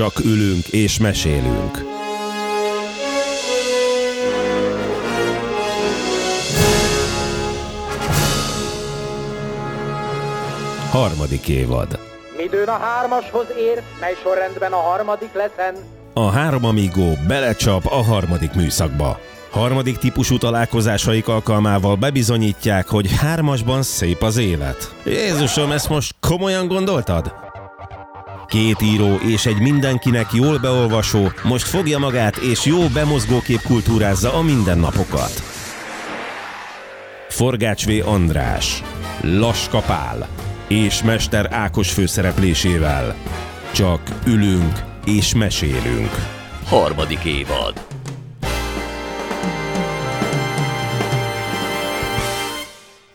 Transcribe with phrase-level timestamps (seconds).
[0.00, 1.84] csak ülünk és mesélünk.
[10.90, 11.98] Harmadik évad.
[12.36, 15.74] Midőn a hármashoz ér, mely sorrendben a harmadik leszen.
[16.14, 19.18] A három amigó belecsap a harmadik műszakba.
[19.50, 24.94] Harmadik típusú találkozásaik alkalmával bebizonyítják, hogy hármasban szép az élet.
[25.04, 27.49] Jézusom, ezt most komolyan gondoltad?
[28.50, 34.42] Két író és egy mindenkinek jól beolvasó most fogja magát és jó bemozgókép kultúrázza a
[34.42, 35.32] mindennapokat.
[37.28, 38.08] Forgács V.
[38.08, 38.82] András,
[39.22, 40.28] Laska Pál
[40.68, 43.14] és Mester Ákos főszereplésével.
[43.72, 46.10] Csak ülünk és mesélünk.
[46.64, 47.86] Harmadik évad.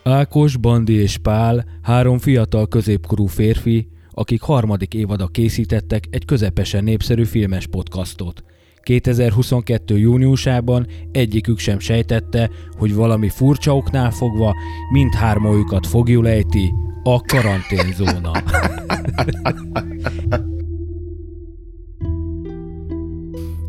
[0.03, 7.23] Ákos, Bandi és Pál, három fiatal középkorú férfi, akik harmadik évada készítettek egy közepesen népszerű
[7.23, 8.43] filmes podcastot.
[8.81, 9.97] 2022.
[9.97, 14.55] júniusában egyikük sem sejtette, hogy valami furcsa oknál fogva
[14.91, 18.31] mindhármójukat fogjul ejti a karanténzóna.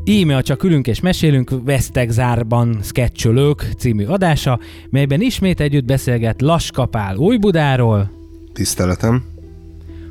[0.05, 7.17] Íme a Csak ülünk és mesélünk Vesztegzárban Sketcholők című adása, melyben ismét együtt beszélget Laskapál
[7.17, 8.11] Újbudáról,
[8.57, 9.36] Tiszteletem.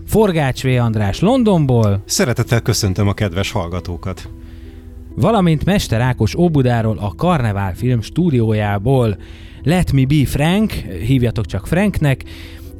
[0.05, 0.67] Forgács V.
[0.67, 4.29] András Londonból, Szeretettel köszöntöm a kedves hallgatókat.
[5.15, 9.17] valamint Mester Ákos Óbudáról a Karnevál film stúdiójából.
[9.63, 10.71] Let me be Frank,
[11.05, 12.23] hívjatok csak Franknek.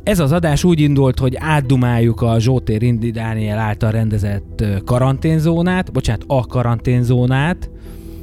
[0.03, 6.23] Ez az adás úgy indult, hogy átdumáljuk a Zsótér Indi Dániel által rendezett karanténzónát, bocsánat,
[6.27, 7.69] a karanténzónát,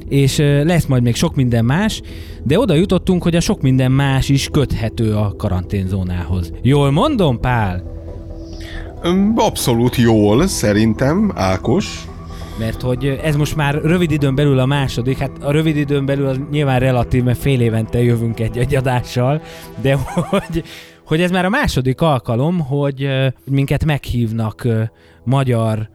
[0.07, 2.01] és lesz majd még sok minden más,
[2.43, 6.51] de oda jutottunk, hogy a sok minden más is köthető a karanténzónához.
[6.61, 7.91] Jól mondom, Pál?
[9.35, 12.05] Abszolút jól, szerintem, Ákos.
[12.59, 16.27] Mert hogy ez most már rövid időn belül a második, hát a rövid időn belül
[16.27, 19.41] az nyilván relatív, mert fél évente jövünk egy, egy adással,
[19.81, 19.97] de
[20.29, 20.63] hogy,
[21.05, 23.07] hogy ez már a második alkalom, hogy
[23.45, 24.67] minket meghívnak
[25.23, 25.89] magyar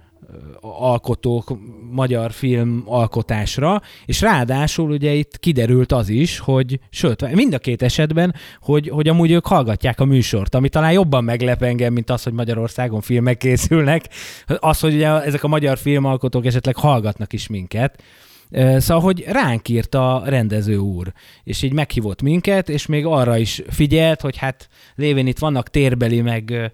[0.61, 1.59] alkotók,
[1.91, 7.83] magyar film alkotásra, és ráadásul ugye itt kiderült az is, hogy sőt, mind a két
[7.83, 12.23] esetben, hogy, hogy amúgy ők hallgatják a műsort, ami talán jobban meglep engem, mint az,
[12.23, 14.05] hogy Magyarországon filmek készülnek,
[14.47, 18.03] az, hogy ugye ezek a magyar filmalkotók esetleg hallgatnak is minket,
[18.51, 21.13] Szóval, hogy ránk írt a rendező úr,
[21.45, 26.21] és így meghívott minket, és még arra is figyelt, hogy hát lévén itt vannak térbeli,
[26.21, 26.73] meg,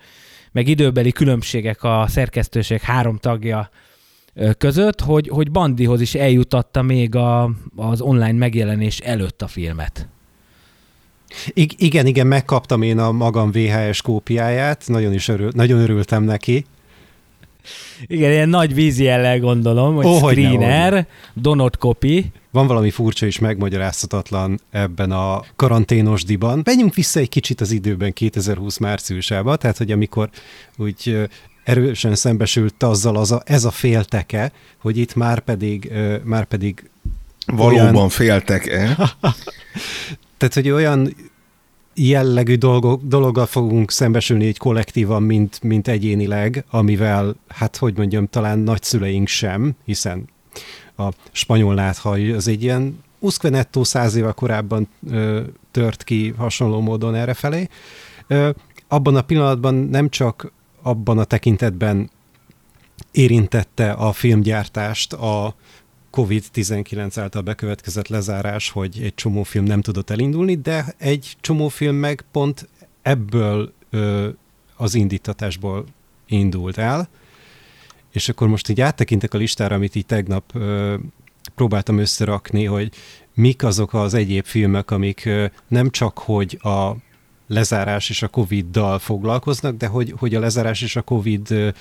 [0.53, 3.71] meg időbeli különbségek a szerkesztőség három tagja
[4.59, 10.09] között, hogy, hogy Bandihoz is eljutatta még a, az online megjelenés előtt a filmet.
[11.49, 16.65] I- igen, igen, megkaptam én a magam VHS kópiáját, nagyon is örül, nagyon örültem neki.
[18.07, 22.33] Igen, ilyen nagy vízjellel gondolom, hogy oh, hogyne, screener, donut copy.
[22.51, 26.61] Van valami furcsa és megmagyarázhatatlan ebben a karanténosdiban.
[26.65, 30.31] Menjünk vissza egy kicsit az időben 2020 márciusába, tehát hogy amikor
[30.77, 31.29] úgy
[31.65, 35.93] erősen szembesült azzal az a, ez a félteke, hogy itt már pedig,
[36.25, 36.91] már pedig
[37.47, 38.97] Valóban Olyan- féltek-e?
[40.39, 41.15] Tehát, hogy olyan
[41.95, 48.59] jellegű dolgok, dologgal fogunk szembesülni egy kollektívan, mint, mint egyénileg, amivel, hát hogy mondjam, talán
[48.59, 50.25] nagyszüleink sem, hiszen
[50.97, 57.15] a spanyol náthaj az egy ilyen Uszkvenetto száz éve korábban ö, tört ki hasonló módon
[57.15, 57.69] errefelé.
[58.27, 58.51] Ö,
[58.89, 60.53] abban a pillanatban nem csak
[60.85, 62.11] abban a tekintetben
[63.13, 65.55] érintette a filmgyártást a
[66.13, 71.97] COVID-19 által bekövetkezett lezárás, hogy egy csomó film nem tudott elindulni, de egy csomó film
[71.97, 72.69] meg pont
[73.03, 74.29] ebből ö,
[74.77, 75.85] az indítatásból
[76.27, 77.09] indult el.
[78.13, 80.95] És akkor most így áttekintek a listára, amit így tegnap ö,
[81.55, 82.93] próbáltam összerakni, hogy
[83.35, 86.93] mik azok az egyéb filmek, amik ö, nem csak hogy a
[87.47, 91.75] lezárás és a Covid-dal foglalkoznak, de hogy, hogy a lezárás és a Covid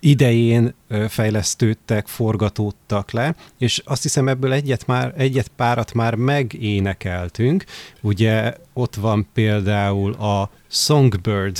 [0.00, 0.74] idején
[1.08, 7.64] fejlesztődtek, forgatódtak le, és azt hiszem ebből egyet, már, egyet párat már megénekeltünk.
[8.00, 11.56] Ugye ott van például a Songbird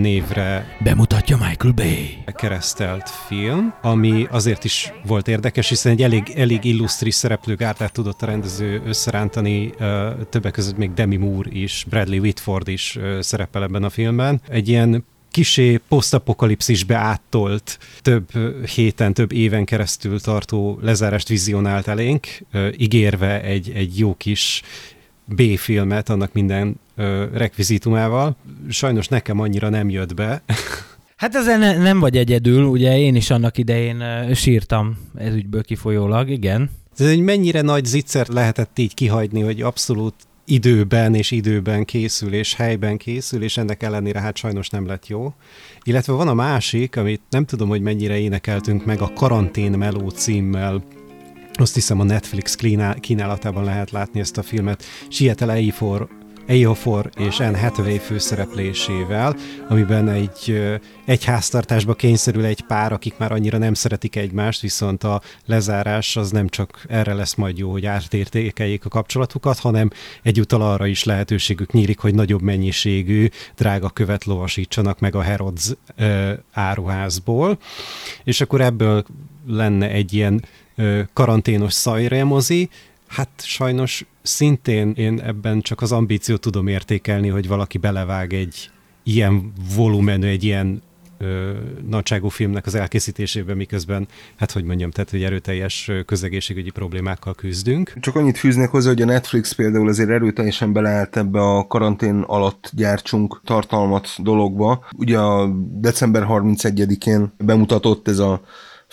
[0.00, 2.18] névre Bemutatja Michael Bay.
[2.34, 8.26] keresztelt film, ami azért is volt érdekes, hiszen egy elég, elég illusztris szereplőgárdát tudott a
[8.26, 9.72] rendező összerántani,
[10.28, 14.40] többek között még Demi Moore is, Bradley Whitford is szerepel ebben a filmben.
[14.48, 18.30] Egy ilyen kisé posztapokalipszisbe áttolt, több
[18.74, 22.26] héten, több éven keresztül tartó lezárást vizionált elénk,
[22.76, 24.62] ígérve egy, egy jó kis
[25.24, 28.36] B-filmet annak minden ö, rekvizitumával.
[28.68, 30.42] Sajnos nekem annyira nem jött be.
[31.16, 36.28] Hát ezen ne, nem vagy egyedül, ugye én is annak idején sírtam ez ügyből kifolyólag,
[36.28, 36.70] igen.
[36.98, 40.14] Ez egy mennyire nagy zicser lehetett így kihagyni, hogy abszolút
[40.44, 45.34] időben és időben készül, és helyben készül, és ennek ellenére hát sajnos nem lett jó.
[45.82, 50.84] Illetve van a másik, amit nem tudom, hogy mennyire énekeltünk meg, a Karantén Meló címmel.
[51.52, 52.56] Azt hiszem a Netflix
[53.00, 54.84] kínálatában lehet látni ezt a filmet.
[55.08, 56.08] Seattle Eifor
[56.46, 59.36] Eofor és Anne Hathaway főszereplésével,
[59.68, 60.62] amiben egy,
[61.04, 66.30] egy háztartásba kényszerül egy pár, akik már annyira nem szeretik egymást, viszont a lezárás az
[66.30, 69.90] nem csak erre lesz majd jó, hogy átértékeljék a kapcsolatukat, hanem
[70.22, 76.32] egyúttal arra is lehetőségük nyílik, hogy nagyobb mennyiségű drága követ lovasítsanak meg a Herods ö,
[76.52, 77.58] áruházból.
[78.24, 79.04] És akkor ebből
[79.46, 80.44] lenne egy ilyen
[80.76, 82.68] ö, karanténos szajremozi,
[83.12, 88.70] Hát sajnos szintén én ebben csak az ambíciót tudom értékelni, hogy valaki belevág egy
[89.02, 90.82] ilyen volumenű, egy ilyen
[91.18, 91.52] ö,
[91.88, 97.92] nagyságú filmnek az elkészítésébe, miközben, hát hogy mondjam, tehát, hogy erőteljes közegészségügyi problémákkal küzdünk.
[98.00, 102.70] Csak annyit fűznek hozzá, hogy a Netflix például azért erőteljesen beleállt ebbe a karantén alatt
[102.74, 104.84] gyártsunk tartalmat dologba.
[104.96, 108.42] Ugye a december 31-én bemutatott ez a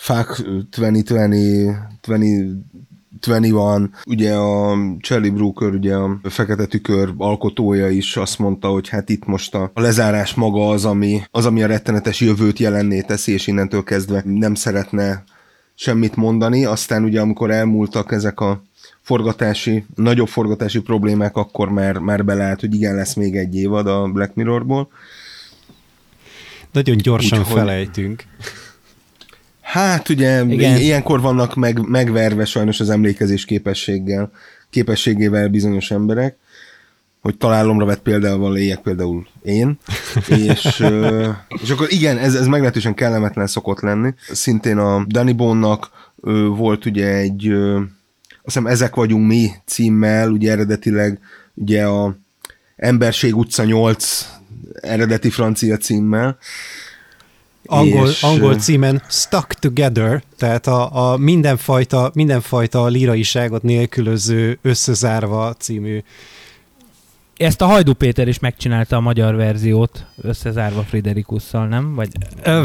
[0.00, 1.76] FAC 2020,
[2.06, 2.18] 20
[3.20, 9.08] 21, ugye a Charlie Brooker, ugye a Fekete Tükör alkotója is azt mondta, hogy hát
[9.08, 13.32] itt most a, a lezárás maga az, ami, az, ami a rettenetes jövőt jelenné teszi,
[13.32, 15.24] és innentől kezdve nem szeretne
[15.74, 16.64] semmit mondani.
[16.64, 18.62] Aztán ugye amikor elmúltak ezek a
[19.00, 24.08] forgatási, nagyobb forgatási problémák, akkor már, már beleállt, hogy igen, lesz még egy évad a
[24.08, 24.88] Black Mirrorból.
[26.72, 28.24] Nagyon gyorsan Úgy, felejtünk.
[29.70, 30.76] Hát ugye Igen.
[30.76, 34.30] ilyenkor vannak meg, megverve sajnos az emlékezés képességgel,
[34.70, 36.36] képességével bizonyos emberek,
[37.20, 39.78] hogy találomra vett például léjek például én,
[40.28, 40.84] és,
[41.62, 44.14] és akkor igen, ez, ez meglehetősen kellemetlen szokott lenni.
[44.30, 45.90] Szintén a Danny Bonnak
[46.56, 51.20] volt ugye egy, azt hiszem Ezek vagyunk mi címmel, ugye eredetileg
[51.54, 52.16] ugye a
[52.76, 54.28] Emberség utca 8
[54.80, 56.38] eredeti francia címmel,
[57.66, 66.02] angol, és, angol címen Stuck Together, tehát a, a mindenfajta, mindenfajta líraiságot nélkülöző összezárva című
[67.40, 71.94] ezt a Hajdú Péter is megcsinálta a magyar verziót, összezárva Friderikusszal, nem?
[71.94, 72.08] Vagy...
[72.42, 72.62] Ö,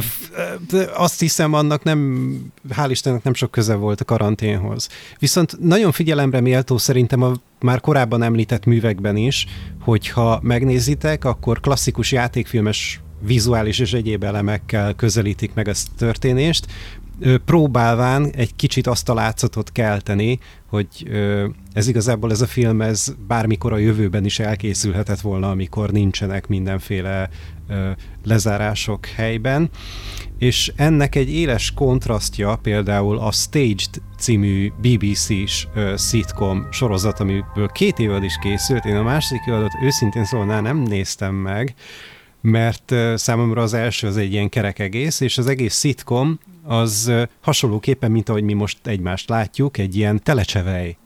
[0.96, 2.32] azt hiszem, annak nem,
[2.70, 4.90] hál' Istennek nem sok köze volt a karanténhoz.
[5.20, 9.46] Viszont nagyon figyelemre méltó szerintem a már korábban említett művekben is,
[9.82, 16.66] hogyha megnézitek, akkor klasszikus játékfilmes vizuális és egyéb elemekkel közelítik meg ezt a történést,
[17.46, 20.40] próbálván egy kicsit azt a látszatot kelteni,
[20.70, 20.88] hogy
[21.74, 27.30] ez igazából ez a film, ez bármikor a jövőben is elkészülhetett volna, amikor nincsenek mindenféle
[28.24, 29.70] lezárások helyben.
[30.38, 38.24] És ennek egy éles kontrasztja például a Staged című BBC-s szitcom sorozat, amiből két évad
[38.24, 38.86] is készült.
[38.86, 41.76] Én a második évadot őszintén szólnál nem néztem meg,
[42.46, 47.12] mert számomra az első az egy ilyen kerek egész, és az egész szitkom az
[47.42, 50.98] hasonlóképpen, mint ahogy mi most egymást látjuk, egy ilyen telecsevej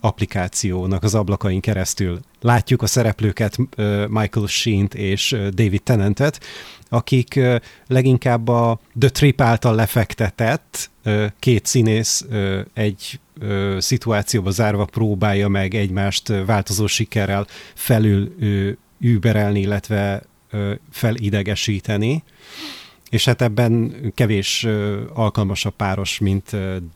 [0.00, 2.20] applikációnak az ablakain keresztül.
[2.40, 3.56] Látjuk a szereplőket,
[4.08, 6.40] Michael Sheen-t és David Tennantet,
[6.88, 7.40] akik
[7.86, 10.90] leginkább a The Trip által lefektetett
[11.38, 12.26] két színész
[12.74, 13.20] egy
[13.78, 18.34] szituációba zárva próbálja meg egymást változó sikerrel felül
[19.00, 20.22] überelni, illetve
[20.90, 22.22] felidegesíteni,
[23.10, 24.66] és hát ebben kevés
[25.14, 26.50] alkalmasabb páros, mint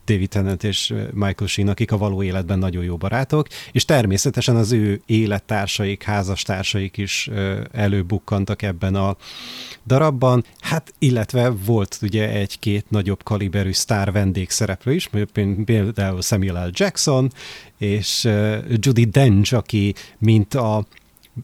[0.05, 4.73] David Tennant és Michael Sheen, akik a való életben nagyon jó barátok, és természetesen az
[4.73, 7.31] ő élettársaik, házastársaik is
[7.73, 9.17] előbukkantak ebben a
[9.87, 15.11] darabban, hát illetve volt ugye egy-két nagyobb kaliberű sztár vendégszereplő is,
[15.65, 16.71] például Samuel L.
[16.73, 17.33] Jackson,
[17.79, 18.29] és
[18.69, 20.87] Judy Dench, aki mint a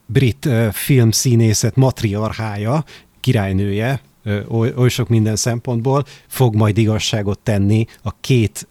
[0.07, 2.85] brit filmszínészet matriarchája,
[3.21, 4.01] királynője,
[4.49, 8.69] oly, sok minden szempontból fog majd igazságot tenni a két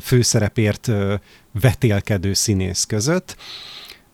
[0.00, 0.90] főszerepért
[1.60, 3.36] vetélkedő színész között.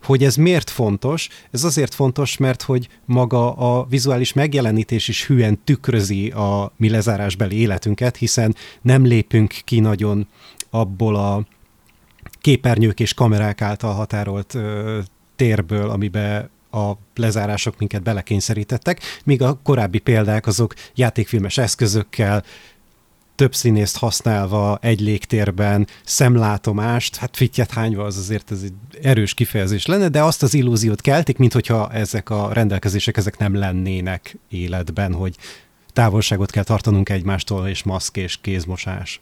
[0.03, 1.29] Hogy ez miért fontos?
[1.51, 7.61] Ez azért fontos, mert hogy maga a vizuális megjelenítés is hülyen tükrözi a mi lezárásbeli
[7.61, 10.29] életünket, hiszen nem lépünk ki nagyon
[10.71, 11.47] abból a
[12.41, 14.59] képernyők és kamerák által határolt
[15.37, 22.45] térből, amibe a lezárások minket belekényszerítettek, míg a korábbi példák azok játékfilmes eszközökkel,
[23.37, 29.87] több színészt használva egy légtérben, szemlátomást, hát fittyet hányva az azért ez egy erős kifejezés
[29.87, 31.53] lenne, de azt az illúziót keltik, mint
[31.93, 35.37] ezek a rendelkezések ezek nem lennének életben, hogy
[35.93, 39.21] távolságot kell tartanunk egymástól, és maszk és kézmosás.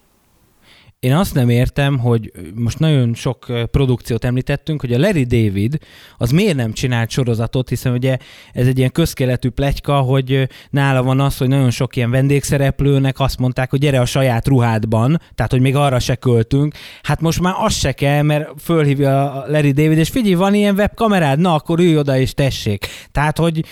[1.04, 5.78] Én azt nem értem, hogy most nagyon sok produkciót említettünk, hogy a Larry David
[6.18, 8.16] az miért nem csinált sorozatot, hiszen ugye
[8.52, 13.38] ez egy ilyen közkeletű pletyka, hogy nála van az, hogy nagyon sok ilyen vendégszereplőnek azt
[13.38, 16.74] mondták, hogy gyere a saját ruhádban, tehát hogy még arra se költünk.
[17.02, 20.74] Hát most már az se kell, mert fölhívja a Larry David, és figyelj, van ilyen
[20.74, 22.86] webkamerád, na akkor ülj oda és tessék.
[23.12, 23.64] Tehát, hogy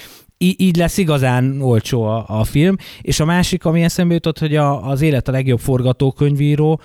[0.42, 2.76] így lesz igazán olcsó a, a film.
[3.00, 6.80] És a másik, ami eszembe jutott, hogy a, az élet a legjobb forgatókönyvíró,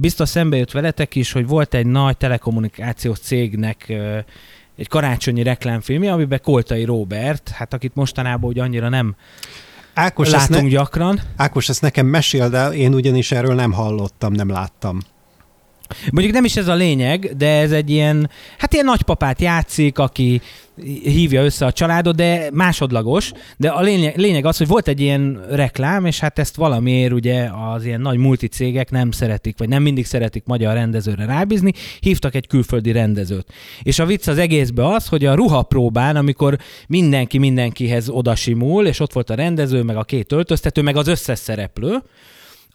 [0.00, 3.92] biztos szembe jött veletek is, hogy volt egy nagy telekommunikációs cégnek
[4.76, 9.16] egy karácsonyi reklámfilmje, amiben Koltai Robert, hát akit mostanában úgy annyira nem
[9.94, 11.20] Ákos, látunk ne, gyakran.
[11.36, 14.98] Ákos, ezt nekem meséld el, én ugyanis erről nem hallottam, nem láttam.
[16.12, 20.40] Mondjuk nem is ez a lényeg, de ez egy ilyen, hát ilyen nagypapát játszik, aki
[21.02, 23.32] hívja össze a családot, de másodlagos.
[23.56, 27.48] De a lényeg, lényeg az, hogy volt egy ilyen reklám, és hát ezt valamiért ugye
[27.74, 32.46] az ilyen nagy multicégek nem szeretik, vagy nem mindig szeretik magyar rendezőre rábízni, hívtak egy
[32.46, 33.52] külföldi rendezőt.
[33.82, 39.12] És a vicc az egészben az, hogy a ruhapróbán, amikor mindenki mindenkihez odasimul, és ott
[39.12, 42.02] volt a rendező, meg a két öltöztető, meg az összes szereplő,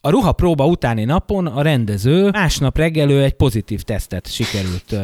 [0.01, 4.95] a ruha próba utáni napon a rendező másnap reggelő egy pozitív tesztet sikerült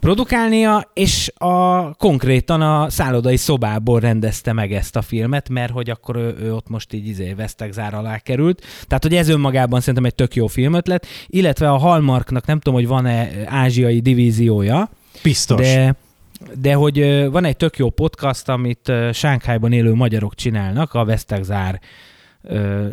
[0.00, 6.16] produkálnia, és a, konkrétan a szállodai szobából rendezte meg ezt a filmet, mert hogy akkor
[6.16, 7.34] ő, ő ott most így izé
[7.70, 8.62] zár alá került.
[8.86, 12.88] Tehát, hogy ez önmagában szerintem egy tök jó filmötlet, illetve a Hallmarknak nem tudom, hogy
[12.88, 14.90] van-e ázsiai divíziója.
[15.22, 15.60] Biztos.
[15.60, 15.94] De
[16.60, 21.80] de hogy van egy tök jó podcast, amit Sánkhájban élő magyarok csinálnak, a Vesztegzár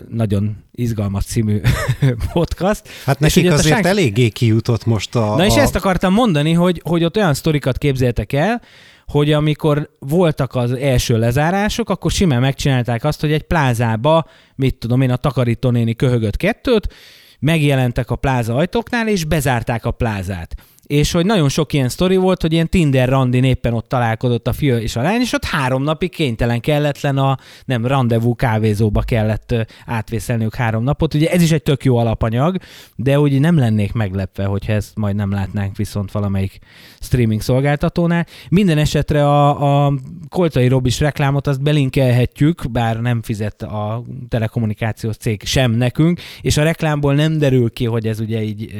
[0.09, 1.61] nagyon izgalmas című
[2.33, 2.89] podcast.
[3.05, 3.85] Hát nekik azért sánk...
[3.85, 5.35] eléggé kijutott most a...
[5.35, 5.59] Na és a...
[5.59, 8.61] ezt akartam mondani, hogy, hogy ott olyan sztorikat képzeltek el,
[9.07, 15.01] hogy amikor voltak az első lezárások, akkor simán megcsinálták azt, hogy egy plázába, mit tudom
[15.01, 16.93] én, a takarítónéni köhögött kettőt,
[17.39, 20.55] megjelentek a pláza ajtóknál, és bezárták a plázát
[20.87, 24.53] és hogy nagyon sok ilyen sztori volt, hogy ilyen Tinder randin éppen ott találkozott a
[24.53, 29.55] fiú és a lány, és ott három napig kénytelen kelletlen a, nem, rendezvú kávézóba kellett
[29.85, 31.13] átvészelniük három napot.
[31.13, 32.57] Ugye ez is egy tök jó alapanyag,
[32.95, 36.59] de úgy nem lennék meglepve, hogyha ezt majd nem látnánk viszont valamelyik
[36.99, 38.25] streaming szolgáltatónál.
[38.49, 39.93] Minden esetre a, a
[40.29, 46.63] Koltai Robis reklámot azt belinkelhetjük, bár nem fizet a telekommunikációs cég sem nekünk, és a
[46.63, 48.73] reklámból nem derül ki, hogy ez ugye így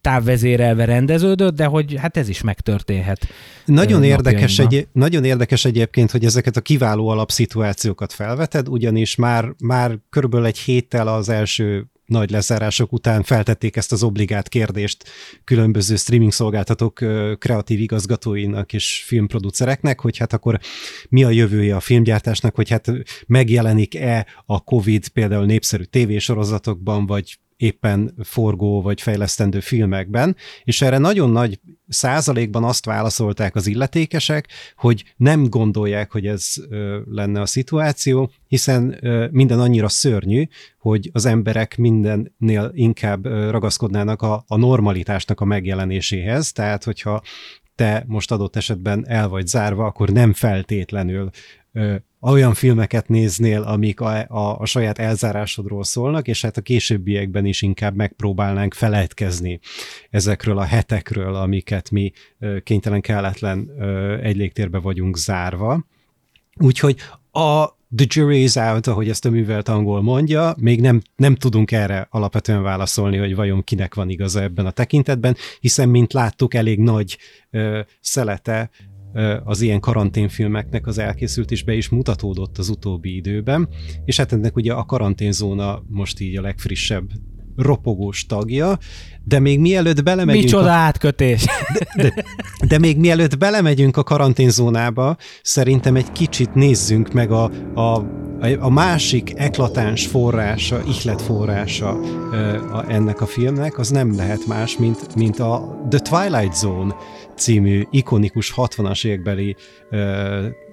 [0.00, 0.84] távvezérelve
[1.32, 3.26] rendeződött, de hogy hát ez is megtörténhet.
[3.64, 9.98] Nagyon érdekes, egy, nagyon érdekes egyébként, hogy ezeket a kiváló alapszituációkat felveted, ugyanis már, már
[10.10, 15.04] körülbelül egy héttel az első nagy lezárások után feltették ezt az obligát kérdést
[15.44, 17.00] különböző streaming szolgáltatók
[17.38, 20.58] kreatív igazgatóinak és filmproducereknek, hogy hát akkor
[21.08, 22.92] mi a jövője a filmgyártásnak, hogy hát
[23.26, 31.30] megjelenik-e a Covid például népszerű tévésorozatokban, vagy éppen forgó vagy fejlesztendő filmekben, és erre nagyon
[31.30, 36.54] nagy százalékban azt válaszolták az illetékesek, hogy nem gondolják, hogy ez
[37.04, 38.98] lenne a szituáció, hiszen
[39.30, 40.44] minden annyira szörnyű,
[40.78, 47.22] hogy az emberek mindennél inkább ragaszkodnának a, a normalitásnak a megjelenéséhez, tehát hogyha
[47.74, 51.30] te most adott esetben el vagy zárva, akkor nem feltétlenül
[52.30, 57.62] olyan filmeket néznél, amik a, a, a saját elzárásodról szólnak, és hát a későbbiekben is
[57.62, 59.60] inkább megpróbálnánk feledkezni
[60.10, 62.12] ezekről a hetekről, amiket mi
[62.62, 63.70] kénytelen kelletlen
[64.22, 65.86] egy légtérbe vagyunk zárva.
[66.56, 66.96] Úgyhogy
[67.32, 71.72] a the jury is out, ahogy ezt a művelt angol mondja, még nem, nem tudunk
[71.72, 76.78] erre alapvetően válaszolni, hogy vajon kinek van igaza ebben a tekintetben, hiszen, mint láttuk, elég
[76.78, 77.18] nagy
[77.50, 78.70] ö, szelete
[79.44, 83.68] az ilyen karanténfilmeknek az elkészült és be is mutatódott az utóbbi időben,
[84.04, 87.10] és hát ennek ugye a karanténzóna most így a legfrissebb
[87.56, 88.78] ropogós tagja,
[89.24, 90.44] de még mielőtt belemegyünk...
[90.44, 90.70] Micsoda a...
[90.70, 91.44] átkötés!
[91.72, 92.24] De, de,
[92.68, 98.04] de még mielőtt belemegyünk a karanténzónába, szerintem egy kicsit nézzünk meg a, a,
[98.58, 102.00] a másik eklatáns forrása, ihlet forrása
[102.88, 106.94] ennek a filmnek, az nem lehet más, mint, mint a The Twilight Zone
[107.36, 109.56] című ikonikus 60-as évekbeli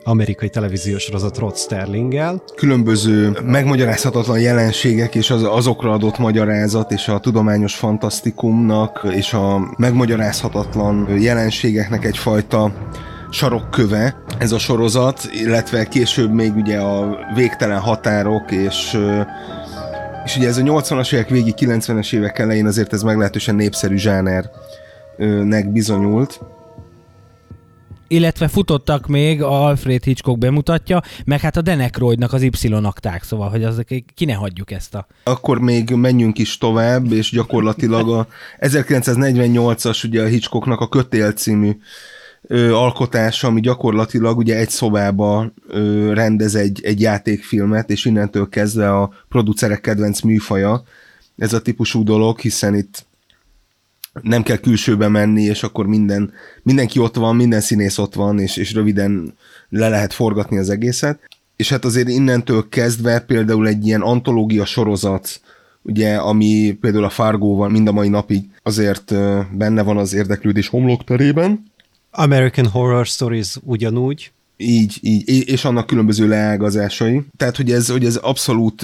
[0.03, 2.43] amerikai televíziós sorozat Rod Sterlinggel.
[2.55, 11.19] Különböző megmagyarázhatatlan jelenségek és az, azokra adott magyarázat és a tudományos fantasztikumnak és a megmagyarázhatatlan
[11.19, 12.71] jelenségeknek egyfajta
[13.29, 18.97] sarokköve ez a sorozat, illetve később még ugye a végtelen határok és
[20.25, 23.97] és ugye ez a 80-as évek végi, 90-es évek elején azért ez meglehetősen népszerű
[25.19, 26.39] zsánernek bizonyult.
[28.11, 33.63] illetve futottak még, a Alfred Hitchcock bemutatja, meg hát a Denekroidnak az Y-akták, szóval, hogy
[33.63, 33.81] az,
[34.13, 35.07] ki ne hagyjuk ezt a...
[35.23, 38.27] Akkor még menjünk is tovább, és gyakorlatilag a
[38.59, 41.77] 1948-as ugye a Hitchcocknak a Kötél című
[42.41, 48.95] ö, alkotása, ami gyakorlatilag ugye egy szobába ö, rendez egy, egy játékfilmet, és innentől kezdve
[48.95, 50.83] a producerek kedvenc műfaja
[51.37, 53.07] ez a típusú dolog, hiszen itt
[54.21, 58.57] nem kell külsőbe menni, és akkor minden, mindenki ott van, minden színész ott van, és,
[58.57, 59.33] és röviden
[59.69, 61.19] le lehet forgatni az egészet.
[61.55, 65.41] És hát azért innentől kezdve például egy ilyen antológia sorozat,
[65.81, 69.13] ugye, ami például a Fargóval mind a mai napig azért
[69.57, 71.63] benne van az érdeklődés homlokterében.
[72.11, 74.31] American Horror Stories ugyanúgy.
[74.57, 77.21] Így, így, és annak különböző leágazásai.
[77.37, 78.83] Tehát, hogy ez, hogy ez abszolút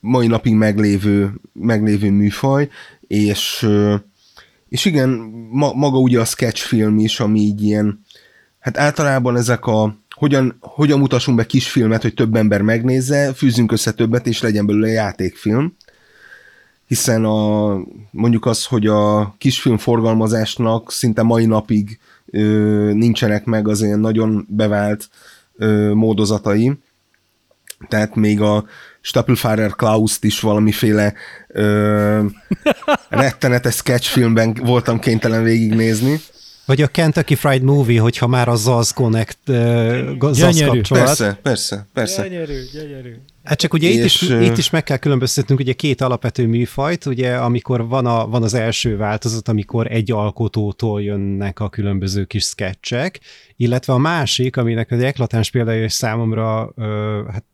[0.00, 2.68] mai napig meglévő, meglévő műfaj,
[3.06, 3.68] és,
[4.68, 5.08] és igen,
[5.50, 8.00] ma, maga ugye a sketchfilm is, ami így ilyen,
[8.58, 13.92] hát általában ezek a hogyan, hogyan mutassunk be kisfilmet, hogy több ember megnézze, fűzünk össze
[13.92, 15.76] többet, és legyen belőle játékfilm.
[16.86, 17.74] Hiszen a,
[18.10, 21.98] mondjuk az, hogy a kisfilm forgalmazásnak szinte mai napig
[22.30, 22.40] ö,
[22.94, 25.08] nincsenek meg az ilyen nagyon bevált
[25.56, 26.72] ö, módozatai.
[27.88, 28.64] Tehát még a
[29.06, 31.14] Stapelfahrer Klaus-t is valamiféle
[31.48, 32.24] ö,
[33.08, 36.20] rettenetes sketchfilmben voltam kénytelen végignézni.
[36.64, 41.04] Vagy a Kentucky Fried Movie, hogyha már a Zaz Connect uh, Zaz kapcsolat.
[41.04, 42.28] Persze, persze, persze.
[42.28, 43.14] Gyönyörű, gyönyörű.
[43.44, 47.34] Hát csak ugye itt is, itt is meg kell különböztetnünk ugye két alapvető műfajt, ugye
[47.34, 53.20] amikor van, a, van az első változat, amikor egy alkotótól jönnek a különböző kis sketchek,
[53.56, 57.44] illetve a másik, aminek az eklatáns példája is számomra ö, hát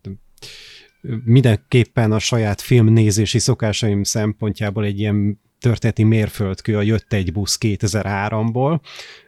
[1.24, 8.80] mindenképpen a saját filmnézési szokásaim szempontjából egy ilyen történeti mérföldkő a Jött egy busz 2003-ból,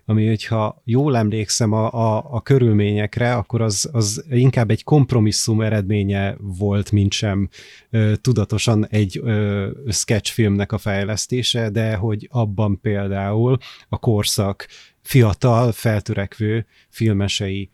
[0.04, 6.36] ami, hogyha jól emlékszem a, a, a körülményekre, akkor az, az inkább egy kompromisszum eredménye
[6.40, 7.48] volt, mint sem
[7.90, 13.58] ö, tudatosan egy ö, sketchfilmnek a fejlesztése, de hogy abban például
[13.88, 14.66] a korszak
[15.02, 17.70] fiatal, feltörekvő filmesei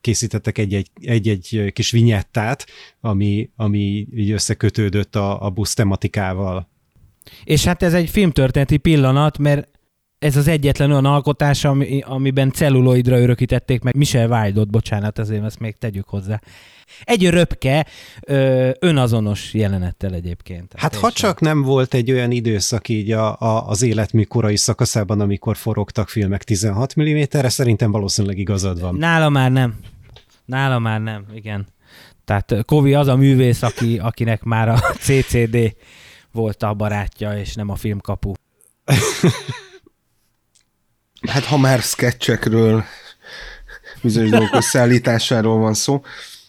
[0.00, 2.66] készítettek egy-egy, egy-egy kis vinyettát,
[3.00, 6.68] ami, ami így összekötődött a, a busz tematikával.
[7.44, 9.68] És hát ez egy filmtörténeti pillanat, mert
[10.18, 15.58] ez az egyetlen olyan alkotás, ami, amiben celluloidra örökítették meg Michel Wildot, bocsánat, ezért ezt
[15.58, 16.40] még tegyük hozzá.
[17.04, 17.86] Egy röpke
[18.20, 20.72] ö, önazonos jelenettel egyébként.
[20.76, 25.20] Hát ha csak nem volt egy olyan időszak így a, a, az életmű korai szakaszában,
[25.20, 28.94] amikor forogtak filmek 16 mm-re, szerintem valószínűleg igazad van.
[28.94, 29.74] Nála már nem.
[30.44, 31.66] Nála már nem, igen.
[32.24, 35.74] Tehát Kovi az a művész, aki, akinek már a CCD
[36.32, 38.32] volt a barátja, és nem a filmkapu.
[41.26, 42.84] Hát ha már sketchekről,
[44.02, 46.02] bizonyos dolgok összeállításáról van szó,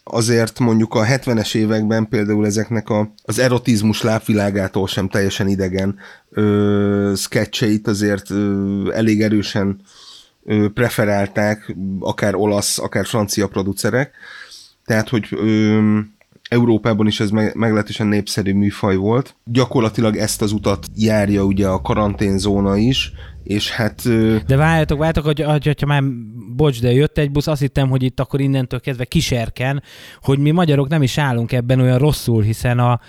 [0.03, 7.13] azért mondjuk a 70-es években például ezeknek a, az erotizmus lábvilágától sem teljesen idegen ö,
[7.15, 9.81] sketcheit azért ö, elég erősen
[10.43, 14.11] ö, preferálták, akár olasz, akár francia producerek.
[14.85, 15.99] Tehát, hogy ö,
[16.49, 19.35] Európában is ez meglehetősen népszerű műfaj volt.
[19.43, 23.11] Gyakorlatilag ezt az utat járja ugye a karanténzóna is,
[23.49, 24.01] és hát...
[24.45, 26.03] De várjatok, várjatok, hogy, hogy, hogyha már,
[26.55, 29.83] bocs, de jött egy busz, azt hittem, hogy itt akkor innentől kezdve kiserken,
[30.21, 32.99] hogy mi magyarok nem is állunk ebben olyan rosszul, hiszen a,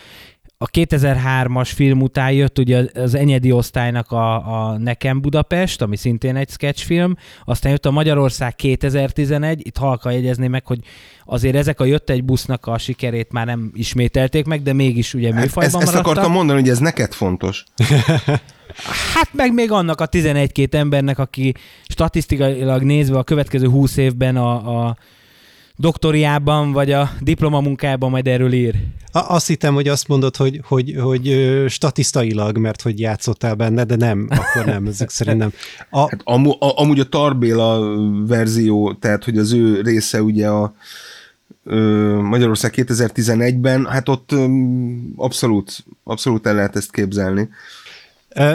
[0.63, 6.37] a 2003-as film után jött ugye az Enyedi osztálynak a, a Nekem Budapest, ami szintén
[6.37, 10.79] egy sketchfilm, aztán jött a Magyarország 2011, itt halka jegyezni meg, hogy
[11.25, 15.33] azért ezek a jött egy busznak a sikerét már nem ismételték meg, de mégis ugye
[15.33, 17.65] hát műfajban ezt, ezt akartam mondani, hogy ez neked fontos.
[19.15, 21.55] Hát meg még annak a 11-két embernek, aki
[21.89, 24.97] statisztikailag nézve a következő 20 évben a, a
[25.81, 28.75] doktoriában vagy a diplomamunkában majd erről ír.
[29.13, 33.97] A, azt hittem, hogy azt mondod, hogy, hogy, hogy statisztailag, mert hogy játszottál benne, de
[33.97, 35.53] nem, akkor nem, ezek szerint nem.
[35.91, 36.01] A...
[36.01, 40.75] Hát amú, a, amúgy a Tarbéla verzió, tehát hogy az ő része ugye a
[41.65, 41.79] ö,
[42.23, 44.47] Magyarország 2011-ben, hát ott ö,
[45.17, 47.49] abszolút, abszolút el lehet ezt képzelni.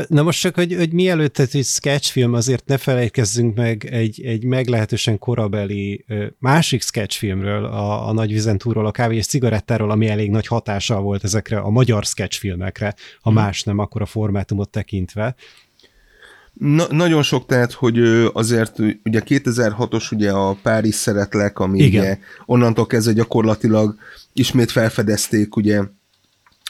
[0.07, 5.19] Na most csak, hogy, hogy mielőtt egy sketchfilm, azért ne felejtkezzünk meg egy, egy meglehetősen
[5.19, 6.05] korabeli
[6.39, 11.23] másik sketchfilmről, a, a Nagy Vizentúról, a kávé és cigarettáról, ami elég nagy hatással volt
[11.23, 13.39] ezekre a magyar sketchfilmekre, ha hmm.
[13.41, 15.35] más nem, akkor a formátumot tekintve.
[16.53, 17.99] Na, nagyon sok tehát, hogy
[18.33, 22.01] azért ugye 2006-os ugye a Párizs szeretlek, ami Igen.
[22.01, 23.95] ugye onnantól kezdve gyakorlatilag
[24.33, 25.81] ismét felfedezték ugye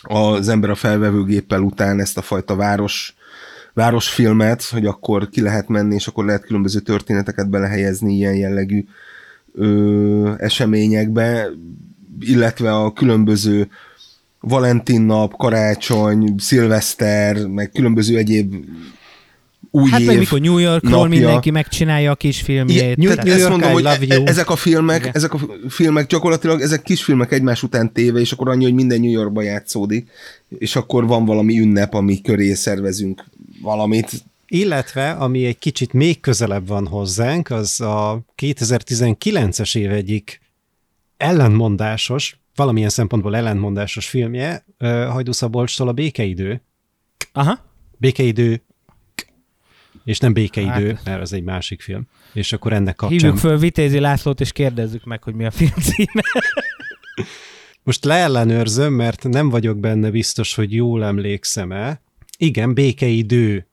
[0.08, 3.16] az ember a felvevőgéppel után ezt a fajta város
[3.74, 8.86] városfilmet, hogy akkor ki lehet menni, és akkor lehet különböző történeteket belehelyezni ilyen jellegű
[9.54, 11.50] ö, eseményekbe,
[12.20, 13.68] illetve a különböző
[14.40, 18.56] Valentin nap, karácsony, szilveszter, meg különböző egyéb
[19.72, 21.20] új Hát év meg mikor New Yorkról napja.
[21.20, 22.98] mindenki megcsinálja a kis filmjét.
[22.98, 25.12] New- New York, mondom, I hogy e- ezek a filmek, Igen.
[25.16, 29.12] ezek a filmek gyakorlatilag, ezek kisfilmek egymás után téve, és akkor annyi, hogy minden New
[29.12, 30.10] Yorkban játszódik,
[30.58, 33.26] és akkor van valami ünnep, ami köré szervezünk
[33.62, 34.12] valamit.
[34.48, 40.42] Illetve, ami egy kicsit még közelebb van hozzánk, az a 2019-es év egyik
[41.18, 46.62] ellentmondásos, valamilyen szempontból ellentmondásos filmje, Hajdú Szabolcstól a Békeidő.
[47.32, 47.60] Aha.
[47.98, 48.62] Békeidő,
[50.06, 52.08] és nem Békeidő, Hát- mert ez egy másik film.
[52.34, 53.20] És akkor ennek kapcsán...
[53.20, 56.24] Hívjuk föl Vitézi Lászlót, és kérdezzük meg, hogy mi a film címe.
[57.84, 62.02] Most leellenőrzöm, mert nem vagyok benne biztos, hogy jól emlékszem-e.
[62.38, 63.68] Igen, Békeidő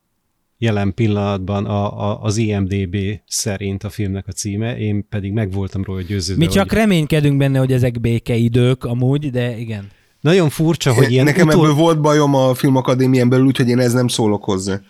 [0.59, 5.85] jelen pillanatban a, a, az IMDB szerint a filmnek a címe, én pedig meg voltam
[5.85, 6.45] róla győződve.
[6.45, 6.79] Mi csak hogy...
[6.79, 9.91] reménykedünk benne, hogy ezek békeidők amúgy, de igen.
[10.23, 11.61] Nagyon furcsa, hogy ilyen Nekem utol...
[11.61, 14.81] ebből volt bajom a filmakadémián belül, úgyhogy én ez nem szólok hozzá.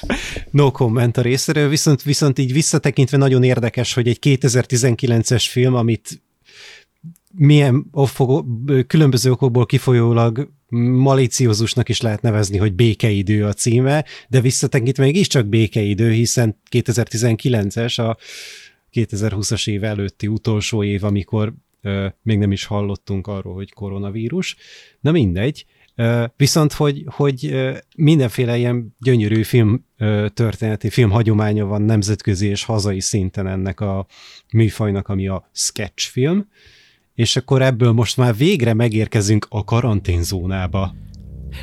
[0.50, 6.22] no comment a részéről, viszont, viszont így visszatekintve nagyon érdekes, hogy egy 2019-es film, amit
[7.32, 8.46] milyen offogó,
[8.86, 10.50] különböző okokból kifolyólag
[10.98, 18.16] maliciózusnak is lehet nevezni, hogy békeidő a címe, de visszatekintve mégiscsak békeidő, hiszen 2019-es a
[18.92, 21.54] 2020-as év előtti utolsó év, amikor
[22.22, 24.56] még nem is hallottunk arról, hogy koronavírus.
[25.00, 25.66] Na mindegy.
[26.36, 27.54] Viszont, hogy, hogy
[27.96, 29.84] mindenféle ilyen gyönyörű film
[30.34, 34.06] történeti, film hagyománya van nemzetközi és hazai szinten ennek a
[34.52, 36.48] műfajnak, ami a sketchfilm,
[37.14, 40.94] és akkor ebből most már végre megérkezünk a karanténzónába.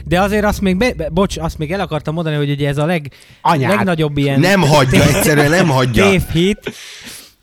[0.05, 2.85] De azért azt még, be, bocs, azt még el akartam mondani, hogy ugye ez a
[2.85, 3.75] leg, Anyád!
[3.75, 4.39] legnagyobb ilyen...
[4.39, 6.09] Nem hagyja, egyszerűen nem hagyja.
[6.09, 6.71] Tévhit.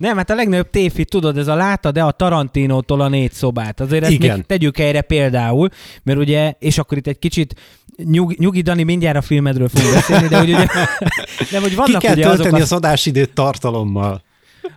[0.01, 3.81] Nem, hát a legnagyobb tévhit, tudod, ez a látta, de a Tarantinótól a négy szobát.
[3.81, 4.37] Azért ezt Igen.
[4.37, 5.69] még tegyük helyre például,
[6.03, 7.55] mert ugye, és akkor itt egy kicsit
[8.05, 10.67] nyug, nyugi Dani, mindjárt a filmedről fogunk beszélni, de hogy ugye,
[11.51, 14.23] de hogy Ki vannak kell ugye azok tölteni a, az adásidőt tartalommal.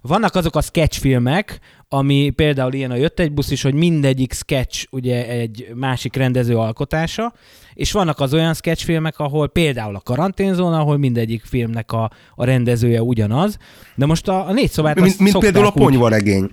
[0.01, 4.85] Vannak azok a sketchfilmek, ami például ilyen a Jött egy busz is, hogy mindegyik sketch
[4.91, 7.33] ugye egy másik rendező alkotása,
[7.73, 13.01] és vannak az olyan sketchfilmek, ahol például a karanténzóna, ahol mindegyik filmnek a, a rendezője
[13.01, 13.57] ugyanaz.
[13.95, 16.51] De most a, a négy szobát Mint, mint például a ponyvaregény.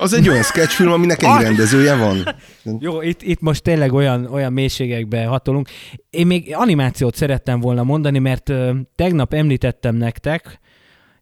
[0.00, 2.16] Az egy olyan sketchfilm, aminek egy rendezője van.
[2.80, 5.68] Jó, itt, itt most tényleg olyan, olyan mélységekbe hatolunk.
[6.10, 10.60] Én még animációt szerettem volna mondani, mert ö, tegnap említettem nektek,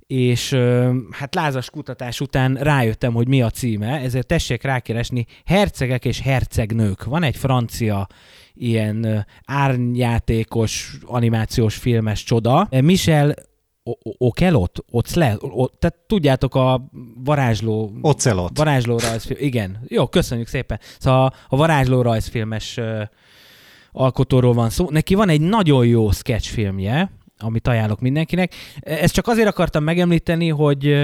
[0.09, 0.53] és
[1.11, 7.05] hát lázas kutatás után rájöttem, hogy mi a címe, ezért tessék rákeresni Hercegek és hercegnők.
[7.05, 8.07] Van egy francia
[8.55, 12.69] ilyen árnyátékos animációs filmes csoda.
[12.81, 13.35] Michel
[13.83, 14.85] O- O- Okelot?
[14.91, 15.37] Ocle?
[15.79, 16.91] Tehát tudjátok a
[17.25, 18.59] varázsló Ocelot.
[18.59, 19.79] Varázsló rajzfilm, igen.
[19.87, 20.81] Jó, köszönjük szépen.
[20.99, 22.81] Szóval a varázsló rajzfilmes
[23.93, 24.91] alkotóról van szó.
[24.91, 28.55] Neki van egy nagyon jó sketchfilmje, amit ajánlok mindenkinek.
[28.81, 30.95] Ezt csak azért akartam megemlíteni, hogy,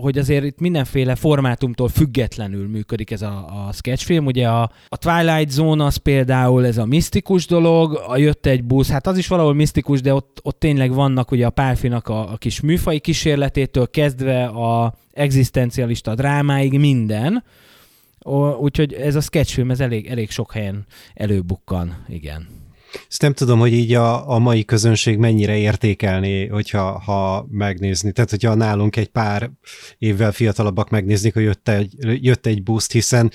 [0.00, 4.26] hogy azért itt mindenféle formátumtól függetlenül működik ez a, a sketchfilm.
[4.26, 8.90] Ugye a, a Twilight Zone az például ez a misztikus dolog, a Jött egy busz,
[8.90, 12.36] hát az is valahol misztikus, de ott, ott tényleg vannak ugye a Pálfinak a, a
[12.36, 17.44] kis műfai kísérletétől kezdve a egzisztencialista drámáig minden.
[18.60, 22.65] Úgyhogy ez a sketchfilm, ez elég, elég sok helyen előbukkan, igen.
[23.08, 28.12] Ezt nem tudom, hogy így a, a mai közönség mennyire értékelné, hogyha ha megnézni.
[28.12, 29.50] Tehát, hogyha nálunk egy pár
[29.98, 31.94] évvel fiatalabbak megnéznék, hogy jött egy,
[32.24, 33.30] jött egy buszt, hiszen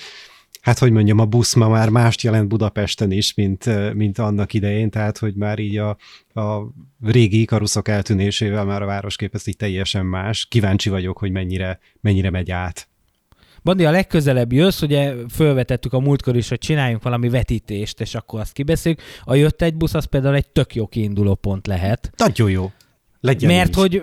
[0.62, 4.90] hát hogy mondjam, a busz ma már mást jelent Budapesten is, mint, mint annak idején,
[4.90, 5.96] tehát hogy már így a,
[6.34, 10.46] a régi ikaruszok eltűnésével már a városkép ez így teljesen más.
[10.46, 12.88] Kíváncsi vagyok, hogy mennyire, mennyire megy át.
[13.62, 18.40] Bandi, a legközelebb jössz, ugye fölvetettük a múltkor is, hogy csináljunk valami vetítést, és akkor
[18.40, 19.00] azt kibeszéljük.
[19.24, 22.10] A jött egy busz, az például egy tök jó kiinduló pont lehet.
[22.16, 22.70] Nagyon jó.
[23.20, 24.02] Legyen mert hogy,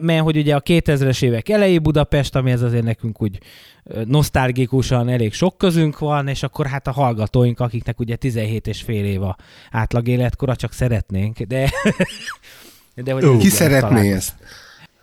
[0.00, 3.38] mert hogy ugye a 2000-es évek elejé Budapest, amihez azért nekünk úgy
[3.84, 8.82] ö, nosztálgikusan elég sok közünk van, és akkor hát a hallgatóink, akiknek ugye 17 és
[8.82, 9.36] fél év a
[9.70, 11.70] átlag életkora, csak szeretnénk, de...
[13.04, 14.34] de hogy Ki igen, szeretné talán- ezt?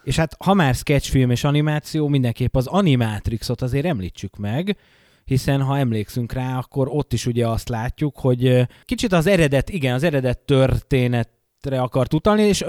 [0.05, 4.77] És hát ha már sketchfilm és animáció, mindenképp az Animatrixot azért említsük meg,
[5.23, 9.93] hiszen ha emlékszünk rá, akkor ott is ugye azt látjuk, hogy kicsit az eredet, igen,
[9.93, 12.61] az eredet történetre akart utalni, és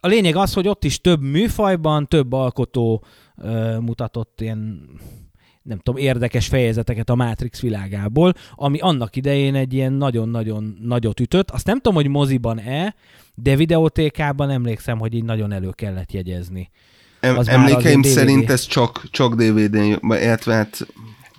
[0.00, 3.04] a lényeg az, hogy ott is több műfajban, több alkotó
[3.80, 4.88] mutatott ilyen
[5.68, 11.50] nem tudom, érdekes fejezeteket a Matrix világából, ami annak idején egy ilyen nagyon-nagyon nagyot ütött.
[11.50, 12.94] Azt nem tudom, hogy moziban-e,
[13.34, 16.70] de videótékában emlékszem, hogy így nagyon elő kellett jegyezni.
[17.20, 20.86] Em, emlékeim szerint ez csak, csak DVD-n, illetve hát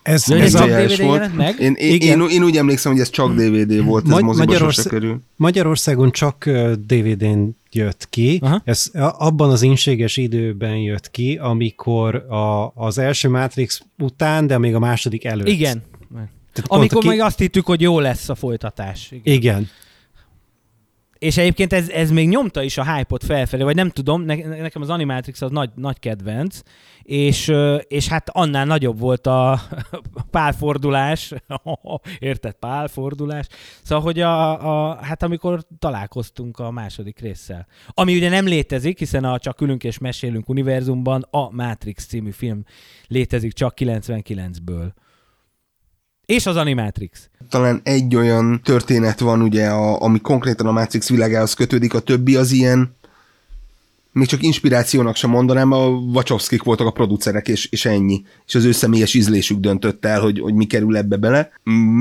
[0.02, 1.60] Ez, Ja, ez VHS DVD jelent meg?
[1.60, 2.22] Én, én, Igen.
[2.22, 5.22] én, én, úgy emlékszem, hogy ez csak DVD volt, ez Magy- sose kerül.
[5.36, 6.50] Magyarországon csak
[6.86, 8.40] DVD-n jött ki.
[8.42, 8.62] Aha.
[8.66, 14.76] Ez abban az inséges időben jött ki, amikor a, az első Matrix után, de még
[14.76, 15.48] a második előtt.
[15.48, 15.84] Igen.
[16.54, 19.12] Tehát Amikor ki- meg azt hittük, hogy jó lesz a folytatás.
[19.12, 19.34] Igen.
[19.36, 19.70] Igen.
[21.20, 24.82] És egyébként ez, ez még nyomta is a hype-ot felfelé, vagy nem tudom, ne, nekem
[24.82, 26.62] az Animatrix az nagy, nagy kedvenc,
[27.04, 27.52] és,
[27.88, 29.62] és hát annál nagyobb volt a
[30.32, 31.34] pálfordulás,
[32.20, 33.48] érted, pálfordulás,
[33.84, 37.68] szóval, hogy a, a, hát amikor találkoztunk a második résszel.
[37.88, 42.64] Ami ugye nem létezik, hiszen a Csak ülünk és mesélünk univerzumban a Matrix című film
[43.08, 44.92] létezik csak 99-ből.
[46.30, 47.30] És az Animatrix.
[47.50, 52.36] Talán egy olyan történet van, ugye, a, ami konkrétan a Matrix világához kötődik, a többi
[52.36, 52.96] az ilyen,
[54.12, 58.26] még csak inspirációnak sem mondanám, a Wachowskik voltak a producerek, és, és ennyi.
[58.48, 61.52] És az ő személyes ízlésük döntött el, hogy, hogy mi kerül ebbe bele.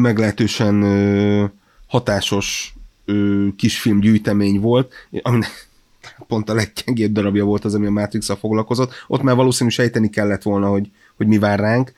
[0.02, 1.44] Meglehetősen ö,
[1.86, 5.40] hatásos ö, kisfilm gyűjtemény volt, ami
[6.28, 8.92] pont a leggyengébb darabja volt az, ami a matrix foglalkozott.
[9.06, 11.92] Ott már valószínű sejteni kellett volna, hogy, hogy mi vár ránk.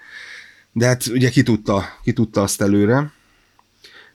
[0.73, 3.13] De hát ugye ki tudta, ki tudta azt előre.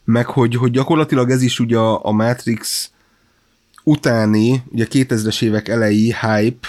[0.04, 2.92] Meg hogy, hogy gyakorlatilag ez is ugye a, Matrix
[3.84, 6.68] utáni, ugye 2000-es évek elejé hype,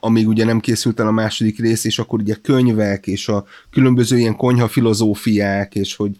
[0.00, 4.18] amíg ugye nem készült el a második rész, és akkor ugye könyvek, és a különböző
[4.18, 6.16] ilyen konyha filozófiák, és hogy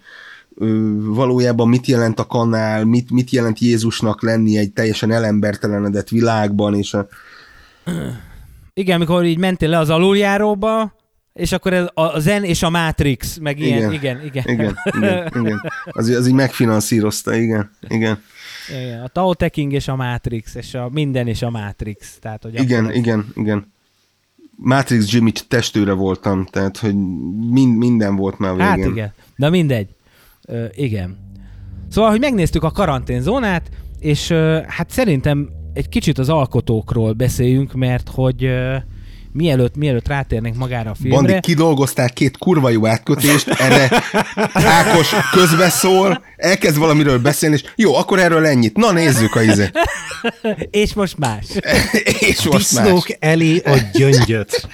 [0.54, 6.74] ö, valójában mit jelent a kanál, mit, mit jelent Jézusnak lenni egy teljesen elembertelenedett világban,
[6.74, 7.08] és a,
[8.74, 10.94] Igen, amikor így mentél le az aluljáróba,
[11.32, 14.44] és akkor ez a Zen és a Matrix, meg ilyen, igen, igen.
[14.44, 15.60] igen, igen, igen.
[15.84, 18.22] Az, az így megfinanszírozta, igen, igen.
[18.68, 19.02] igen.
[19.02, 22.18] A Tao Te King és a Matrix, és a minden és a Matrix.
[22.20, 23.72] Tehát, hogy Igen, akkor- igen, igen.
[24.56, 26.94] Matrix Jimmy testőre voltam, tehát, hogy
[27.50, 28.66] mind, minden volt már végén.
[28.66, 29.88] Hát igen, de mindegy.
[30.46, 31.18] Ö, igen.
[31.88, 38.08] Szóval, hogy megnéztük a karanténzónát, és ö, hát szerintem egy kicsit az alkotókról beszéljünk, mert
[38.08, 38.76] hogy ö,
[39.32, 44.02] mielőtt, mielőtt rátérnénk magára a filmre, Bandi, kidolgoztál két kurva jó átkötést, erre
[44.52, 48.76] Ákos közbeszól, elkezd valamiről beszélni, és jó, akkor erről ennyit.
[48.76, 49.78] Na nézzük a izet.
[50.70, 51.46] és most más.
[52.30, 52.82] És most más.
[52.82, 54.68] Disznók elé a gyöngyöt.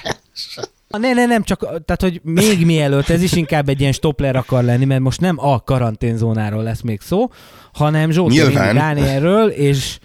[0.89, 4.65] Ne, ne, nem, csak, tehát, hogy még mielőtt, ez is inkább egy ilyen stopler akar
[4.65, 7.31] lenni, mert most nem a karanténzónáról lesz még szó,
[7.73, 8.11] hanem.
[8.11, 9.99] Rémi Dánielről, és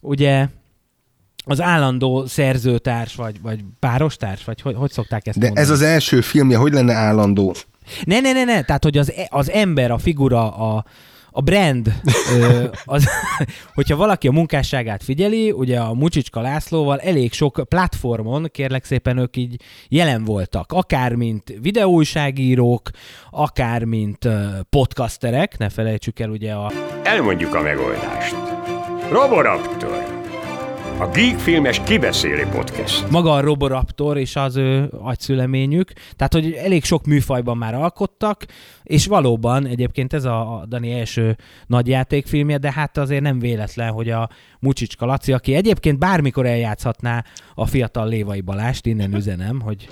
[0.00, 0.46] ugye
[1.44, 5.66] az állandó szerzőtárs, vagy, vagy párostárs, vagy hogy, hogy szokták ezt De mondani?
[5.66, 7.54] ez az első filmje, hogy lenne állandó?
[8.04, 10.84] Ne, ne, ne, ne, tehát hogy az, az ember, a figura, a,
[11.30, 11.94] a brand,
[12.38, 13.08] ö, az,
[13.74, 19.36] hogyha valaki a munkásságát figyeli, ugye a Mucsicska Lászlóval elég sok platformon, kérlek szépen ők
[19.36, 22.90] így jelen voltak, akár mint videóújságírók,
[23.30, 28.34] akár mint ö, podcasterek, ne felejtsük el ugye a Elmondjuk a megoldást.
[29.10, 30.03] Roboraptor.
[30.98, 33.10] A Geek Filmes kibeszéli podcast.
[33.10, 38.44] maga a Roboraptor és az ő agyszüleményük, tehát hogy elég sok műfajban már alkottak,
[38.82, 44.10] és valóban egyébként ez a Dani első nagy játékfilmje, de hát azért nem véletlen, hogy
[44.10, 44.28] a
[44.60, 49.88] Mucsicska Laci, aki egyébként bármikor eljátszhatná a fiatal Lévai Balást, innen üzenem, hogy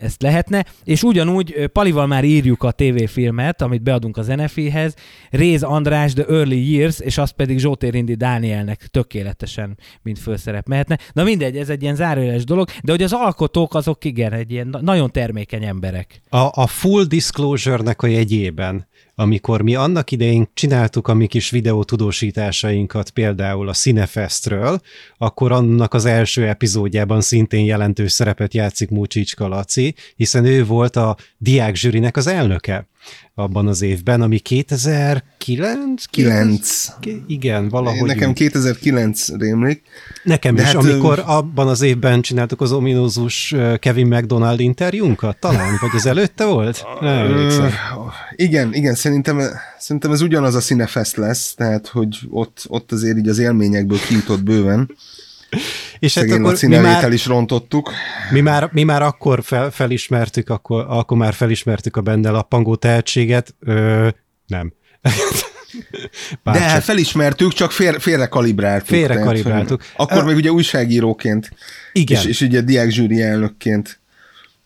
[0.00, 4.94] ezt lehetne, és ugyanúgy Palival már írjuk a tévéfilmet, amit beadunk az NFI-hez,
[5.30, 10.98] Réz András The Early Years, és azt pedig Zsótér Indi Dánielnek tökéletesen, mint főszerep mehetne.
[11.12, 14.66] Na mindegy, ez egy ilyen zárójeles dolog, de hogy az alkotók azok igen, egy ilyen
[14.66, 16.20] na- nagyon termékeny emberek.
[16.28, 18.88] A, a full disclosure-nek a jegyében,
[19.20, 24.80] amikor mi annak idején csináltuk a mi kis videótudósításainkat például a Cinefestről,
[25.16, 31.16] akkor annak az első epizódjában szintén jelentős szerepet játszik Múcsicska Laci, hiszen ő volt a
[31.38, 32.89] diák zsűrinek az elnöke
[33.34, 36.04] abban az évben, ami 2009?
[36.04, 36.88] 9.
[37.26, 38.34] Igen, valahogy Nekem úgy.
[38.34, 39.82] 2009 rémlik.
[40.22, 45.78] Nekem is, hát, amikor ö, abban az évben csináltuk az ominózus Kevin McDonald interjúnkat, talán,
[45.80, 46.84] vagy az előtte volt?
[47.00, 47.66] Nem Ö,
[48.36, 49.40] igen, igen, szerintem,
[49.78, 54.42] szerintem ez ugyanaz a Cinefest lesz, tehát hogy ott, ott azért így az élményekből kijutott
[54.42, 54.90] bőven.
[55.98, 57.92] És hát akkor mi már, is rontottuk.
[58.30, 63.54] mi már, mi már akkor fel, felismertük, akkor, akkor már felismertük a benne lappangó tehetséget.
[63.60, 64.08] Ö,
[64.46, 64.72] nem.
[66.42, 68.88] Bár De csak- felismertük, csak fél, félre kalibráltuk.
[68.88, 69.82] Félre tehát, kalibráltuk.
[69.96, 71.50] Akkor még ugye újságíróként,
[71.92, 72.20] Igen.
[72.20, 74.00] és, és ugye diák zsűri elnökként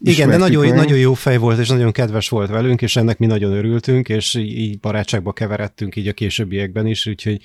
[0.02, 0.74] Igen, de nagyon, meg.
[0.74, 4.34] nagyon jó fej volt, és nagyon kedves volt velünk, és ennek mi nagyon örültünk, és
[4.34, 7.40] így barátságba keveredtünk így a későbbiekben is, úgyhogy,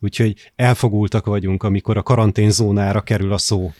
[0.00, 3.72] úgyhogy elfogultak vagyunk, amikor a karanténzónára kerül a szó.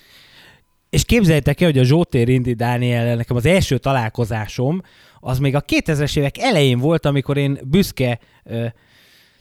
[0.91, 4.83] És képzeljétek el, hogy a Zsótér Indi Dániel, nekem az első találkozásom,
[5.21, 8.67] az még a 2000-es évek elején volt, amikor én büszke ö,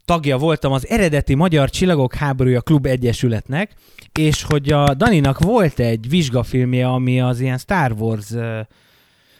[0.05, 3.71] tagja voltam az eredeti Magyar Csillagok Háborúja Klub Egyesületnek,
[4.19, 8.59] és hogy a Daninak volt egy vizsgafilmje, ami az ilyen Star Wars ö,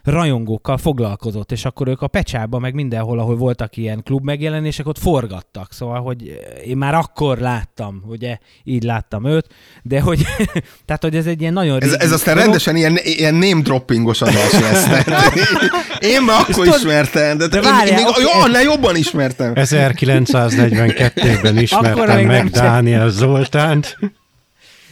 [0.04, 4.98] rajongókkal foglalkozott, és akkor ők a Pecsába, meg mindenhol, ahol voltak ilyen klub megjelenések, ott
[5.00, 5.74] forgattak.
[5.74, 9.48] Szóval, hogy én már akkor láttam, ugye, így láttam őt,
[9.84, 10.26] de hogy,
[10.86, 12.44] tehát, hogy ez egy ilyen nagyon Ez, ez aztán dolog.
[12.50, 14.84] rendesen ilyen, ilyen name droppingos adás lesz.
[15.04, 15.34] Tehát
[16.13, 18.22] én már akkor tudod- ismertem, de, de én, én várjál, még, oké.
[18.22, 19.52] jó, annál jobban ismertem.
[19.63, 23.98] 1942-ben Akkor ismertem meg Dániel Zoltánt.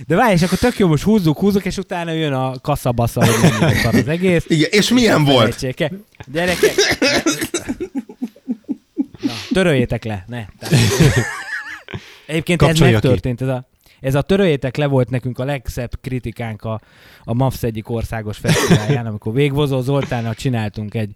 [0.08, 3.76] De várj, és akkor tök jó, most húzzuk, húzzuk, és utána jön a kaszabasza, hogy
[3.76, 4.46] szar az egész.
[4.48, 5.54] Igen, és milyen volt?
[5.54, 5.92] Felejtsék el.
[6.32, 6.74] Gyerekek!
[9.22, 10.46] Na, töröljétek le, ne.
[10.60, 10.76] Tehát...
[12.26, 13.08] Egyébként ez Kapcsolja ki.
[13.08, 16.82] megtörtént, ez a, ez a töröljétek le volt nekünk a legszebb kritikánk a,
[17.24, 21.12] a MAFS egyik országos fesztiválján, amikor Végvozó Zoltánnal csináltunk egy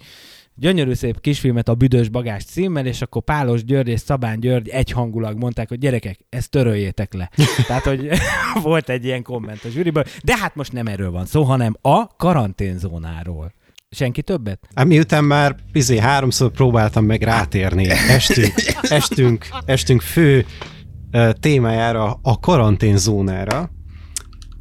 [0.55, 5.37] gyönyörű szép kisfilmet a Büdös Bagás címmel, és akkor Pálos György és Szabán György egyhangulag
[5.37, 7.31] mondták, hogy gyerekek, ezt töröljétek le.
[7.67, 8.09] Tehát, hogy
[8.61, 12.07] volt egy ilyen komment a zsűriből, de hát most nem erről van szó, hanem a
[12.07, 13.53] karanténzónáról.
[13.89, 14.67] Senki többet?
[14.75, 20.45] Hát miután már izé, háromszor próbáltam meg rátérni estünk, estünk, estünk fő
[21.39, 23.69] témájára, a karanténzónára,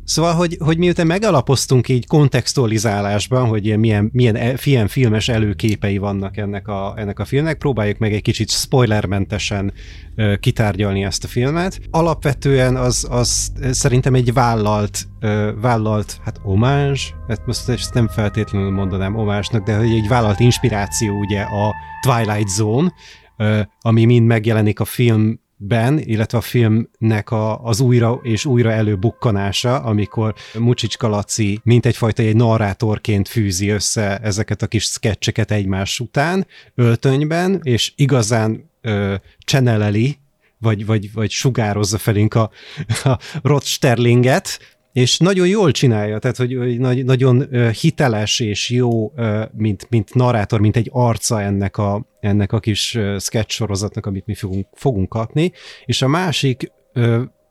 [0.04, 5.98] Szóval, hogy, hogy miután megalapoztunk így kontextualizálásban, hogy ilyen, milyen, milyen, e- milyen filmes előképei
[5.98, 9.72] vannak ennek a, ennek a filmnek, próbáljuk meg egy kicsit spoilermentesen
[10.14, 11.80] ö, kitárgyalni ezt a filmet.
[11.90, 18.70] Alapvetően az, az szerintem egy vállalt, ö, vállalt hát omázs, hát most ezt nem feltétlenül
[18.70, 22.92] mondanám omásnak, de hogy egy vállalt inspiráció ugye a Twilight Zone,
[23.80, 29.80] ami mind megjelenik a film ben, illetve a filmnek a, az újra és újra előbukkanása,
[29.80, 36.46] amikor Mucsicska Laci mint egyfajta egy narrátorként fűzi össze ezeket a kis sketcheket egymás után
[36.74, 40.18] öltönyben, és igazán ö, channeleli,
[40.58, 42.50] vagy, vagy, vagy sugározza felénk a,
[43.04, 47.48] a Rod Sterlinget, és nagyon jól csinálja, tehát hogy, hogy nagy, nagyon
[47.80, 49.12] hiteles és jó,
[49.52, 54.34] mint, mint narrátor, mint egy arca ennek a, ennek a kis sketch sorozatnak, amit mi
[54.34, 55.52] fogunk, fogunk kapni,
[55.84, 56.72] és a másik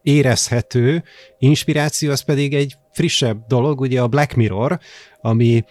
[0.01, 1.03] érezhető
[1.37, 4.79] inspiráció az pedig egy frissebb dolog, ugye a Black Mirror,
[5.21, 5.63] ami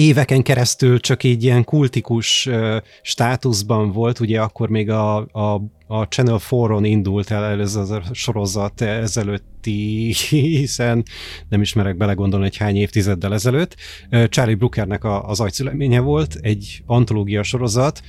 [0.00, 2.48] éveken keresztül csak így ilyen kultikus
[3.02, 8.80] státuszban volt, ugye akkor még a, a, a Channel 4-on indult el ez a sorozat
[8.80, 11.04] ezelőtti, hiszen
[11.48, 13.76] nem ismerek belegondolni, hogy hány évtizeddel ezelőtt.
[14.28, 18.02] Charlie Brookernek a, az agyszüleménye volt, egy antológia sorozat,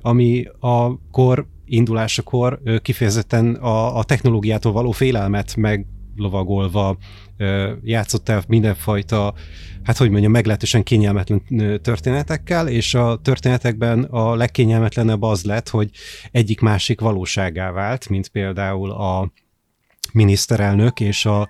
[0.00, 5.86] ami a kor indulásakor kifejezetten a, a technológiától való félelmet meg
[6.16, 6.98] lovagolva
[7.38, 9.34] ö, játszott el mindenfajta,
[9.82, 11.42] hát hogy mondjam, meglehetősen kényelmetlen
[11.82, 15.90] történetekkel, és a történetekben a legkényelmetlenebb az lett, hogy
[16.30, 19.32] egyik másik valóságá vált, mint például a
[20.12, 21.48] miniszterelnök és a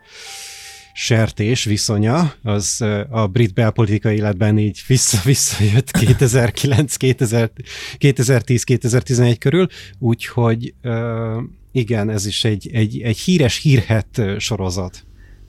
[0.92, 9.66] sertés viszonya, az a brit belpolitikai életben így vissza-visszajött 2009, 2010-2011 körül,
[9.98, 10.74] úgyhogy
[11.72, 15.07] igen, ez is egy, egy, egy híres hírhet sorozat.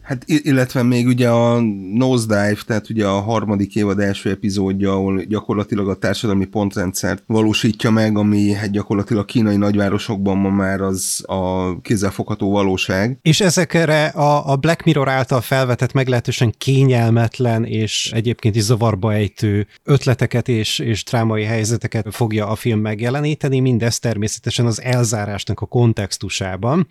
[0.09, 1.59] Hát illetve még ugye a
[1.93, 8.17] Nosedive, tehát ugye a harmadik évad első epizódja, ahol gyakorlatilag a társadalmi pontrendszert valósítja meg,
[8.17, 13.17] ami hát gyakorlatilag kínai nagyvárosokban ma már az a kézzelfogható valóság.
[13.21, 19.67] És ezekre a, a Black Mirror által felvetett meglehetősen kényelmetlen és egyébként is zavarba ejtő
[19.83, 26.87] ötleteket és, és drámai helyzeteket fogja a film megjeleníteni, mindez természetesen az elzárásnak a kontextusában,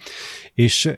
[0.55, 0.91] és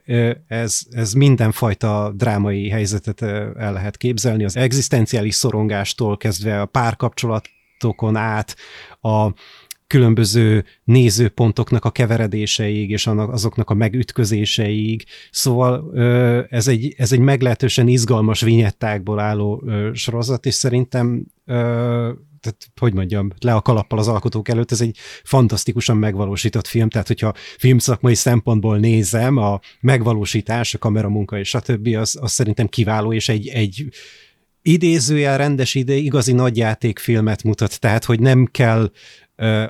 [0.46, 8.56] ez, ez mindenfajta drámai helyzetet el lehet képzelni, az egzisztenciális szorongástól kezdve a párkapcsolatokon át,
[9.00, 9.32] a
[9.86, 15.04] különböző nézőpontoknak a keveredéseig, és azoknak a megütközéseig.
[15.30, 15.98] Szóval
[16.48, 21.26] ez egy, ez egy meglehetősen izgalmas vinyettákból álló sorozat, és szerintem
[22.40, 27.06] tehát, hogy mondjam, le a kalappal az alkotók előtt, ez egy fantasztikusan megvalósított film, tehát
[27.06, 31.86] hogyha filmszakmai szempontból nézem, a megvalósítás, a kameramunka és stb.
[31.96, 33.88] az, az szerintem kiváló, és egy, egy
[34.62, 38.90] idézőjel rendes ide igazi nagyjátékfilmet mutat, tehát hogy nem kell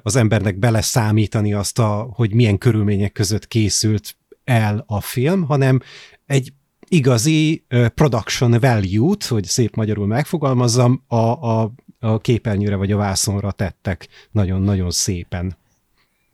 [0.03, 5.81] az embernek beleszámítani azt, a, hogy milyen körülmények között készült el a film, hanem
[6.27, 6.53] egy
[6.89, 7.65] igazi
[7.95, 14.91] production value-t, hogy szép magyarul megfogalmazzam, a, a, a képernyőre vagy a vászonra tettek nagyon-nagyon
[14.91, 15.57] szépen.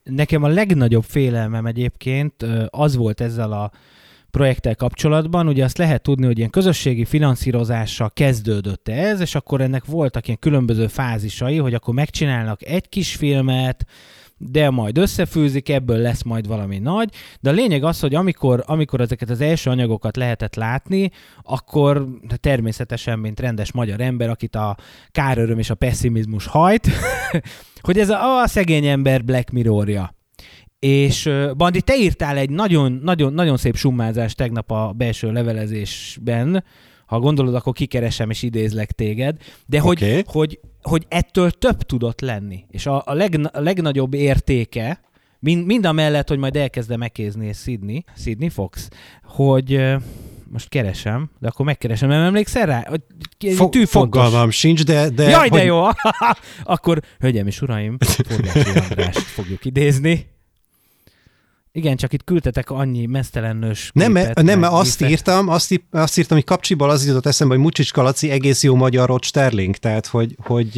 [0.03, 3.71] Nekem a legnagyobb félelmem egyébként az volt ezzel a
[4.31, 9.85] projekttel kapcsolatban, ugye azt lehet tudni, hogy ilyen közösségi finanszírozással kezdődött ez, és akkor ennek
[9.85, 13.87] voltak ilyen különböző fázisai, hogy akkor megcsinálnak egy kis filmet,
[14.39, 17.13] de majd összefűzik, ebből lesz majd valami nagy.
[17.41, 21.11] De a lényeg az, hogy amikor, amikor ezeket az első anyagokat lehetett látni,
[21.43, 22.07] akkor
[22.41, 24.77] természetesen, mint rendes magyar ember, akit a
[25.11, 26.89] káröröm és a pessimizmus hajt,
[27.87, 30.15] hogy ez a, a szegény ember Black Mirrorja.
[30.79, 36.65] És Bandi, te írtál egy nagyon, nagyon, nagyon szép summázást tegnap a belső levelezésben,
[37.07, 39.37] ha gondolod, akkor kikeresem és idézlek téged,
[39.67, 40.23] de hogy, okay.
[40.27, 42.65] hogy, hogy ettől több tudott lenni.
[42.71, 45.01] És a, a, leg, a legnagyobb értéke,
[45.39, 48.89] mind, mind a mellett, hogy majd elkezdem megkézni Sydney, Sydney Fox,
[49.25, 49.97] hogy
[50.51, 52.89] most keresem, de akkor megkeresem, nem emlékszel rá?
[53.55, 55.09] Fo- fogalmam sincs, de...
[55.09, 55.67] de Jaj, de hogy...
[55.67, 55.85] jó!
[56.75, 60.27] akkor, hölgyem és uraim, Forgási Andrást fogjuk idézni.
[61.77, 66.37] Igen, csak itt küldtetek annyi mesztelennős Nem, képet, nem mert azt írtam, azt, azt írtam,
[66.37, 70.37] hogy kapcsiból az jutott eszembe, hogy Mucsics Kalaci egész jó magyar Rod Sterling, tehát hogy...
[70.39, 70.77] hogy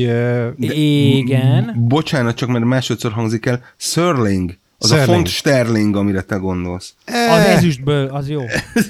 [0.58, 1.74] Igen.
[1.88, 4.58] Bocsánat, csak mert másodszor hangzik el, Sörling.
[4.80, 5.08] Az Sterling.
[5.08, 6.94] a font sterling, amire te gondolsz.
[7.06, 8.42] Az ezüstből, az jó.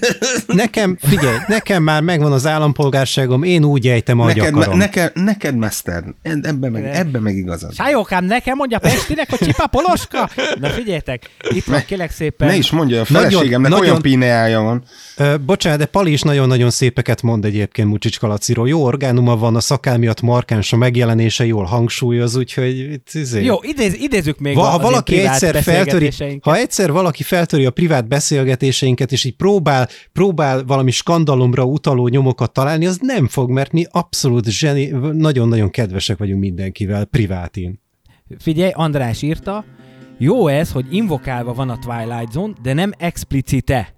[0.47, 4.79] Nekem, figyelj, nekem már megvan az állampolgárságom, én úgy ejtem, ahogy neked, akarom.
[4.79, 7.75] Neked, neked mester, ebben meg, ebben meg igazad.
[7.75, 10.31] Sájókám, nekem mondja Pestinek, hogy csipa poloska?
[10.61, 12.49] Na figyeljetek, itt van, kélek szépen.
[12.49, 14.83] Ne is mondja, a feleségemnek nagyon, olyan pineája van.
[15.17, 18.69] Ö, bocsánat, de Pali is nagyon-nagyon szépeket mond egyébként Mucsics Kalaciról.
[18.69, 23.01] Jó orgánuma van, a szakál miatt markáns a megjelenése, jól hangsúlyoz, úgyhogy...
[23.13, 23.45] Izé.
[23.45, 28.09] Jó, idéz, idézzük még Va, ha valaki egyszer feltöri, ha egyszer valaki feltöri a privát
[28.09, 33.85] beszélgetéseinket, és így próbál, próbál valami skandalomra utaló nyomokat találni, az nem fog, mert mi
[33.91, 37.81] abszolút zseni, nagyon-nagyon kedvesek vagyunk mindenkivel privátin.
[38.39, 39.65] Figyelj, András írta,
[40.19, 43.95] jó ez, hogy invokálva van a Twilight Zone, de nem explicite.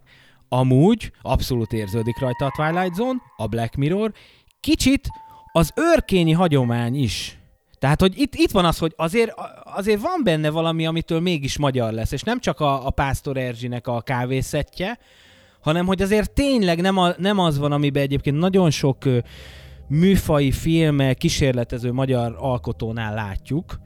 [0.49, 4.12] Amúgy abszolút érződik rajta a Twilight Zone, a Black Mirror,
[4.61, 5.09] kicsit
[5.53, 7.39] az őrkényi hagyomány is.
[7.78, 9.35] Tehát, hogy itt, itt van az, hogy azért,
[9.74, 13.86] azért van benne valami, amitől mégis magyar lesz, és nem csak a, a Pásztor Erzsinek
[13.86, 14.98] a kávészettje,
[15.60, 19.04] hanem hogy azért tényleg nem, a, nem az van, amiben egyébként nagyon sok
[19.88, 23.80] műfai filmmel kísérletező magyar alkotónál látjuk,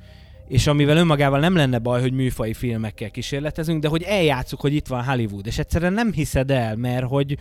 [0.49, 4.87] és amivel önmagával nem lenne baj, hogy műfai filmekkel kísérletezünk, de hogy eljátszuk, hogy itt
[4.87, 7.37] van Hollywood, és egyszerűen nem hiszed el, mert hogy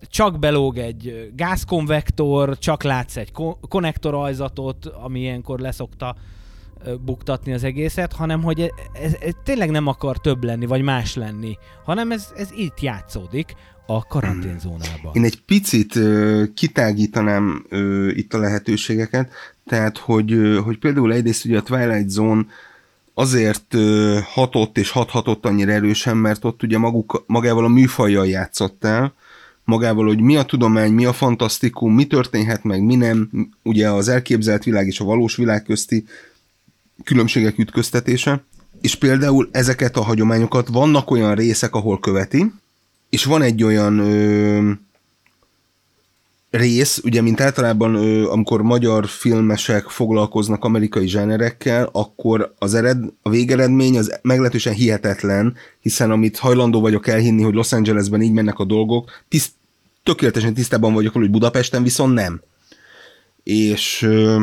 [0.00, 3.32] csak belóg egy gázkonvektor, csak látsz egy
[3.68, 6.16] konnektorajzatot, ami ilyenkor leszokta
[7.04, 8.68] buktatni az egészet, hanem hogy ez,
[9.02, 13.54] ez, ez tényleg nem akar több lenni, vagy más lenni, hanem ez, ez itt játszódik
[13.86, 15.12] a karanténzónában.
[15.12, 19.32] Én egy picit uh, kitágítanám uh, itt a lehetőségeket,
[19.66, 22.46] tehát, hogy, uh, hogy például egyrészt ugye a Twilight Zone
[23.14, 29.14] azért uh, hatott és hathatott annyira erősen, mert ott ugye maguk, magával a műfajjal játszottál,
[29.64, 33.30] magával, hogy mi a tudomány, mi a fantasztikum, mi történhet meg, mi nem,
[33.62, 36.04] ugye az elképzelt világ és a valós világ közti
[37.04, 38.44] különbségek ütköztetése,
[38.80, 42.52] és például ezeket a hagyományokat vannak olyan részek, ahol követi,
[43.10, 44.70] és van egy olyan ö,
[46.50, 53.30] rész, ugye, mint általában, ö, amikor magyar filmesek foglalkoznak amerikai zsánerekkel, akkor az ered, a
[53.30, 58.64] végeredmény az meglehetősen hihetetlen, hiszen amit hajlandó vagyok elhinni, hogy Los Angelesben így mennek a
[58.64, 59.52] dolgok, tiszt,
[60.02, 62.40] tökéletesen tisztában vagyok, hogy Budapesten viszont nem.
[63.42, 64.42] És ö,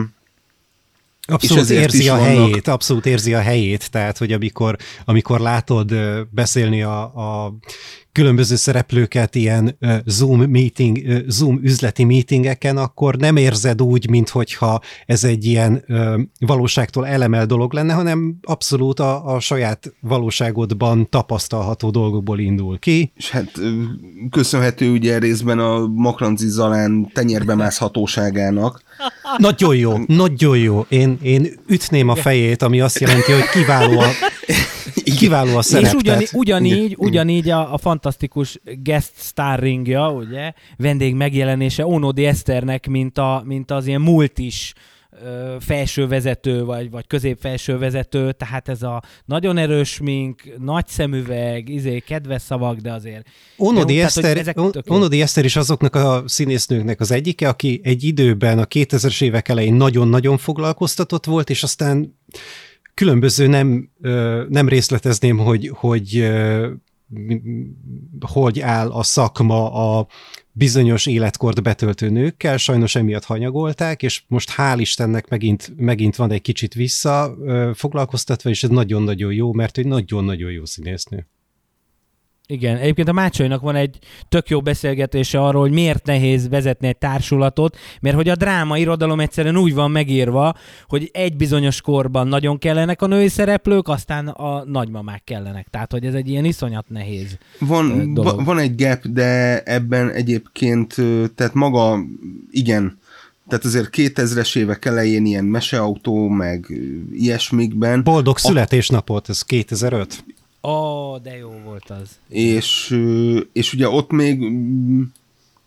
[1.27, 2.27] Abszolút érzi a vannak...
[2.27, 5.93] helyét, abszolút érzi a helyét, tehát, hogy amikor, amikor látod
[6.29, 7.57] beszélni a, a
[8.13, 15.45] különböző szereplőket ilyen Zoom meeting, Zoom üzleti meetingeken, akkor nem érzed úgy, mintha ez egy
[15.45, 15.85] ilyen
[16.39, 23.11] valóságtól elemel dolog lenne, hanem abszolút a, a saját valóságodban tapasztalható dolgokból indul ki.
[23.15, 23.51] És hát
[24.31, 28.81] köszönhető ugye részben a Makranci Zalán tenyérbe mászhatóságának.
[29.37, 30.85] Nagyon jó, nagyon jó.
[30.89, 34.07] Én, én ütném a fejét, ami azt jelenti, hogy kiváló a,
[35.03, 35.85] kiváló a szerep.
[35.85, 43.17] És ugyanígy, ugyanígy, ugyanígy a, a fantasztikus guest starringja, ugye, vendég megjelenése Onodi Eszternek, mint,
[43.17, 44.73] a, mint az ilyen multis
[45.59, 52.77] felsővezető, vagy, vagy középfelsővezető, tehát ez a nagyon erős mink, nagy szemüveg, izé, kedves szavak,
[52.77, 53.27] de azért...
[53.57, 58.59] Onodi, jó, Eszter, tehát, Onodi Eszter is azoknak a színésznőknek az egyike, aki egy időben
[58.59, 62.19] a 2000-es évek elején nagyon-nagyon foglalkoztatott volt, és aztán
[62.93, 63.89] különböző nem,
[64.49, 66.31] nem részletezném, hogy, hogy
[68.19, 70.07] hogy áll a szakma a
[70.51, 76.41] bizonyos életkort betöltő nőkkel, sajnos emiatt hanyagolták, és most hál' Istennek megint, megint van egy
[76.41, 77.35] kicsit vissza
[77.73, 81.27] foglalkoztatva, és ez nagyon-nagyon jó, mert egy nagyon-nagyon jó színésznő.
[82.47, 83.97] Igen, egyébként a Mácsainak van egy
[84.29, 89.19] tök jó beszélgetése arról, hogy miért nehéz vezetni egy társulatot, mert hogy a dráma irodalom
[89.19, 90.55] egyszerűen úgy van megírva,
[90.87, 95.67] hogy egy bizonyos korban nagyon kellenek a női szereplők, aztán a nagymamák kellenek.
[95.69, 98.35] Tehát, hogy ez egy ilyen iszonyat nehéz Van, dolog.
[98.35, 100.95] va- van egy gap, de ebben egyébként,
[101.35, 101.99] tehát maga,
[102.51, 102.97] igen,
[103.47, 106.79] tehát azért 2000-es évek elején ilyen meseautó, meg
[107.13, 110.23] ilyesmikben, Boldog születésnapot, ez 2005.
[110.63, 112.09] Ó, oh, de jó volt az.
[112.29, 112.99] és,
[113.53, 114.41] és ugye ott még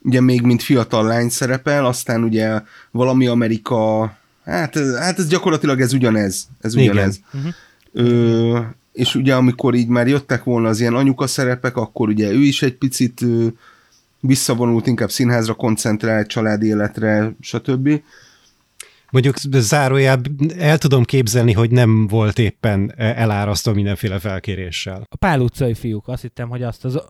[0.02, 4.12] ugye még mint fiatal lány szerepel, aztán ugye valami Amerika,
[4.44, 6.90] hát, ez- hát ez gyakorlatilag ez ugyanez, ez Igen.
[6.90, 7.20] ugyanez.
[7.92, 8.58] Ö,
[8.92, 12.62] és ugye amikor így már jöttek volna az ilyen anyuka szerepek, akkor ugye ő is
[12.62, 13.46] egy picit ö,
[14.20, 18.00] visszavonult, inkább színházra koncentrált, családi életre, stb.
[19.16, 25.06] Mondjuk zárójában el tudom képzelni, hogy nem volt éppen elárasztva mindenféle felkéréssel.
[25.08, 27.00] A Pál utcai fiúk, azt hittem, hogy azt az...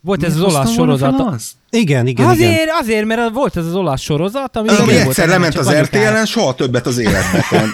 [0.00, 1.20] Volt ez az olasz sorozat.
[1.20, 1.52] azt?
[1.70, 2.68] Igen, igen, Azért, igen.
[2.80, 5.74] azért, mert volt ez az olasz sorozat, ami Ami volt egyszer benne, lement az.
[5.74, 7.70] RTL-en, soha többet az életben.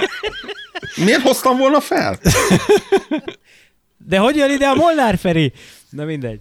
[1.05, 2.19] Miért hoztam volna fel?
[4.07, 5.53] De hogy jön ide a Molnár Feri?
[5.91, 6.41] Na mindegy.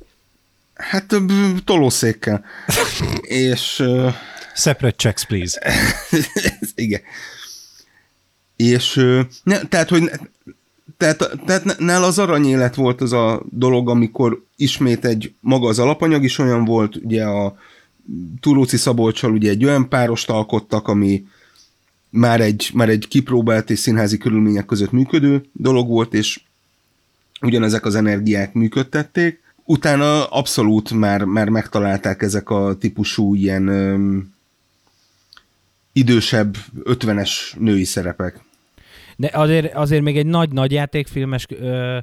[0.73, 1.15] Hát
[1.65, 2.45] tolószékkel.
[3.21, 3.84] és
[4.58, 5.62] Separate checks, please.
[6.76, 7.01] igen.
[8.55, 8.93] És
[9.43, 10.12] ne, tehát, hogy
[10.97, 16.24] tehát, tehát nála az aranyélet volt az a dolog, amikor ismét egy maga az alapanyag
[16.24, 17.58] is olyan volt, ugye a
[18.39, 21.26] Turóci Szabolcsal ugye egy olyan párost alkottak, ami
[22.10, 26.39] már egy, már egy kipróbált és színházi körülmények között működő dolog volt, és
[27.41, 29.41] ugyanezek az energiák működtették.
[29.64, 33.70] Utána abszolút már, már megtalálták ezek a típusú ilyen
[35.98, 38.45] idősebb, ötvenes női szerepek.
[39.16, 41.98] De azért, azért még egy nagy-nagy játékfilmes ö,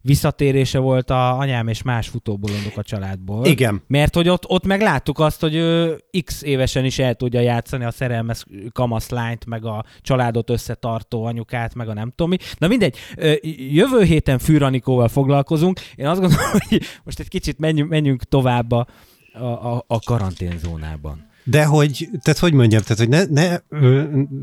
[0.00, 3.46] visszatérése volt a Anyám és más futóbolondok a családból.
[3.46, 3.82] Igen.
[3.86, 7.84] Mert hogy ott, ott meg láttuk azt, hogy ö, x évesen is el tudja játszani
[7.84, 12.36] a szerelmes kamaszlányt, meg a családot összetartó anyukát, meg a nem tudom mi.
[12.58, 12.96] Na mindegy,
[13.70, 15.80] jövő héten Fűranikóval foglalkozunk.
[15.94, 18.86] Én azt gondolom, hogy most egy kicsit menjünk, menjünk tovább a,
[19.32, 21.26] a, a karanténzónában.
[21.48, 23.58] De hogy, tehát hogy mondjam, tehát hogy ne, ne,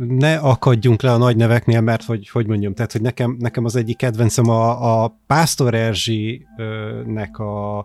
[0.08, 3.76] ne akadjunk le a nagy neveknél, mert hogy, hogy mondjam, tehát hogy nekem, nekem az
[3.76, 7.78] egyik kedvencem a, a Pásztor Erzsi-nek a,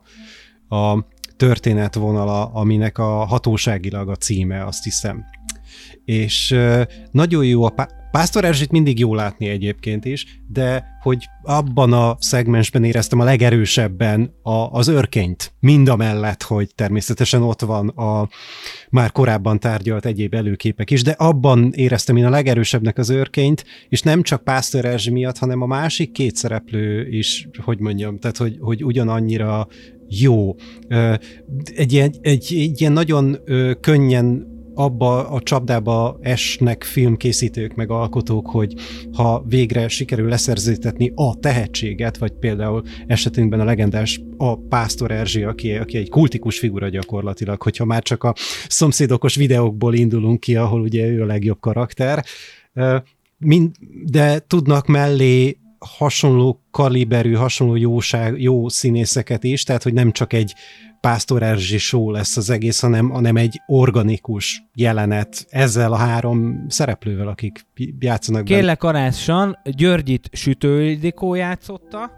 [0.69, 1.07] a
[1.37, 5.25] történetvonala, aminek a hatóságilag a címe, azt hiszem.
[6.05, 6.59] És
[7.11, 7.71] nagyon jó a
[8.11, 14.35] Pásztor Erzsit mindig jó látni egyébként is, de hogy abban a szegmensben éreztem a legerősebben
[14.43, 18.29] a, az örkényt, mind a mellett, hogy természetesen ott van a
[18.91, 24.03] már korábban tárgyalt egyéb előképek is, de abban éreztem én a legerősebbnek az őrkényt, és
[24.03, 28.57] nem csak Pásztor Erzsi miatt, hanem a másik két szereplő is, hogy mondjam, tehát hogy,
[28.61, 29.67] hogy ugyanannyira
[30.09, 30.55] jó.
[31.75, 33.39] Egy ilyen, egy, egy ilyen nagyon
[33.81, 38.75] könnyen abba a csapdába esnek filmkészítők, meg alkotók, hogy
[39.13, 45.73] ha végre sikerül leszerződtetni a tehetséget, vagy például esetünkben a legendás a Pásztor Erzsi, aki,
[45.73, 48.35] aki egy kultikus figura gyakorlatilag, hogyha már csak a
[48.69, 52.25] szomszédokos videókból indulunk ki, ahol ugye ő a legjobb karakter,
[54.05, 60.55] de tudnak mellé hasonló kaliberű, hasonló jóság, jó színészeket is, tehát hogy nem csak egy
[61.01, 67.29] Pásztor Erzsi show lesz az egész, hanem, hanem egy organikus jelenet ezzel a három szereplővel,
[67.29, 67.67] akik
[67.99, 68.57] játszanak benne.
[68.57, 72.11] Kérlek arányosan, Györgyit Sütő Ildikó játszotta,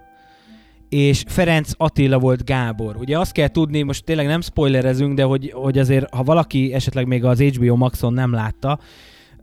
[0.88, 2.96] és Ferenc Attila volt Gábor.
[2.96, 7.06] Ugye azt kell tudni, most tényleg nem spoilerezünk, de hogy, hogy azért, ha valaki esetleg
[7.06, 8.78] még az HBO Maxon nem látta,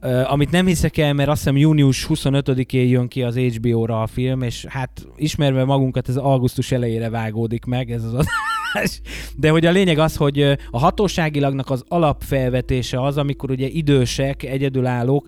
[0.02, 4.08] Uh, amit nem hiszek el, mert azt hiszem június 25-én jön ki az HBO-ra a
[4.08, 8.26] film, és hát ismerve magunkat, ez augusztus elejére vágódik meg ez az
[8.74, 9.02] adás.
[9.36, 10.42] De hogy a lényeg az, hogy
[10.72, 15.26] a hatóságilagnak az alapfelvetése az, amikor ugye idősek, egyedülállók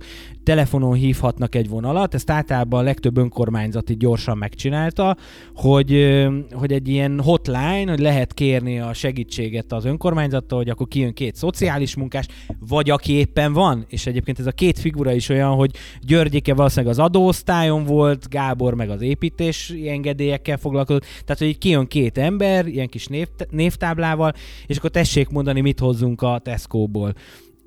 [0.49, 5.17] telefonon hívhatnak egy vonalat, ezt általában a legtöbb önkormányzati gyorsan megcsinálta,
[5.55, 6.17] hogy,
[6.51, 11.35] hogy egy ilyen hotline, hogy lehet kérni a segítséget az önkormányzattól, hogy akkor kijön két
[11.35, 12.25] szociális munkás,
[12.67, 15.71] vagy aki éppen van, és egyébként ez a két figura is olyan, hogy
[16.01, 22.17] Györgyike valószínűleg az adóosztályon volt, Gábor meg az építési engedélyekkel foglalkozott, tehát hogy kijön két
[22.17, 24.33] ember, ilyen kis név, névtáblával,
[24.67, 27.13] és akkor tessék mondani, mit hozzunk a Tesco-ból.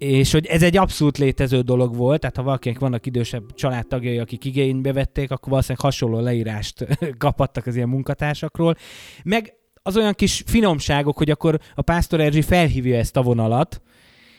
[0.03, 4.45] És hogy ez egy abszolút létező dolog volt, tehát ha valakinek vannak idősebb családtagjai, akik
[4.45, 6.87] igénybe vették, akkor valószínűleg hasonló leírást
[7.19, 8.77] kaphattak az ilyen munkatársakról.
[9.25, 13.83] Meg az olyan kis finomságok, hogy akkor a Pásztor Erzsi felhívja ezt a vonalat,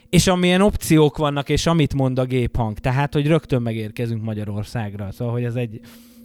[0.09, 2.79] és amilyen opciók vannak, és amit mond a géphang.
[2.79, 5.11] Tehát, hogy rögtön megérkezünk Magyarországra.
[5.11, 5.79] Szóval, hogy ez egy,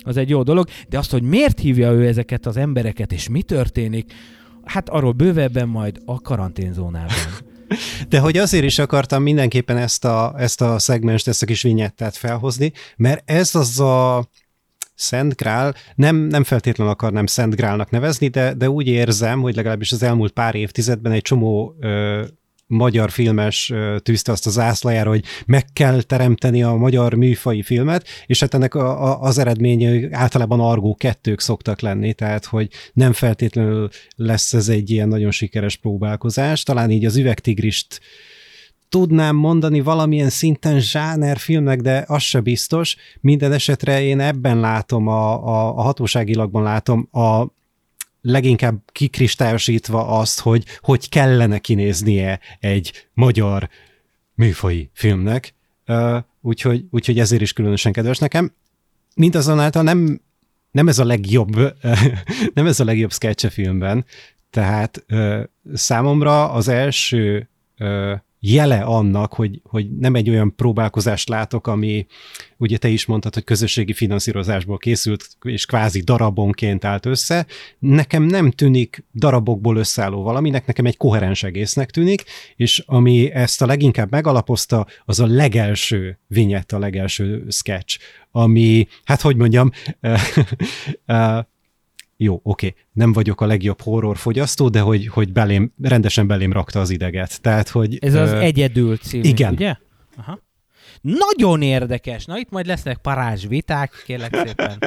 [0.05, 0.69] az egy jó dolog.
[0.89, 4.13] De azt, hogy miért hívja ő ezeket az embereket, és mi történik,
[4.65, 7.17] hát arról bővebben majd a karanténzónában.
[8.09, 12.17] De hogy azért is akartam mindenképpen ezt a, ezt a szegmest, ezt a kis vinyettát
[12.17, 14.29] felhozni, mert ez az a
[14.95, 19.93] Szent Grál, nem, nem feltétlenül akarnám Szent Grálnak nevezni, de, de úgy érzem, hogy legalábbis
[19.93, 22.25] az elmúlt pár évtizedben egy csomó ö,
[22.69, 28.41] magyar filmes tűzte azt az ászlajára, hogy meg kell teremteni a magyar műfai filmet, és
[28.41, 33.89] hát ennek a, a, az eredménye általában argó kettők szoktak lenni, tehát hogy nem feltétlenül
[34.17, 36.63] lesz ez egy ilyen nagyon sikeres próbálkozás.
[36.63, 38.01] Talán így az üvegtigrist
[38.89, 40.81] tudnám mondani valamilyen szinten
[41.37, 42.97] filmnek, de az se biztos.
[43.21, 47.57] Minden esetre én ebben látom, a, a, a hatóságilagban látom a
[48.21, 53.69] leginkább kikristályosítva azt, hogy hogy kellene kinéznie egy magyar
[54.35, 55.55] műfai filmnek,
[56.41, 58.53] úgyhogy, úgyhogy ezért is különösen kedves nekem.
[59.15, 60.21] Mindazonáltal nem,
[60.71, 61.57] nem ez a legjobb,
[62.55, 64.05] nem ez a legjobb sketch filmben,
[64.51, 65.05] tehát
[65.75, 67.49] számomra az első
[68.41, 72.07] jele annak, hogy, hogy nem egy olyan próbálkozást látok, ami
[72.57, 77.47] ugye te is mondtad, hogy közösségi finanszírozásból készült, és kvázi darabonként állt össze.
[77.79, 82.25] Nekem nem tűnik darabokból összeálló valaminek, nekem egy koherens egésznek tűnik,
[82.57, 87.99] és ami ezt a leginkább megalapozta, az a legelső vinyett, a legelső sketch,
[88.31, 89.71] ami, hát hogy mondjam,
[92.21, 96.91] jó, oké, nem vagyok a legjobb horrorfogyasztó, de hogy, hogy belém, rendesen belém rakta az
[96.91, 97.41] ideget.
[97.41, 99.53] Tehát, hogy, Ez az ö, Egyedül című, igen.
[99.53, 99.75] ugye?
[100.17, 100.41] Aha.
[101.01, 102.25] Nagyon érdekes.
[102.25, 104.79] Na itt majd lesznek parázs viták, kérlek szépen.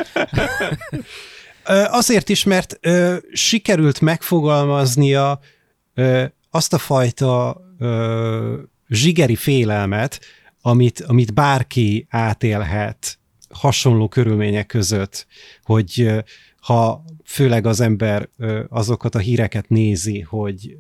[2.02, 5.40] Azért is, mert ö, sikerült megfogalmaznia
[5.94, 8.60] ö, azt a fajta ö,
[8.90, 10.20] zsigeri félelmet,
[10.62, 13.20] amit, amit bárki átélhet
[13.50, 15.28] hasonló körülmények között,
[15.64, 16.12] hogy
[16.62, 18.30] ha főleg az ember
[18.70, 20.78] azokat a híreket nézi, hogy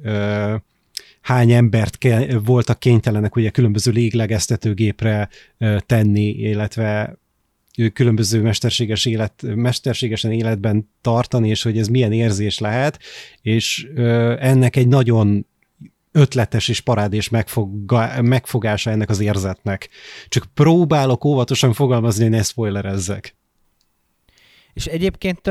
[1.22, 5.30] hány embert ke- voltak kénytelenek ugye különböző léglegeztetőgépre
[5.86, 7.18] tenni, illetve
[7.94, 13.00] különböző mesterséges élet, mesterségesen életben tartani, és hogy ez milyen érzés lehet,
[13.42, 13.88] és
[14.40, 15.46] ennek egy nagyon
[16.12, 19.90] ötletes és parádés megfoga, megfogása ennek az érzetnek.
[20.28, 23.36] Csak próbálok óvatosan fogalmazni, hogy ne spoilerezzek.
[24.74, 25.48] És egyébként,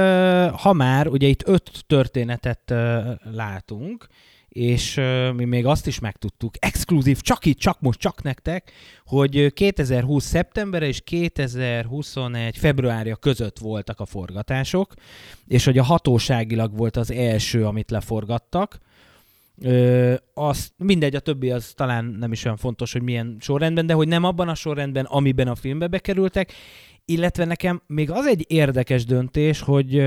[0.57, 2.75] ha már, ugye itt öt történetet
[3.33, 4.07] látunk,
[4.49, 5.01] és
[5.37, 8.73] mi még azt is megtudtuk, exkluzív, csak itt, csak most, csak nektek,
[9.05, 14.95] hogy 2020 szeptember és 2021 februárja között voltak a forgatások,
[15.47, 18.79] és hogy a hatóságilag volt az első, amit leforgattak,
[19.63, 23.93] Ö, az, mindegy, a többi az talán nem is olyan fontos, hogy milyen sorrendben, de
[23.93, 26.53] hogy nem abban a sorrendben, amiben a filmbe bekerültek,
[27.11, 30.03] illetve nekem még az egy érdekes döntés, hogy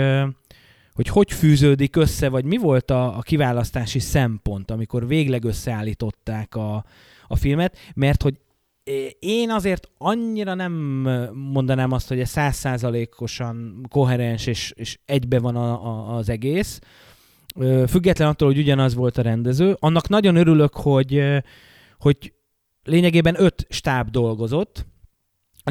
[0.94, 6.86] hogy hogy fűződik össze, vagy mi volt a, a kiválasztási szempont, amikor végleg összeállították a,
[7.28, 8.40] a filmet, mert hogy
[9.20, 10.74] én azért annyira nem
[11.34, 16.80] mondanám azt, hogy ez százszázalékosan koherens és, és egybe van a, a, az egész,
[17.88, 19.76] független attól, hogy ugyanaz volt a rendező.
[19.80, 21.24] Annak nagyon örülök, hogy,
[22.00, 22.34] hogy
[22.84, 24.86] lényegében öt stáb dolgozott,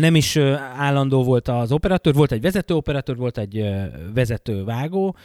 [0.01, 0.37] nem is
[0.77, 3.65] állandó volt az operatőr, volt egy vezető operatőr, volt egy
[4.15, 5.17] vezető vágó,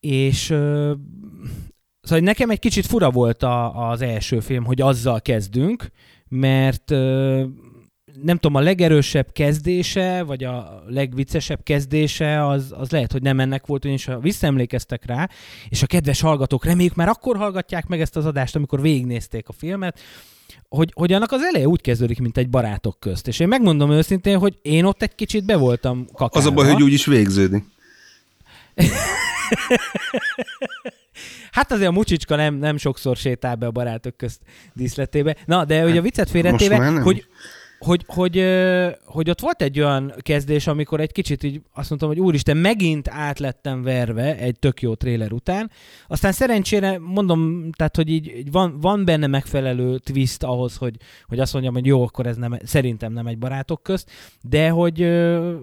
[0.00, 0.44] és
[2.00, 5.90] szóval nekem egy kicsit fura volt a, az első film, hogy azzal kezdünk,
[6.28, 6.90] mert
[8.22, 13.66] nem tudom, a legerősebb kezdése, vagy a legviccesebb kezdése, az, az lehet, hogy nem ennek
[13.66, 15.28] volt, ha visszaemlékeztek rá,
[15.68, 19.52] és a kedves hallgatók reméljük már akkor hallgatják meg ezt az adást, amikor végignézték a
[19.52, 20.00] filmet,
[20.68, 23.28] hogy, hogy annak az eleje úgy kezdődik, mint egy barátok közt.
[23.28, 26.38] És én megmondom őszintén, hogy én ott egy kicsit be voltam kakálva.
[26.38, 27.64] Az a baj, hogy úgy is végződik.
[31.50, 34.40] Hát azért a mucsicska nem, nem sokszor sétál be a barátok közt
[34.72, 35.36] díszletébe.
[35.46, 37.26] Na, de hogy a viccet félretéve, hogy,
[37.84, 38.44] hogy, hogy,
[39.04, 43.08] hogy ott volt egy olyan kezdés, amikor egy kicsit így azt mondtam, hogy úristen, megint
[43.08, 45.70] át lettem verve egy tök jó tréler után.
[46.08, 51.40] Aztán szerencsére mondom, tehát, hogy így, így van, van benne megfelelő twist ahhoz, hogy, hogy
[51.40, 54.10] azt mondjam, hogy jó, akkor ez nem, szerintem nem egy barátok közt,
[54.42, 55.02] de hogy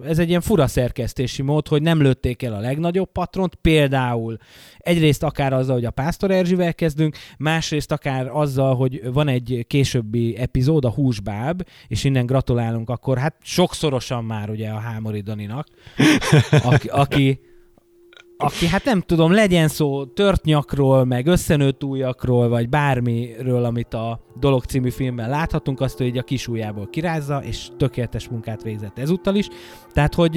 [0.04, 4.36] ez egy ilyen fura szerkesztési mód, hogy nem lőtték el a legnagyobb patront, például
[4.78, 10.36] egyrészt akár azzal, hogy a Pásztor Erzsivel kezdünk, másrészt akár azzal, hogy van egy későbbi
[10.36, 15.66] epizód, a Húsbáb, és innen gratulálunk akkor, hát sokszorosan már ugye a Hámori Daninak,
[16.62, 17.40] aki, aki
[18.40, 24.20] aki hát nem tudom, legyen szó tört nyakról, meg összenőtt ujjakról, vagy bármiről, amit a
[24.40, 28.98] Dolog című filmben láthatunk, azt ő így a kis ujjából kirázza, és tökéletes munkát végzett
[28.98, 29.48] ezúttal is.
[29.92, 30.34] Tehát, hogy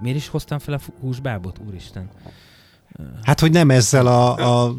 [0.00, 2.10] miért is hoztam fel a húsbábot, úristen?
[3.22, 4.34] Hát, hogy nem ezzel a,
[4.64, 4.74] a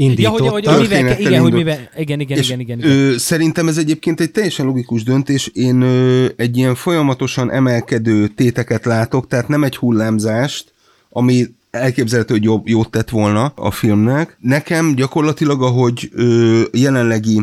[0.00, 0.50] Ja, indította.
[0.50, 1.52] hogy, hogy, hogy mivel, igen, hogy indult.
[1.52, 2.90] mivel, igen, igen, És, igen, igen, igen.
[2.90, 5.50] Ö, szerintem ez egyébként egy teljesen logikus döntés.
[5.54, 10.72] Én ö, egy ilyen folyamatosan emelkedő téteket látok, tehát nem egy hullámzást,
[11.10, 14.36] ami elképzelhető, hogy jobb, jót tett volna a filmnek.
[14.40, 17.40] Nekem gyakorlatilag, ahogy ö, jelenlegi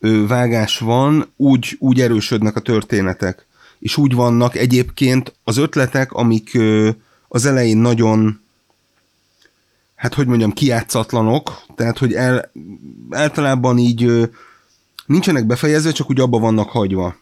[0.00, 3.46] ö, vágás van, úgy, úgy erősödnek a történetek.
[3.78, 6.90] És úgy vannak egyébként az ötletek, amik ö,
[7.28, 8.41] az elején nagyon
[10.02, 12.50] hát hogy mondjam, kiátszatlanok, tehát hogy el,
[13.10, 14.24] általában így ö,
[15.06, 17.16] nincsenek befejezve, csak úgy abba vannak hagyva.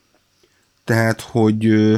[0.84, 1.94] Tehát, hogy ö,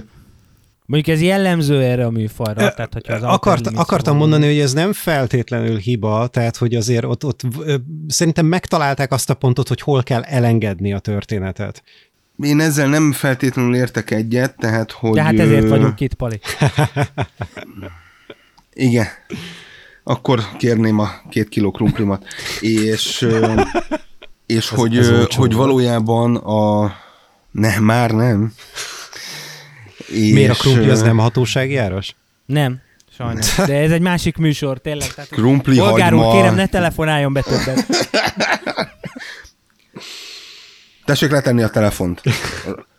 [0.86, 4.72] Mondjuk ez jellemző erre a műfajra, tehát hogyha az Akart, akartam valami- mondani, hogy ez
[4.72, 7.76] nem feltétlenül hiba, tehát hogy azért ott, ott ö,
[8.08, 11.82] szerintem megtalálták azt a pontot, hogy hol kell elengedni a történetet.
[12.42, 15.12] én ezzel nem feltétlenül értek egyet, tehát hogy...
[15.12, 16.40] De hát ezért ö, vagyunk itt, Pali.
[18.74, 19.06] Igen.
[20.12, 22.24] Akkor kérném a két kiló krumplimat.
[22.60, 23.26] És,
[24.46, 26.94] és hogy, ez ö, olcsó hogy valójában a...
[27.50, 28.52] Nem, már nem.
[29.98, 32.16] És, Miért a krumpli az nem hatósági áras?
[32.46, 32.80] Nem,
[33.16, 33.54] sajnos.
[33.54, 35.14] De ez egy másik műsor, tényleg.
[35.14, 36.26] Tehát, Krumpli, hagyma.
[36.26, 37.86] úr, kérem, ne telefonáljon be többet.
[41.04, 42.22] Tessék letenni a telefont.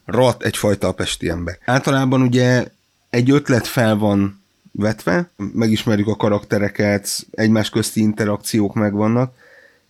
[0.05, 1.57] Rohadt egyfajta a pesti ember.
[1.65, 2.65] Általában ugye
[3.09, 4.42] egy ötlet fel van
[4.73, 9.33] vetve, megismerjük a karaktereket, egymás közti interakciók megvannak,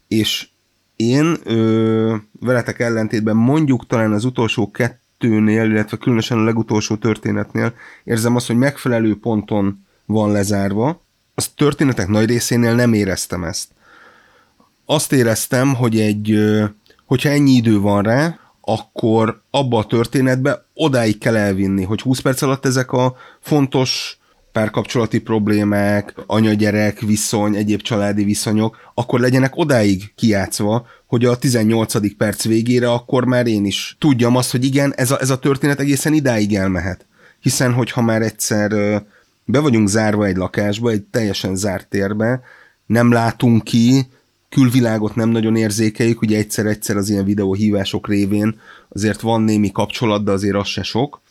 [0.07, 0.47] és
[0.95, 7.73] én ö, veletek ellentétben mondjuk talán az utolsó kettőnél, illetve különösen a legutolsó történetnél
[8.03, 11.01] érzem azt, hogy megfelelő ponton van lezárva.
[11.35, 13.67] Az történetek nagy részénél nem éreztem ezt
[14.85, 16.65] azt éreztem, hogy egy, ö,
[17.05, 22.41] hogyha ennyi idő van rá, akkor abba a történetbe odáig kell elvinni, hogy 20 perc
[22.41, 24.17] alatt ezek a fontos
[24.53, 32.17] párkapcsolati problémák, anya-gyerek viszony, egyéb családi viszonyok, akkor legyenek odáig kijátszva, hogy a 18.
[32.17, 35.79] perc végére akkor már én is tudjam azt, hogy igen, ez a, ez a történet
[35.79, 37.05] egészen idáig elmehet.
[37.39, 38.69] Hiszen, hogyha már egyszer
[39.45, 42.41] be vagyunk zárva egy lakásba, egy teljesen zárt térbe,
[42.85, 44.07] nem látunk ki,
[44.49, 50.31] külvilágot nem nagyon érzékeljük, ugye egyszer-egyszer az ilyen videóhívások révén azért van némi kapcsolat, de
[50.31, 51.21] azért az se sok.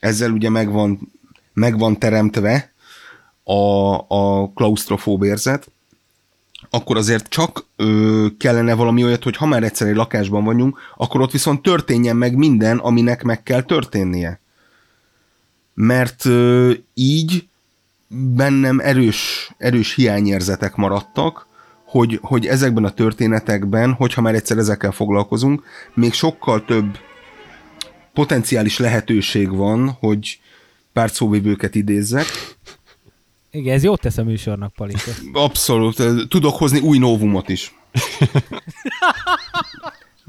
[0.00, 1.12] Ezzel ugye megvan,
[1.52, 2.72] megvan teremtve
[3.44, 5.70] a, a klaustrofób érzet,
[6.70, 11.20] akkor azért csak ö, kellene valami olyat, hogy ha már egyszer egy lakásban vagyunk, akkor
[11.20, 14.40] ott viszont történjen meg minden, aminek meg kell történnie.
[15.74, 17.48] Mert ö, így
[18.08, 21.46] bennem erős, erős hiányérzetek maradtak,
[21.84, 25.62] hogy, hogy ezekben a történetekben, hogyha már egyszer ezekkel foglalkozunk,
[25.94, 26.98] még sokkal több
[28.12, 30.40] potenciális lehetőség van, hogy
[30.92, 32.26] pár szóvivőket idézzek.
[33.50, 34.94] Igen, ez jót tesz a műsornak, Pali.
[35.32, 36.28] Abszolút.
[36.28, 37.74] Tudok hozni új novumot is.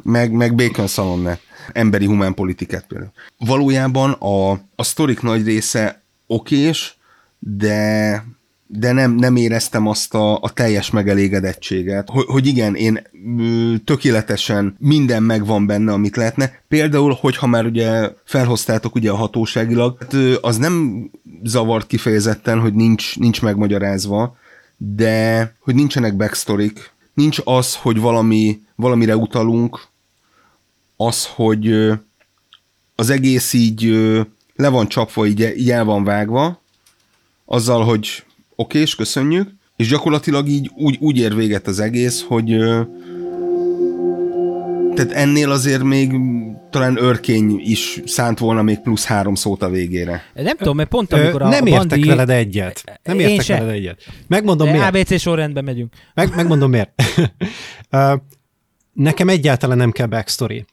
[0.04, 1.42] meg, meg Bacon Salonnát.
[1.74, 3.12] Emberi humán politikát például.
[3.38, 6.98] Valójában a, a sztorik nagy része okés,
[7.40, 8.26] de
[8.74, 13.02] de nem, nem éreztem azt a, a teljes megelégedettséget, hogy, hogy igen, én
[13.38, 16.62] ö, tökéletesen minden megvan benne, amit lehetne.
[16.68, 21.06] Például, hogyha már ugye felhoztátok ugye a hatóságilag, hát, az nem
[21.44, 24.36] zavart kifejezetten, hogy nincs, nincs megmagyarázva,
[24.78, 29.88] de hogy nincsenek backstorik, nincs az, hogy valami, valamire utalunk,
[30.96, 31.92] az, hogy
[32.96, 33.92] az egész így
[34.56, 36.62] le van csapva, így, így el van vágva,
[37.46, 38.24] azzal, hogy
[38.62, 42.58] oké, és köszönjük, és gyakorlatilag így úgy, úgy ér véget az egész, hogy
[44.96, 46.12] tehát ennél azért még
[46.70, 50.24] talán örkény is szánt volna még plusz három szót a végére.
[50.34, 52.08] Nem tudom, mert pont Ö, amikor a nem értek Bandi...
[52.08, 52.84] veled egyet.
[53.04, 53.58] Nem Én értek se.
[53.58, 54.04] veled egyet.
[54.28, 54.96] Megmondom miért.
[54.96, 55.94] ABC sorrendben megyünk.
[56.14, 56.92] Meg, megmondom miért.
[58.94, 60.66] Nekem egyáltalán nem kell backstory.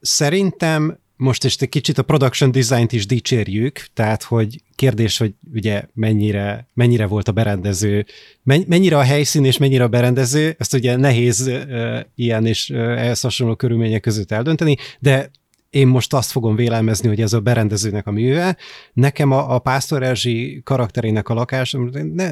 [0.00, 5.82] Szerintem most is egy kicsit a production design-t is dicsérjük, tehát hogy kérdés, hogy ugye
[5.94, 8.06] mennyire, mennyire volt a berendező,
[8.42, 12.78] men- mennyire a helyszín és mennyire a berendező, ezt ugye nehéz uh, ilyen és uh,
[12.78, 15.30] ehhez hasonló körülmények között eldönteni, de
[15.70, 18.56] én most azt fogom vélelmezni, hogy ez a berendezőnek a műve.
[18.92, 22.30] Nekem a, a Pásztor Erzsi karakterének a lakás, ne,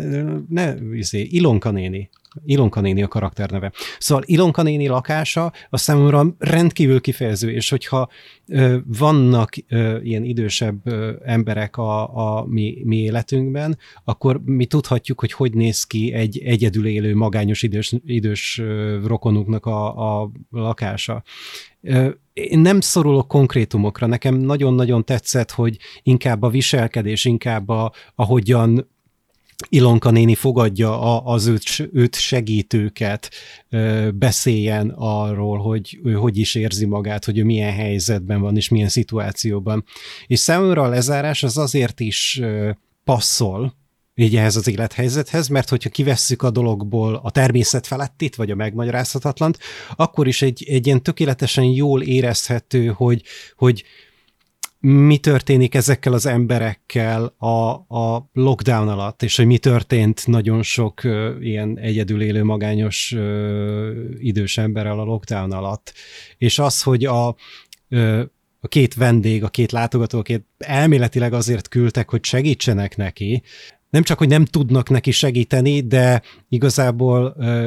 [0.48, 2.10] ne izé, Ilonka néni,
[2.44, 3.72] Ilonka néni a karakterneve.
[3.98, 8.08] Szóval Ilonka néni lakása a számomra rendkívül kifejező, és hogyha
[8.46, 15.20] ö, vannak ö, ilyen idősebb ö, emberek a, a mi, mi életünkben, akkor mi tudhatjuk,
[15.20, 21.22] hogy hogy néz ki egy egyedül élő, magányos idős, idős ö, rokonunknak a, a lakása.
[22.32, 28.90] Én nem szorulok konkrétumokra, nekem nagyon-nagyon tetszett, hogy inkább a viselkedés, inkább a, ahogyan
[29.68, 33.30] Ilonka néni fogadja a, az őt, őt segítőket,
[34.14, 38.88] beszéljen arról, hogy ő hogy is érzi magát, hogy ő milyen helyzetben van, és milyen
[38.88, 39.84] szituációban.
[40.26, 42.40] És számomra a lezárás az azért is
[43.04, 43.80] passzol,
[44.14, 49.58] így ehhez az élethelyzethez, mert hogyha kivesszük a dologból a természet felettit, vagy a megmagyarázhatatlant,
[49.94, 53.22] akkor is egy, egy ilyen tökéletesen jól érezhető, hogy,
[53.56, 53.84] hogy
[54.84, 61.00] mi történik ezekkel az emberekkel a, a lockdown alatt, és hogy mi történt nagyon sok
[61.04, 65.92] uh, ilyen egyedül élő magányos uh, idős emberrel a lockdown alatt.
[66.38, 67.36] És az, hogy a,
[67.90, 68.20] uh,
[68.60, 73.42] a két vendég, a két látogató, akit elméletileg azért küldtek, hogy segítsenek neki,
[73.90, 77.26] nem csak, hogy nem tudnak neki segíteni, de igazából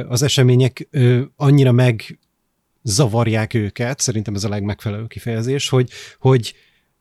[0.09, 0.89] az események
[1.35, 2.19] annyira meg
[2.83, 5.89] zavarják őket, szerintem ez a legmegfelelőbb kifejezés, hogy,
[6.19, 6.55] hogy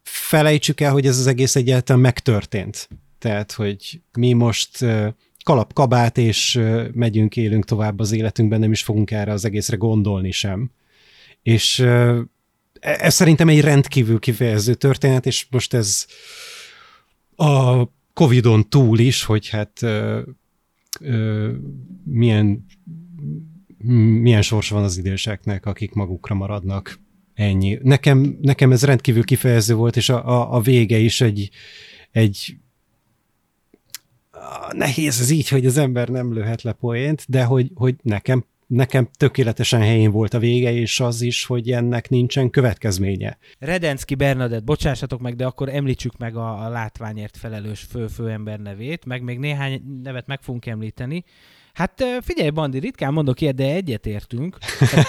[0.04, 2.88] felejtsük el, hogy ez az egész egyáltalán megtörtént.
[3.18, 4.84] Tehát, hogy mi most
[5.44, 6.60] kalap kabát, és
[6.92, 10.70] megyünk, élünk tovább az életünkben, nem is fogunk erre az egészre gondolni sem.
[11.42, 12.22] És e,
[12.80, 16.06] ez szerintem egy rendkívül kifejező történet, és most ez
[17.36, 20.20] a Covid-on túl is, hogy hát ö,
[21.00, 21.52] ö,
[22.04, 22.66] milyen,
[24.20, 26.98] milyen sors van az időseknek, akik magukra maradnak.
[27.34, 27.78] Ennyi.
[27.82, 31.50] Nekem, nekem ez rendkívül kifejező volt, és a, a, a vége is egy,
[32.10, 32.56] egy
[34.70, 39.08] nehéz ez így, hogy az ember nem lőhet le poént, de hogy, hogy nekem nekem
[39.16, 43.38] tökéletesen helyén volt a vége, és az is, hogy ennek nincsen következménye.
[43.58, 49.04] Redenszki Bernadett, bocsássatok meg, de akkor említsük meg a, a látványért felelős fő főember nevét,
[49.04, 51.24] meg még néhány nevet meg fogunk említeni.
[51.74, 54.58] Hát figyelj, Bandi, ritkán mondok ilyet, de egyetértünk.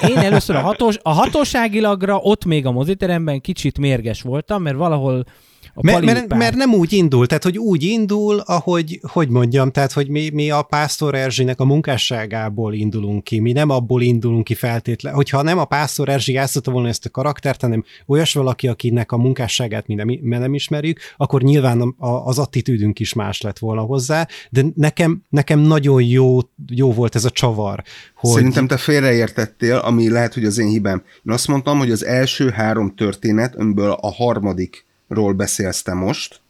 [0.09, 5.25] Én először a, hatós, a hatóságilagra ott még a moziteremben kicsit mérges voltam, mert valahol
[5.73, 10.09] mert, mert, mert nem úgy indul, tehát hogy úgy indul, ahogy, hogy mondjam, tehát hogy
[10.09, 15.17] mi, mi a Pásztor Erzsinek a munkásságából indulunk ki, mi nem abból indulunk ki feltétlenül,
[15.17, 19.17] hogyha nem a Pásztor Erzsi játszotta volna ezt a karaktert, hanem olyas valaki, akinek a
[19.17, 24.27] munkásságát mi nem, nem ismerjük, akkor nyilván a, az attitűdünk is más lett volna hozzá,
[24.49, 27.83] de nekem, nekem nagyon jó, jó volt ez a csavar.
[28.15, 28.31] Hogy...
[28.31, 31.03] Szerintem te félreértettél, ami lehet, hogy az én hibám.
[31.23, 36.41] Én azt mondtam, hogy az első három történet, amiből a harmadik ról beszélsz te most.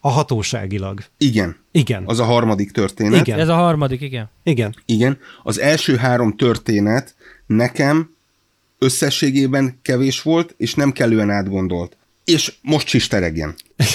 [0.00, 1.04] A hatóságilag.
[1.18, 1.56] Igen.
[1.70, 2.02] Igen.
[2.06, 3.26] Az a harmadik történet.
[3.26, 3.38] Igen.
[3.38, 4.30] Ez a harmadik, igen.
[4.42, 4.74] Igen.
[4.86, 5.18] Igen.
[5.42, 7.14] Az első három történet
[7.46, 8.16] nekem
[8.78, 11.96] összességében kevés volt, és nem kellően átgondolt.
[12.24, 13.54] És most csisteregjen.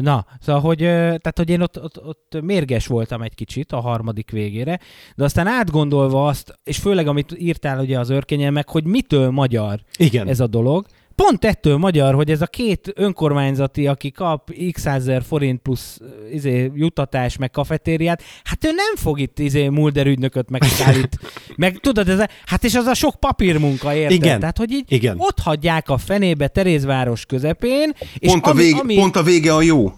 [0.00, 4.30] Na, szóval, hogy, tehát, hogy én ott, ott, ott mérges voltam egy kicsit a harmadik
[4.30, 4.80] végére,
[5.16, 9.80] de aztán átgondolva azt, és főleg amit írtál ugye az örkényen meg, hogy mitől magyar
[9.96, 10.28] Igen.
[10.28, 10.86] ez a dolog,
[11.16, 16.00] pont ettől magyar, hogy ez a két önkormányzati, aki kap x ezer forint plusz
[16.32, 21.18] izé, jutatás, meg kafetériát, hát ő nem fog itt izé Mulder ügynököt megszállít.
[21.56, 24.16] meg tudod, ez a, hát és az a sok papírmunka, érted?
[24.16, 24.40] Igen.
[24.40, 25.16] Tehát, hogy így Igen.
[25.18, 28.94] ott hagyják a fenébe Terézváros közepén, és pont, ami, a vége, ami...
[28.94, 29.92] pont a vége a jó.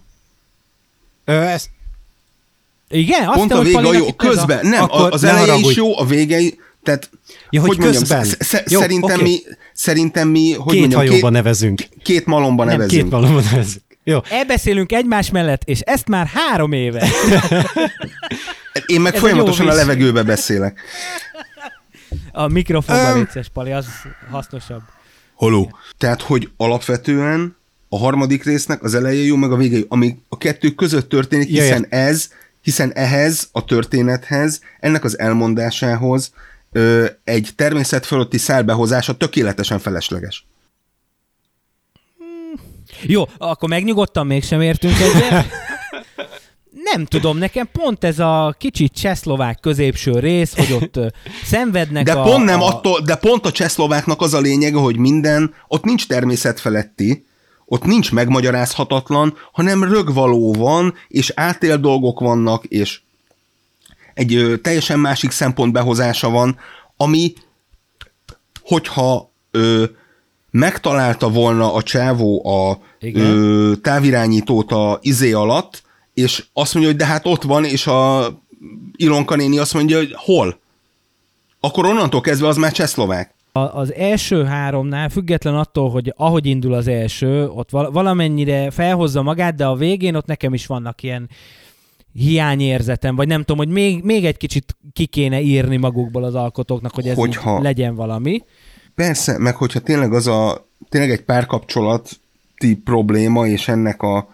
[1.25, 1.71] Ö, ezt
[2.89, 3.29] Igen?
[3.29, 4.07] Azt Pont te, a vége a jó.
[4.07, 4.15] a...
[4.17, 5.69] Közben, nem, Akkor az eleje haragudj.
[5.69, 6.39] is jó, a vége
[6.87, 7.11] tehát,
[7.51, 8.25] Ja, hogy mondjam, közben.
[8.25, 9.23] sz- sz- Jó, szerintem, oké.
[9.23, 9.39] mi,
[9.73, 11.83] szerintem mi, hogy két mondjam, hajóban két, nevezünk.
[12.03, 13.03] két malomba Nem, nevezünk.
[13.03, 13.85] két valóban nevezünk.
[14.05, 14.19] Jó.
[14.29, 17.09] Elbeszélünk egymás mellett, és ezt már három éve.
[18.87, 19.79] Én meg Ez folyamatosan a vicc.
[19.79, 20.81] levegőbe beszélek.
[22.33, 23.19] A mikrofonban Öm.
[23.19, 23.87] vicces, Pali, az
[24.31, 24.83] hasznosabb.
[25.35, 25.77] Holó.
[25.99, 27.57] Tehát, hogy alapvetően
[27.89, 31.49] a harmadik résznek az eleje jó, meg a vége jó, ami a kettő között történik,
[31.49, 32.29] hiszen ez,
[32.63, 36.33] hiszen ehhez a történethez, ennek az elmondásához
[36.77, 40.47] ö, egy természet fölötti szálbehozása tökéletesen felesleges.
[43.03, 45.47] Jó, akkor megnyugodtan mégsem értünk egyet.
[46.93, 51.15] Nem tudom, nekem pont ez a kicsit csehszlovák középső rész, hogy ott
[51.45, 52.23] szenvednek De a...
[52.23, 52.67] pont nem a...
[52.67, 57.27] attól, de pont a csehszlováknak az a lényege, hogy minden, ott nincs természet feletti,
[57.65, 63.01] ott nincs megmagyarázhatatlan, hanem rögvaló van, és átél dolgok vannak, és
[64.17, 66.59] egy teljesen másik szempont behozása van,
[66.97, 67.33] ami,
[68.63, 69.85] hogyha ö,
[70.51, 73.25] megtalálta volna a csávó a Igen.
[73.25, 75.83] ö, távirányítót a izé alatt,
[76.15, 78.29] és azt mondja, hogy de hát ott van, és a
[78.97, 80.59] Ilonka néni azt mondja, hogy hol?
[81.61, 83.35] Akkor onnantól kezdve az már csehszlovák.
[83.53, 89.23] A, az első háromnál, független attól, hogy ahogy indul az első, ott val- valamennyire felhozza
[89.23, 91.29] magát, de a végén ott nekem is vannak ilyen
[92.17, 96.95] hiányérzetem, vagy nem tudom, hogy még, még egy kicsit ki kéne írni magukból az alkotóknak,
[96.95, 98.43] hogy ez Hogyha- legyen valami.
[98.95, 104.29] Persze, meg hogyha tényleg az a, tényleg egy párkapcsolati probléma, és ennek a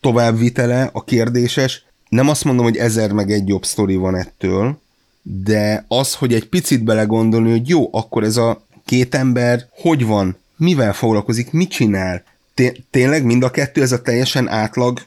[0.00, 4.78] továbbvitele, a kérdéses, nem azt mondom, hogy ezer meg egy jobb sztori van ettől,
[5.22, 10.36] de az, hogy egy picit belegondolni, hogy jó, akkor ez a két ember hogy van,
[10.56, 12.22] mivel foglalkozik, mit csinál,
[12.54, 15.00] Té- tényleg mind a kettő ez a teljesen átlag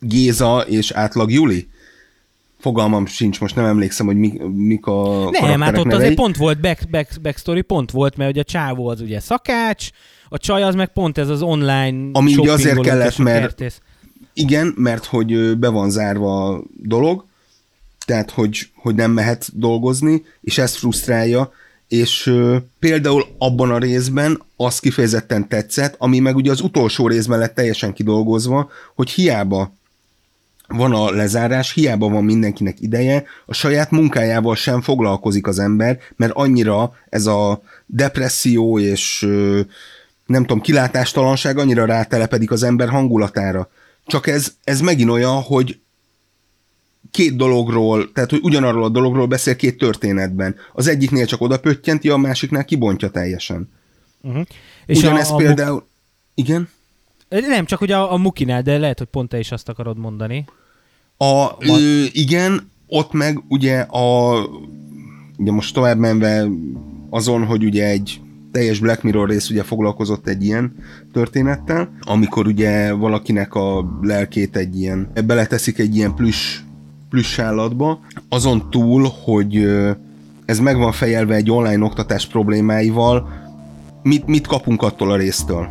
[0.00, 1.68] Géza és átlag Juli?
[2.58, 5.98] Fogalmam sincs, most nem emlékszem, hogy mi, mik a Nem, hát ott nevei.
[5.98, 9.88] azért pont volt back, back, backstory, pont volt, mert ugye a csávó az ugye szakács,
[10.28, 13.80] a csaj az meg pont ez az online Ami ugye azért kellett, mert- kertész.
[14.32, 17.24] Igen, mert hogy be van zárva a dolog,
[18.06, 21.52] tehát hogy, hogy nem mehet dolgozni, és ez frusztrálja,
[21.94, 27.38] és ö, például abban a részben az kifejezetten tetszett, ami meg ugye az utolsó részben
[27.38, 29.72] lett teljesen kidolgozva, hogy hiába
[30.68, 36.32] van a lezárás, hiába van mindenkinek ideje, a saját munkájával sem foglalkozik az ember, mert
[36.32, 39.60] annyira ez a depresszió és ö,
[40.26, 43.68] nem tudom, kilátástalanság annyira rátelepedik az ember hangulatára.
[44.06, 45.78] Csak ez, ez megint olyan, hogy
[47.10, 50.56] két dologról, tehát hogy ugyanarról a dologról beszél két történetben.
[50.72, 53.68] Az egyiknél csak oda pöttyenti, a másiknál kibontja teljesen.
[54.20, 54.44] Uh-huh.
[54.86, 55.86] És Ugyanez a, a, például...
[56.34, 56.68] Igen?
[57.28, 60.44] Nem, csak ugye a, a Mukinál, de lehet, hogy pont te is azt akarod mondani.
[61.16, 64.38] A, ö, igen, ott meg ugye a
[65.36, 66.46] ugye most tovább menve
[67.10, 68.20] azon, hogy ugye egy
[68.52, 70.76] teljes Black Mirror rész ugye foglalkozott egy ilyen
[71.12, 76.60] történettel, amikor ugye valakinek a lelkét egy ilyen, beleteszik egy ilyen plüss,
[77.14, 77.98] plüss állatba,
[78.28, 79.68] azon túl, hogy
[80.44, 83.28] ez meg van fejelve egy online oktatás problémáival,
[84.02, 85.68] mit, mit kapunk attól a résztől?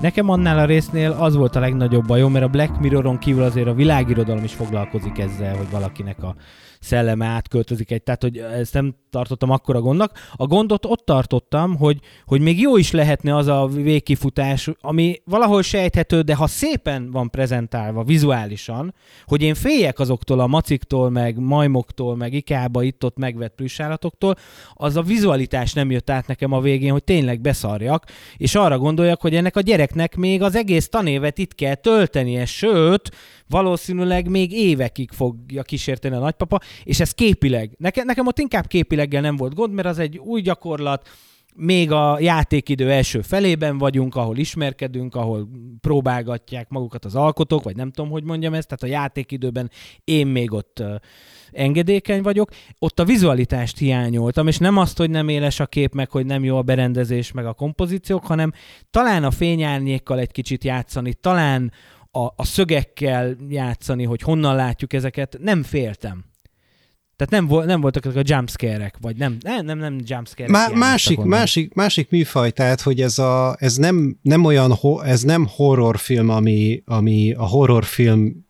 [0.00, 3.66] Nekem annál a résznél az volt a legnagyobb bajom, mert a Black Mirroron kívül azért
[3.66, 6.34] a világirodalom is foglalkozik ezzel, hogy valakinek a
[6.80, 10.18] szelleme átköltözik egy, tehát hogy ezt nem tartottam akkora gondnak.
[10.36, 15.62] A gondot ott tartottam, hogy, hogy még jó is lehetne az a végkifutás, ami valahol
[15.62, 22.16] sejthető, de ha szépen van prezentálva vizuálisan, hogy én féljek azoktól a maciktól, meg majmoktól,
[22.16, 24.34] meg ikába itt-ott megvett plüssálatoktól,
[24.74, 28.04] az a vizualitás nem jött át nekem a végén, hogy tényleg beszarjak,
[28.36, 33.10] és arra gondoljak, hogy ennek a gyereknek még az egész tanévet itt kell töltenie, sőt,
[33.48, 37.70] valószínűleg még évekig fogja kísérteni a nagypapa, és ez képileg.
[37.78, 41.08] Nekem, nekem ott inkább képileggel nem volt gond, mert az egy új gyakorlat,
[41.60, 45.48] még a játékidő első felében vagyunk, ahol ismerkedünk, ahol
[45.80, 49.70] próbálgatják magukat az alkotók, vagy nem tudom, hogy mondjam ezt, tehát a játékidőben
[50.04, 50.82] én még ott
[51.52, 52.50] engedékeny vagyok.
[52.78, 56.44] Ott a vizualitást hiányoltam, és nem azt, hogy nem éles a kép, meg hogy nem
[56.44, 58.52] jó a berendezés, meg a kompozíciók, hanem
[58.90, 61.72] talán a fényárnyékkal egy kicsit játszani, talán
[62.10, 66.24] a, a szögekkel játszani, hogy honnan látjuk ezeket, nem féltem.
[67.16, 70.50] Tehát nem, vol, nem voltak ezek a jumpscare-ek, vagy nem, nem, nem, nem jumpscare-ek.
[70.50, 75.22] Má, másik, másik, másik műfaj, tehát, hogy ez, a, ez, nem, nem olyan, ho, ez
[75.22, 78.46] nem horrorfilm, ami, ami a horrorfilm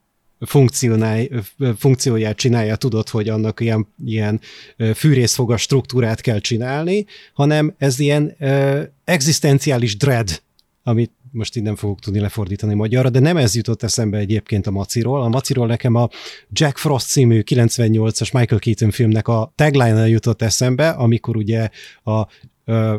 [1.77, 4.41] funkcióját csinálja, tudod, hogy annak ilyen, ilyen
[4.77, 10.43] ö, fűrészfogas struktúrát kell csinálni, hanem ez ilyen uh, egzisztenciális dread,
[10.83, 14.71] amit most így nem fogok tudni lefordítani magyarra, de nem ez jutott eszembe egyébként a
[14.71, 15.23] Maciról.
[15.23, 16.09] A Maciról nekem a
[16.51, 21.69] Jack Frost című 98-as Michael Keaton filmnek a tagline jutott eszembe, amikor ugye
[22.05, 22.27] a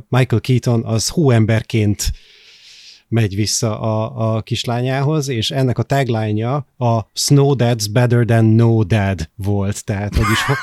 [0.07, 2.11] Michael Keaton az hóemberként
[3.07, 8.83] megy vissza a, a kislányához, és ennek a tagline-ja a Snow Dad's better than no
[8.83, 10.57] dad volt, tehát vagyis ho-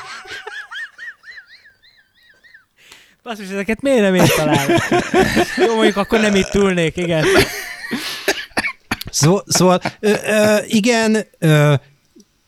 [3.27, 4.77] Basszus, ezeket miért nem én találom?
[5.67, 7.25] Jó, mondjuk akkor nem itt ülnék, igen.
[9.11, 11.73] Szó, szóval ö, ö, igen, ö,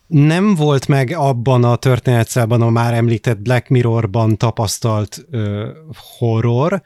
[0.06, 5.68] nem volt meg abban a történetszában a már említett Black Mirrorban tapasztalt ö,
[6.18, 6.82] horror,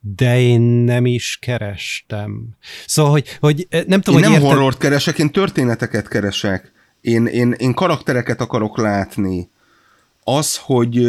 [0.00, 2.48] de én nem is kerestem.
[2.86, 4.48] Szóval, hogy, hogy nem tudom, Én hogy nem érted...
[4.56, 6.72] horrort keresek, én történeteket keresek.
[7.00, 9.50] Én, én, én karaktereket akarok látni.
[10.24, 11.06] Az, hogy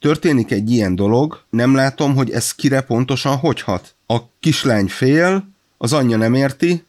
[0.00, 3.94] történik egy ilyen dolog, nem látom, hogy ez kire pontosan hogy hat.
[4.06, 5.49] A kislány fél,
[5.82, 6.84] az anyja nem érti,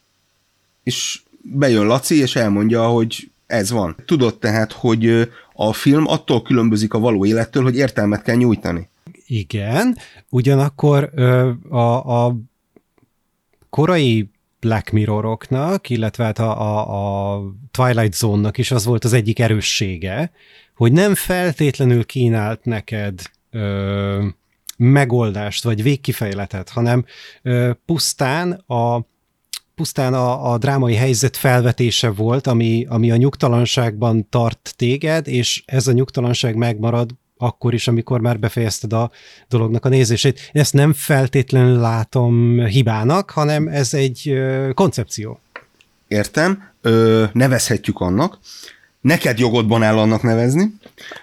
[0.84, 3.96] és bejön Laci, és elmondja, hogy ez van.
[4.06, 8.90] Tudod tehát, hogy a film attól különbözik a való élettől, hogy értelmet kell nyújtani.
[9.26, 9.98] Igen,
[10.30, 11.20] ugyanakkor
[11.70, 12.36] a, a
[13.70, 14.30] korai
[14.60, 20.32] Black Mirroroknak, illetve hát a, a, a Twilight Zone-nak is az volt az egyik erőssége,
[20.76, 23.22] hogy nem feltétlenül kínált neked
[23.52, 24.26] ö,
[24.82, 27.06] megoldást, vagy végkifejletet, hanem
[27.86, 29.00] pusztán a
[29.76, 35.88] pusztán a, a drámai helyzet felvetése volt, ami, ami a nyugtalanságban tart téged, és ez
[35.88, 39.12] a nyugtalanság megmarad akkor is, amikor már befejezted a
[39.50, 40.50] dolognak a nézését.
[40.52, 44.34] Ezt nem feltétlenül látom hibának, hanem ez egy
[44.74, 45.40] koncepció.
[46.08, 48.40] Értem, ö, nevezhetjük annak.
[49.02, 50.74] Neked jogodban áll annak nevezni.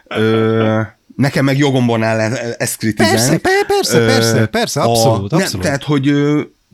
[0.07, 0.81] Ö,
[1.19, 2.19] nekem meg jogomban áll
[2.59, 3.17] ezt kritizálni.
[3.17, 5.53] Persze, per- persze, persze, persze, abszolút, a, abszolút.
[5.53, 6.13] Nem, tehát, hogy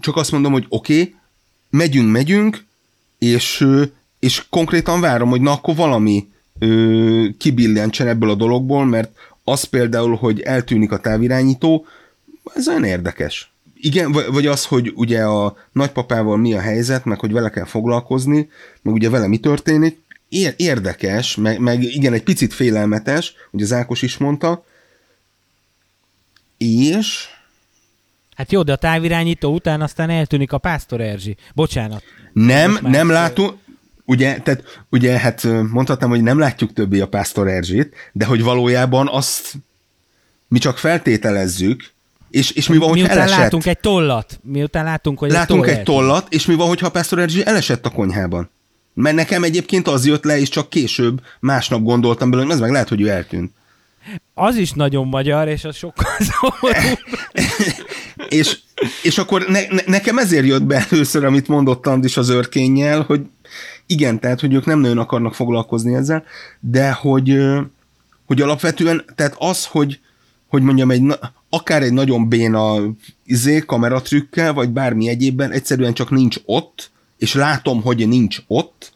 [0.00, 1.14] csak azt mondom, hogy oké, okay,
[1.70, 2.64] megyünk, megyünk,
[3.18, 3.66] és,
[4.18, 6.28] és konkrétan várom, hogy na akkor valami
[6.58, 9.10] ö, kibillentsen ebből a dologból, mert
[9.44, 11.86] az például, hogy eltűnik a távirányító,
[12.54, 13.52] ez olyan érdekes.
[13.74, 18.50] Igen, vagy az, hogy ugye a nagypapával mi a helyzet, meg hogy vele kell foglalkozni,
[18.82, 20.03] meg ugye vele mi történik,
[20.56, 24.64] érdekes, meg, meg igen, egy picit félelmetes, hogy az Ákos is mondta,
[26.58, 27.26] és
[28.36, 31.36] Hát jó, de a távirányító után aztán eltűnik a Pásztor Erzsi.
[31.54, 32.02] Bocsánat.
[32.32, 33.54] nem, nem látunk,
[34.04, 39.08] ugye, tehát ugye, hát mondhatnám, hogy nem látjuk többé a Pásztor Erzsit, de hogy valójában
[39.08, 39.54] azt
[40.48, 41.92] mi csak feltételezzük,
[42.30, 43.38] és, és mi van, hogy Miután elesett?
[43.38, 46.00] látunk egy tollat, miután látunk, hogy Látunk egy eltűnik.
[46.00, 48.50] tollat, és mi van, hogyha a Pásztor Erzsi elesett a konyhában?
[48.94, 52.72] Mert nekem egyébként az jött le, és csak később, másnap gondoltam belőle, hogy ez meg
[52.72, 53.52] lehet, hogy ő eltűnt.
[54.34, 56.98] Az is nagyon magyar, és az sokkal szomorúbb.
[58.28, 58.58] És,
[59.02, 63.20] és akkor ne, ne, nekem ezért jött be először, amit mondott Andis az őrkénnyel, hogy
[63.86, 66.24] igen, tehát, hogy ők nem nagyon akarnak foglalkozni ezzel,
[66.60, 67.38] de hogy,
[68.26, 70.00] hogy alapvetően, tehát az, hogy,
[70.48, 71.02] hogy mondjam, egy,
[71.48, 72.80] akár egy nagyon béna
[73.24, 76.90] izé, kameratrükkel, vagy bármi egyébben egyszerűen csak nincs ott,
[77.24, 78.92] és látom, hogy nincs ott,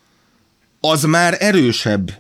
[0.80, 2.10] az már erősebb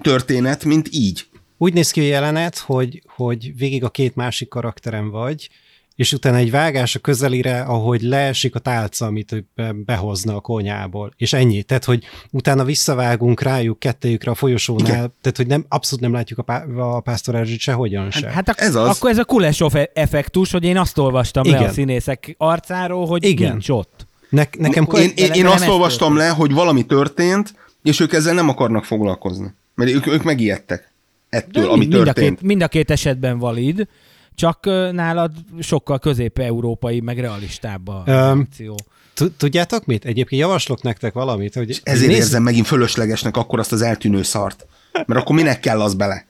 [0.00, 1.26] történet, mint így.
[1.56, 5.48] Úgy néz ki a jelenet, hogy, hogy végig a két másik karakterem vagy,
[5.96, 9.44] és utána egy vágás a közelire, ahogy leesik a tálca, amit
[9.84, 11.12] behozna a konyából.
[11.16, 11.62] És ennyi.
[11.62, 15.12] Tehát, hogy utána visszavágunk rájuk kettejükre a folyosónál, Igen.
[15.20, 18.30] tehát, hogy nem, abszolút nem látjuk a, pá, a Pásztor Erzsit sehogyan se.
[18.30, 18.96] Hát ak- Ez az.
[18.96, 21.68] akkor ez a Kulesov effektus, hogy én azt olvastam le Igen.
[21.68, 23.50] a színészek arcáról, hogy Igen.
[23.50, 24.06] nincs ott.
[24.28, 26.30] Ne, nekem Én, én, én nem azt olvastam történt.
[26.30, 29.54] le, hogy valami történt, és ők ezzel nem akarnak foglalkozni.
[29.74, 30.92] Mert ők, ők megijedtek
[31.28, 32.38] ettől, De ami mind, mind, a történt.
[32.38, 33.86] két, mind a két esetben valid,
[34.34, 38.78] csak nálad sokkal közép-európai, meg realistább a reakció.
[39.14, 40.04] Tud- Tudjátok mit?
[40.04, 44.66] Egyébként javaslok nektek valamit, hogy Ezért nézz- érzem megint fölöslegesnek akkor azt az eltűnő szart.
[44.92, 46.26] Mert akkor minek kell az bele?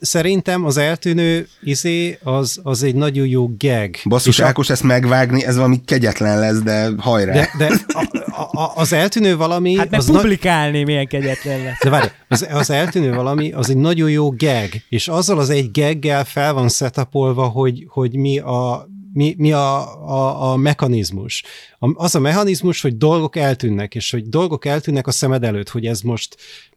[0.00, 3.94] Szerintem az eltűnő izé az, az egy nagyon jó gag.
[4.04, 7.32] Basszus És a- Ákos, ezt megvágni, ez valami kegyetlen lesz, de hajrá.
[7.32, 9.76] De, de a, a, a, az eltűnő valami...
[9.76, 11.78] Hát meg az na- publikálni milyen kegyetlen lesz.
[11.82, 15.70] de várj, az, az eltűnő valami, az egy nagyon jó gag, és azzal az egy
[15.72, 19.78] gaggel fel van setupolva, hogy, hogy mi a mi, mi a,
[20.08, 21.42] a, a mechanizmus.
[21.78, 25.86] A- Az a mechanizmus, hogy dolgok eltűnnek, és hogy dolgok eltűnnek a szemed előtt, hogy
[25.86, 26.36] ez most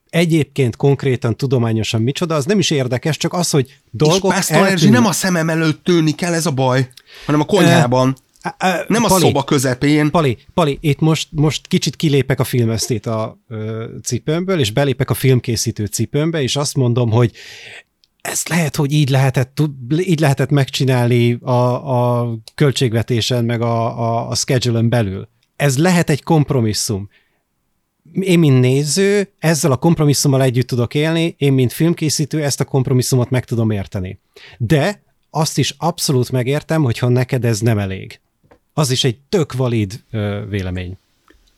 [0.10, 4.90] egyébként konkrétan tudományosan micsoda, az nem is érdekes, csak az, hogy és dolgok Pásztor Erzsi
[4.90, 6.90] nem a szemem előtt tűnik kell, ez a baj,
[7.26, 8.16] hanem a konyhában.
[8.42, 10.12] Á, á, Nem a Pali, szoba közepén.
[10.12, 15.14] Pali, Pali, itt most, most kicsit kilépek a filmesztét a ö, cipőmből, és belépek a
[15.14, 17.32] filmkészítő cipőmbe, és azt mondom, hogy
[18.22, 19.62] ezt lehet, hogy így lehetett,
[20.00, 25.28] így lehetett megcsinálni a, a költségvetésen, meg a, a, a schedule belül.
[25.56, 27.10] Ez lehet egy kompromisszum.
[28.14, 33.30] Én, mint néző, ezzel a kompromisszummal együtt tudok élni, én, mint filmkészítő, ezt a kompromisszumot
[33.30, 34.20] meg tudom érteni.
[34.58, 38.20] De azt is abszolút megértem, hogyha neked ez nem elég.
[38.74, 40.98] Az is egy tök valid ö, vélemény.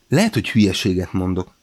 [0.09, 1.53] Lehet, hogy hülyeséget mondok.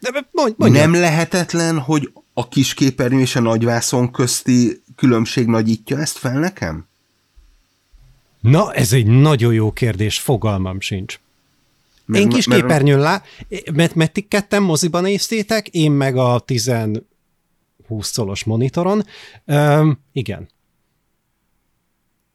[0.00, 0.80] De mondj, mondja.
[0.80, 6.86] Nem lehetetlen, hogy a kisképernyő és a nagyvászon közti különbség nagyítja ezt fel nekem?
[8.40, 11.18] Na, ez egy nagyon jó kérdés, fogalmam sincs.
[12.08, 13.22] Mert- én kis mert- képernyőn lá...
[13.72, 16.72] Mert, mert ti ketten moziban néztétek, én meg a 10
[17.86, 19.04] 20 szolos monitoron.
[19.46, 20.48] Üm, igen.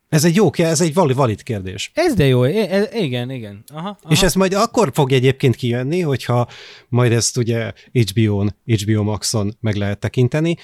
[0.10, 1.92] Ez egy jó, ez egy vali- valid kérdés.
[1.94, 3.64] Ez de jó, e- e- igen, igen.
[3.74, 4.12] Aha, aha.
[4.12, 6.48] És ez majd akkor fog egyébként kijönni, hogyha
[6.90, 10.58] majd ezt ugye HBO-n, HBO Maxon meg lehet tekinteni,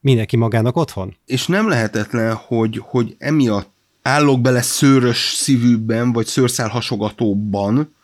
[0.00, 1.16] mindenki magának otthon.
[1.26, 3.70] És nem lehetetlen, hogy, hogy emiatt
[4.02, 7.94] állok bele szőrös szívűbben, vagy szőrszál hasogatóban,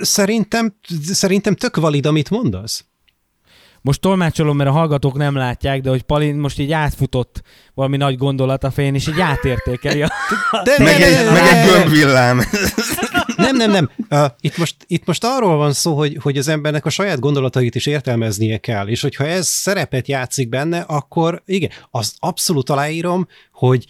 [0.00, 2.84] Szerintem, szerintem tök valid, amit mondasz.
[3.82, 7.42] Most tolmácsolom, mert a hallgatók nem látják, de hogy Palin most így átfutott
[7.74, 10.10] valami nagy gondolat a fején, és így átértékeli a...
[10.64, 12.40] De meg egy, meg egy gömbvillám.
[13.36, 13.90] Nem, nem, nem.
[14.10, 17.74] Uh, itt, most, itt most arról van szó, hogy, hogy az embernek a saját gondolatait
[17.74, 23.86] is értelmeznie kell, és hogyha ez szerepet játszik benne, akkor igen, azt abszolút aláírom, hogy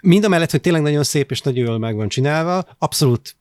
[0.00, 3.36] mind a mellett, hogy tényleg nagyon szép és nagyon jól meg van csinálva, abszolút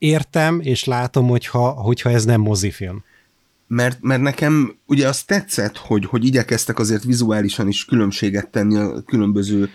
[0.00, 3.04] értem és látom, hogyha, hogyha ez nem mozifilm.
[3.66, 9.02] Mert, mert nekem ugye azt tetszett, hogy, hogy igyekeztek azért vizuálisan is különbséget tenni a
[9.02, 9.70] különböző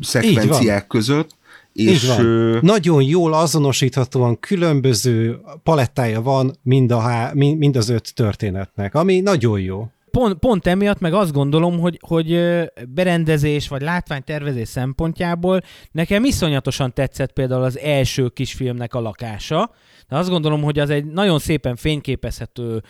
[0.00, 1.30] szekvenciák között.
[1.72, 2.24] És Így van.
[2.24, 9.20] ö, Nagyon jól azonosíthatóan különböző palettája van mind, a há, mind az öt történetnek, ami
[9.20, 9.88] nagyon jó.
[10.16, 12.40] Pont, pont emiatt meg azt gondolom, hogy, hogy
[12.88, 15.60] berendezés vagy látványtervezés szempontjából
[15.90, 19.70] nekem iszonyatosan tetszett például az első kisfilmnek a lakása,
[20.08, 22.82] de azt gondolom, hogy az egy nagyon szépen fényképezhető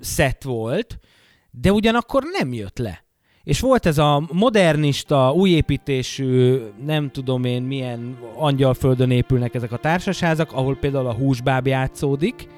[0.00, 0.98] szett volt,
[1.50, 3.04] de ugyanakkor nem jött le.
[3.42, 10.52] És volt ez a modernista, újépítésű, nem tudom én milyen angyalföldön épülnek ezek a társasházak,
[10.52, 12.48] ahol például a húsbáb játszódik,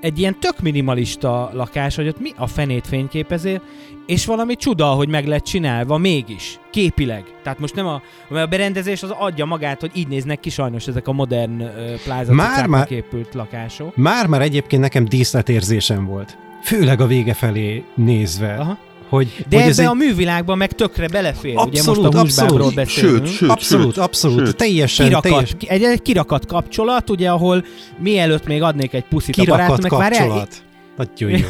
[0.00, 3.62] egy ilyen tök minimalista lakás, hogy ott mi a fenét fényképezél,
[4.06, 7.24] és valami csuda, hogy meg lett csinálva mégis, képileg.
[7.42, 10.86] Tehát most nem a, mert a berendezés az adja magát, hogy így néznek ki sajnos
[10.86, 11.68] ezek a modern uh,
[12.06, 13.96] Már- már- plázat épült lakások.
[13.96, 16.38] Már-már egyébként nekem díszletérzésem volt.
[16.62, 18.54] Főleg a vége felé nézve.
[18.54, 18.78] Aha.
[19.08, 19.86] Hogy, De hogy ebbe ez egy...
[19.86, 21.56] a művilágban meg tökre belefér.
[21.56, 22.74] Ugye Abszolút, most a abszolút.
[22.74, 23.26] beszélünk.
[23.26, 24.46] Sőt, sőt, abszolút, sőt, abszolút.
[24.46, 24.56] sőt.
[24.56, 27.64] Teljesen, kirakat, teljes, egy, egy kirakat kapcsolat, ugye, ahol
[27.98, 30.62] mielőtt még adnék egy puszit a kirakat barátnak, várjál, kapcsolat.
[30.96, 31.46] Nagyon jó.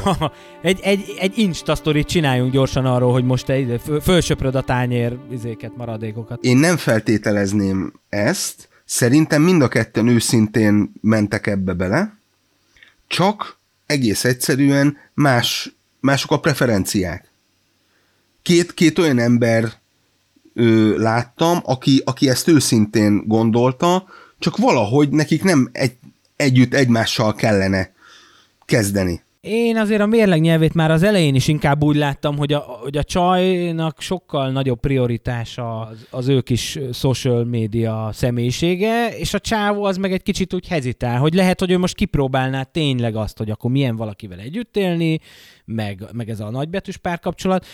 [0.62, 5.76] egy, egy, egy insta csináljunk gyorsan arról, hogy most te föl- fölsöpröd a tányér izéket,
[5.76, 6.44] maradékokat.
[6.44, 12.18] én nem feltételezném ezt, szerintem mind a ketten őszintén mentek ebbe bele,
[13.06, 17.30] csak egész egyszerűen más, mások a preferenciák.
[18.48, 19.72] Két, két olyan ember
[20.54, 24.06] ö, láttam, aki, aki ezt őszintén gondolta,
[24.38, 25.92] csak valahogy nekik nem egy,
[26.36, 27.92] együtt egymással kellene
[28.64, 29.22] kezdeni.
[29.40, 32.96] Én azért a mérleg nyelvét már az elején is inkább úgy láttam, hogy a, hogy
[32.96, 39.84] a csajnak sokkal nagyobb prioritása az, az ő kis social média személyisége, és a csávó
[39.84, 43.50] az meg egy kicsit úgy hezitál, hogy lehet, hogy ő most kipróbálná tényleg azt, hogy
[43.50, 45.20] akkor milyen valakivel együtt élni,
[45.64, 47.66] meg, meg ez a nagybetűs párkapcsolat.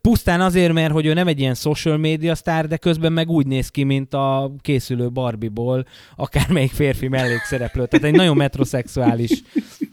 [0.00, 3.46] Pusztán azért, mert hogy ő nem egy ilyen social media sztár, de közben meg úgy
[3.46, 5.86] néz ki, mint a készülő Barbie-ból
[6.16, 7.86] akármelyik férfi mellékszereplő.
[7.86, 9.42] Tehát egy nagyon metroszexuális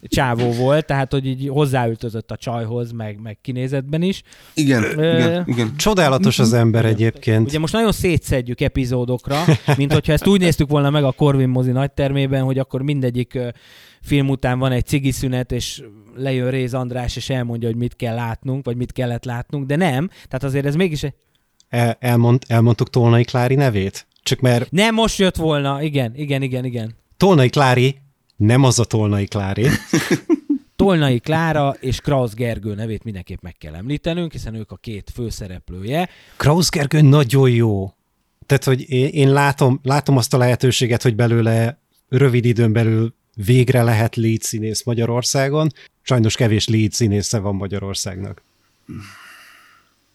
[0.07, 4.21] csávó volt, tehát hogy így hozzáültözött a csajhoz, meg, meg kinézetben is.
[4.53, 5.75] Igen, Ö, igen, igen.
[5.77, 7.47] Csodálatos az ember egyébként.
[7.47, 9.43] Ugye most nagyon szétszedjük epizódokra,
[9.77, 13.39] mint hogyha ezt úgy néztük volna meg a Corvin mozi nagytermében, hogy akkor mindegyik
[14.01, 15.83] film után van egy cigiszünet, és
[16.15, 20.07] lejön Réz András, és elmondja, hogy mit kell látnunk, vagy mit kellett látnunk, de nem.
[20.07, 21.05] Tehát azért ez mégis.
[21.69, 24.07] El, elmond, elmondtuk Tolnai Klári nevét?
[24.23, 26.95] Csak mert Nem most jött volna, igen, igen, igen, igen.
[27.17, 28.01] Tolnai Klári
[28.35, 29.67] nem az a Tolnai Klári.
[30.75, 36.09] Tolnai Klára és Krausz Gergő nevét mindenképp meg kell említenünk, hiszen ők a két főszereplője.
[36.37, 37.93] Krausz Gergő nagyon jó.
[38.45, 41.79] Tehát, hogy én, én látom, látom azt a lehetőséget, hogy belőle
[42.09, 45.69] rövid időn belül végre lehet lead színész Magyarországon.
[46.01, 48.41] Sajnos kevés lead színésze van Magyarországnak.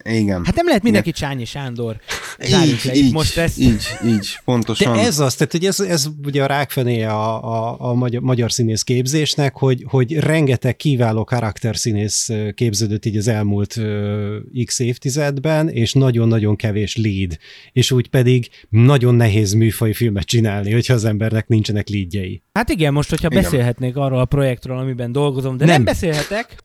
[0.09, 0.45] Igen.
[0.45, 1.97] Hát nem lehet mindenki Csányi Sándor.
[2.39, 3.59] Zárjuk le így, itt így, most ezt.
[3.59, 4.99] így, így, De pontosan.
[4.99, 8.83] ez az, tehát hogy ez, ez ugye a rákfené a, a, a magyar, magyar színész
[8.83, 16.57] képzésnek, hogy, hogy rengeteg kiváló karakterszínész képződött így az elmúlt ö, x évtizedben, és nagyon-nagyon
[16.57, 17.39] kevés lead.
[17.73, 22.43] És úgy pedig nagyon nehéz műfaj filmet csinálni, hogyha az embernek nincsenek leadjei.
[22.53, 23.43] Hát igen, most, hogyha Igen.
[23.43, 25.85] beszélhetnék arról a projektről, amiben dolgozom, de nem Nem.
[25.85, 26.65] beszélhetek,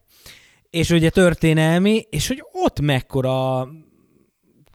[0.71, 3.67] és ugye történelmi, és hogy ott mekkora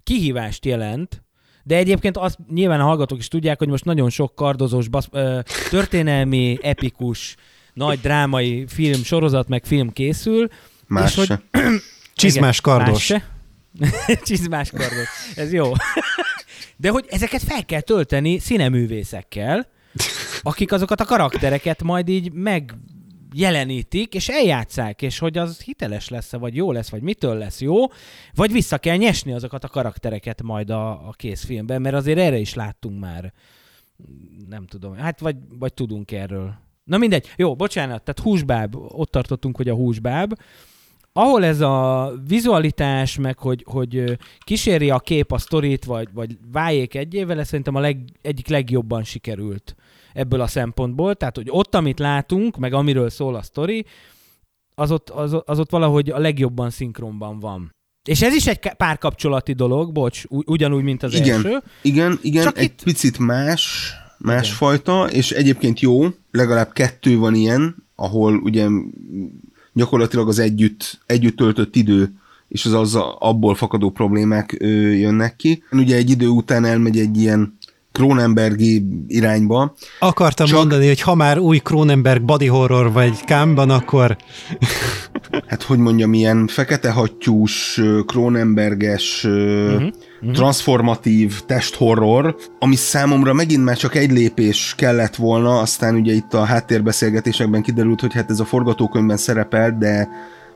[0.02, 1.24] kihívást jelent,
[1.62, 5.38] de egyébként azt nyilván a hallgatók is tudják, hogy most nagyon sok kardozós, basz, ö,
[5.70, 7.36] történelmi, epikus,
[7.72, 10.48] nagy drámai film, sorozat, meg film készül.
[10.86, 11.42] Más és hogy se.
[12.14, 13.08] Csizmás Igen, kardos.
[13.08, 13.22] Más
[14.06, 14.18] se.
[14.26, 15.08] Csizmás kardos.
[15.36, 15.72] Ez jó.
[16.76, 19.66] De hogy ezeket fel kell tölteni színeművészekkel,
[20.42, 22.32] akik azokat a karaktereket majd így
[23.28, 27.86] megjelenítik, és eljátszák, és hogy az hiteles lesz vagy jó lesz, vagy mitől lesz jó,
[28.34, 32.54] vagy vissza kell nyesni azokat a karaktereket majd a, a készfilmben, mert azért erre is
[32.54, 33.32] láttunk már,
[34.48, 36.54] nem tudom, hát vagy, vagy tudunk erről.
[36.84, 40.32] Na mindegy, jó, bocsánat, tehát húsbáb, ott tartottunk, hogy a húsbáb,
[41.12, 46.94] ahol ez a vizualitás, meg hogy, hogy kíséri a kép a sztorit, vagy, vagy váljék
[46.94, 49.76] egyével, ez szerintem a leg, egyik legjobban sikerült
[50.16, 51.14] ebből a szempontból.
[51.14, 53.84] Tehát, hogy ott, amit látunk, meg amiről szól a sztori,
[54.74, 57.74] az ott, az, az ott valahogy a legjobban szinkronban van.
[58.08, 61.34] És ez is egy párkapcsolati dolog, bocs, ugyanúgy, mint az Igen.
[61.34, 61.62] első.
[61.82, 67.76] Igen, igen, Csak egy itt- picit más, másfajta, és egyébként jó, legalább kettő van ilyen,
[67.94, 68.66] ahol ugye
[69.72, 72.12] gyakorlatilag az együtt, együtt töltött idő
[72.48, 75.62] és az, az abból fakadó problémák ö, jönnek ki.
[75.70, 77.55] Ugye egy idő után elmegy egy ilyen
[77.96, 79.74] Cronenbergi irányba.
[79.98, 80.58] Akartam Csak...
[80.58, 84.16] mondani, hogy ha már új Cronenberg body horror vagy kámban, akkor...
[85.46, 89.90] hát hogy mondjam, ilyen fekete hattyús, Cronenberges, uh-huh.
[90.32, 96.44] transformatív testhorror, ami számomra megint már csak egy lépés kellett volna, aztán ugye itt a
[96.44, 100.08] háttérbeszélgetésekben kiderült, hogy hát ez a forgatókönyvben szerepel, de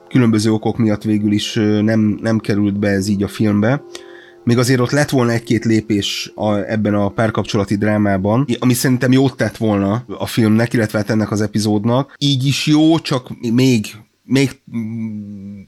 [0.09, 3.83] különböző okok miatt végül is nem, nem került be ez így a filmbe
[4.45, 9.37] még azért ott lett volna egy-két lépés a, ebben a párkapcsolati drámában, ami szerintem jót
[9.37, 12.15] tett volna a filmnek, illetve hát ennek az epizódnak.
[12.19, 13.87] Így is jó, csak még
[14.25, 14.61] még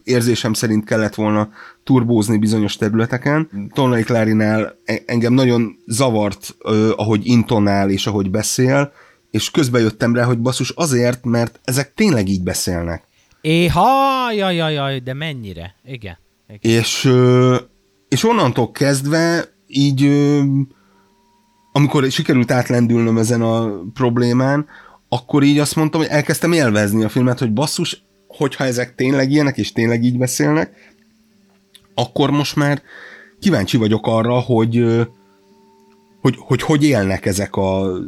[0.05, 1.49] érzésem szerint kellett volna
[1.85, 3.69] turbózni bizonyos területeken.
[3.75, 6.57] Tonai Klárinál e- engem nagyon zavart,
[6.97, 8.93] ahogy intonál és ahogy beszél,
[9.31, 13.05] és közben jöttem rá, hogy basszus azért, mert ezek tényleg így beszélnek.
[13.41, 15.75] Éha, jaj, jaj, jaj, de mennyire?
[15.85, 16.19] Igen.
[16.49, 16.79] Igen.
[16.79, 17.11] És
[18.13, 20.11] és onnantól kezdve így,
[21.73, 24.67] amikor sikerült átlendülnöm ezen a problémán,
[25.09, 29.57] akkor így azt mondtam, hogy elkezdtem élvezni a filmet, hogy basszus, hogyha ezek tényleg ilyenek,
[29.57, 30.95] és tényleg így beszélnek,
[31.95, 32.83] akkor most már
[33.41, 34.85] kíváncsi vagyok arra, hogy
[36.21, 37.99] hogy, hogy hogy élnek ezek a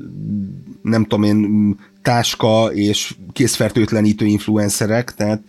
[0.83, 5.43] nem tudom én táska és készfertőtlenítő influencerek, tehát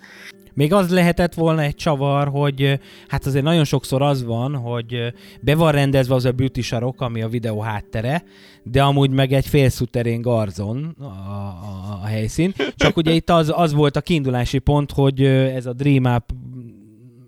[0.56, 5.56] még az lehetett volna egy csavar, hogy hát azért nagyon sokszor az van, hogy be
[5.56, 8.24] van rendezve az a beauty sarok, ami a videó háttere,
[8.64, 12.54] de amúgy meg egy félszuterén garzon a, a, a helyszín.
[12.76, 16.24] Csak ugye itt az, az volt a kiindulási pont, hogy ez a Dream Up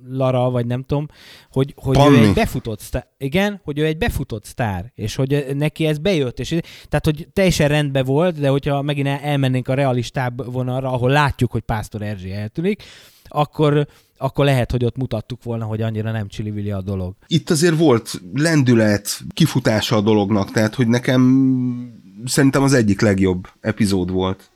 [0.10, 1.08] Lara, vagy nem tudom,
[1.52, 5.86] hogy, hogy ő egy befutott sztár, igen, hogy ő egy befutott sztár, és hogy neki
[5.86, 6.50] ez bejött, és
[6.90, 11.62] tehát, hogy teljesen rendben volt, de hogyha megint elmennénk a realistább vonalra, ahol látjuk, hogy
[11.62, 12.84] Pásztor Erzsé eltűnik,
[13.28, 13.88] akkor,
[14.18, 17.16] akkor lehet, hogy ott mutattuk volna, hogy annyira nem csilivili a dolog.
[17.28, 24.12] Itt azért volt lendület, kifutása a dolognak, tehát hogy nekem szerintem az egyik legjobb epizód
[24.12, 24.50] volt.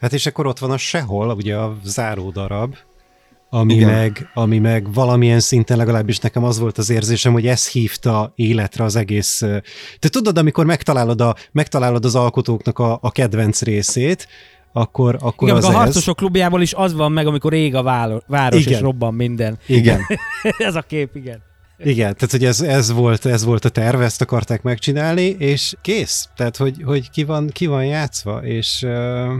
[0.00, 2.74] Hát és akkor ott van a Sehol, ugye a záró darab,
[3.52, 8.32] ami meg, ami meg valamilyen szinten legalábbis nekem az volt az érzésem, hogy ez hívta
[8.34, 9.38] életre az egész...
[9.98, 14.28] Te tudod, amikor megtalálod, a, megtalálod az alkotóknak a, a kedvenc részét,
[14.72, 15.74] akkor, akkor Igen, az a ez.
[15.74, 18.72] harcosok klubjából is az van meg, amikor ég a város, igen.
[18.72, 19.58] és robban minden.
[19.66, 20.00] Igen.
[20.58, 21.42] ez a kép, igen.
[21.78, 26.28] Igen, tehát hogy ez, ez, volt, ez volt a terv, ezt akarták megcsinálni, és kész.
[26.36, 28.82] Tehát, hogy, hogy ki, van, ki van játszva, és...
[28.82, 29.32] Uh,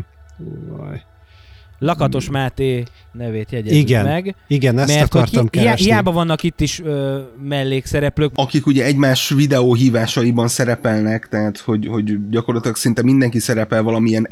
[1.82, 4.34] Lakatos Máté nevét jegyezzük igen, meg.
[4.46, 5.84] Igen, ezt mert akartam hi- keresni.
[5.84, 8.32] Hiába vannak itt is ö, mellékszereplők.
[8.34, 14.28] Akik ugye egymás videóhívásaiban szerepelnek, tehát hogy, hogy gyakorlatilag szinte mindenki szerepel valamilyen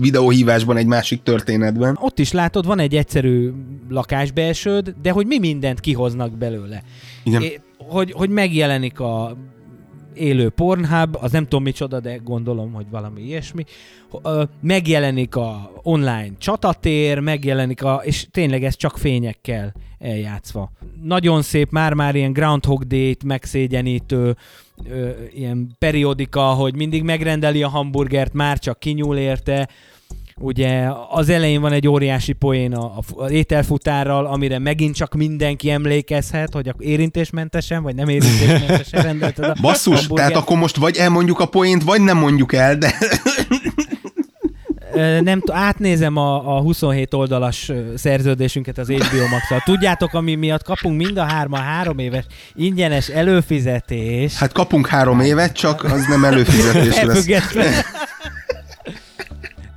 [0.00, 1.98] videóhívásban egy másik történetben.
[2.00, 3.52] Ott is látod, van egy egyszerű
[3.88, 6.82] lakásbelsőd, de hogy mi mindent kihoznak belőle.
[7.24, 7.42] Igen.
[7.42, 9.36] É, hogy, hogy megjelenik a
[10.14, 13.64] élő Pornhub, az nem tudom micsoda, de gondolom, hogy valami ilyesmi.
[14.60, 20.70] Megjelenik a online csatatér, megjelenik a, és tényleg ez csak fényekkel eljátszva.
[21.02, 24.36] Nagyon szép, már-már ilyen Groundhog Day-t megszégyenítő,
[25.34, 29.68] ilyen periodika, hogy mindig megrendeli a hamburgert, már csak kinyúl érte,
[30.42, 36.52] Ugye az elején van egy óriási poén a, a ételfutárral, amire megint csak mindenki emlékezhet,
[36.52, 40.26] hogy érintésmentesen, vagy nem érintésmentesen rendelted a Basszus, hamburger.
[40.26, 42.94] tehát akkor most vagy elmondjuk a poént, vagy nem mondjuk el, de...
[45.20, 49.64] nem átnézem a, a 27 oldalas szerződésünket az HBO max.
[49.64, 54.36] Tudjátok, ami miatt kapunk mind a hárma három éves ingyenes előfizetés.
[54.36, 57.26] Hát kapunk három évet, csak az nem előfizetés lesz.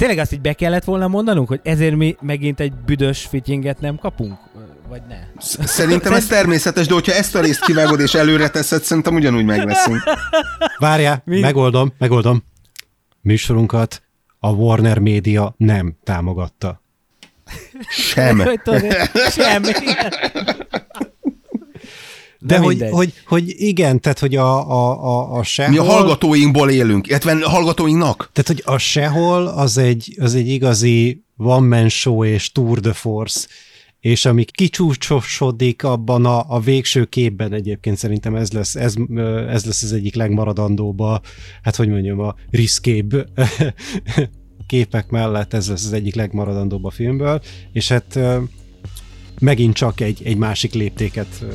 [0.04, 3.98] Tényleg azt így be kellett volna mondanunk, hogy ezért mi megint egy büdös fittinget nem
[3.98, 4.38] kapunk?
[4.90, 5.18] Vagy ne?
[5.66, 10.04] Szerintem ez természetes, de hogyha ezt a részt kivágod és előre teszed, szerintem ugyanúgy megveszünk.
[10.78, 11.40] Várjál, Mi?
[11.40, 12.44] megoldom, megoldom.
[13.22, 14.02] Műsorunkat
[14.40, 16.82] a Warner Media nem támogatta.
[17.90, 18.44] Sem.
[19.38, 19.64] Sem.
[22.46, 25.72] De, hogy, hogy, hogy igen, tehát hogy a, a, a, a sehol...
[25.72, 28.30] Mi a hallgatóinkból élünk, illetve a hallgatóinknak.
[28.34, 32.94] Tehát, hogy a sehol az egy, az egy igazi one man show és tour de
[32.94, 33.48] force,
[34.00, 38.96] és ami kicsúcsosodik abban a, a végső képben egyébként szerintem ez lesz, ez,
[39.50, 41.00] ez lesz az egyik legmaradandóbb
[41.62, 43.14] hát hogy mondjam, a riszkébb
[44.68, 47.42] képek mellett ez lesz az egyik legmaradandóbb a filmből,
[47.72, 48.20] és hát
[49.40, 51.46] megint csak egy, egy másik léptéket ö,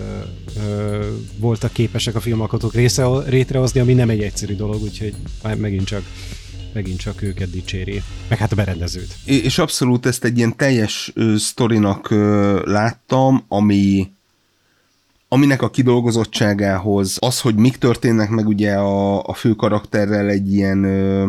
[0.62, 1.06] ö,
[1.36, 5.14] voltak képesek a filmalkotók része, rétrehozni, ami nem egy egyszerű dolog, úgyhogy
[5.56, 6.02] megint csak
[6.72, 9.16] megint csak őket dicséri, meg hát a berendezőt.
[9.24, 12.10] És abszolút ezt egy ilyen teljes ö, sztorinak
[12.64, 14.10] láttam, ami
[15.28, 20.84] aminek a kidolgozottságához, az, hogy mik történnek meg ugye a, a fő karakterrel egy ilyen
[20.84, 21.28] ö,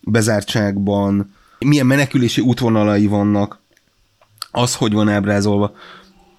[0.00, 3.60] bezártságban, milyen menekülési útvonalai vannak,
[4.56, 5.72] az, hogy van ábrázolva,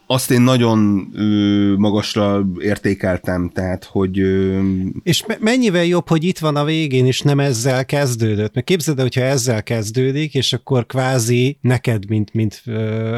[0.09, 4.19] azt én nagyon ö, magasra értékeltem, tehát, hogy...
[4.19, 4.59] Ö...
[5.03, 8.53] És me- mennyivel jobb, hogy itt van a végén, és nem ezzel kezdődött?
[8.53, 12.75] Mert képzeld, hogyha ezzel kezdődik, és akkor kvázi neked, mint, mint ö,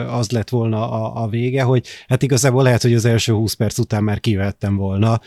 [0.08, 3.78] az lett volna a, a vége, hogy hát igazából lehet, hogy az első 20 perc
[3.78, 5.22] után már kivettem volna,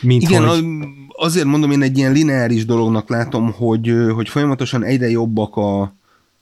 [0.00, 0.64] mint Igen, hogy...
[1.08, 5.80] azért mondom, én egy ilyen lineáris dolognak látom, hogy, hogy folyamatosan egyre jobbak a,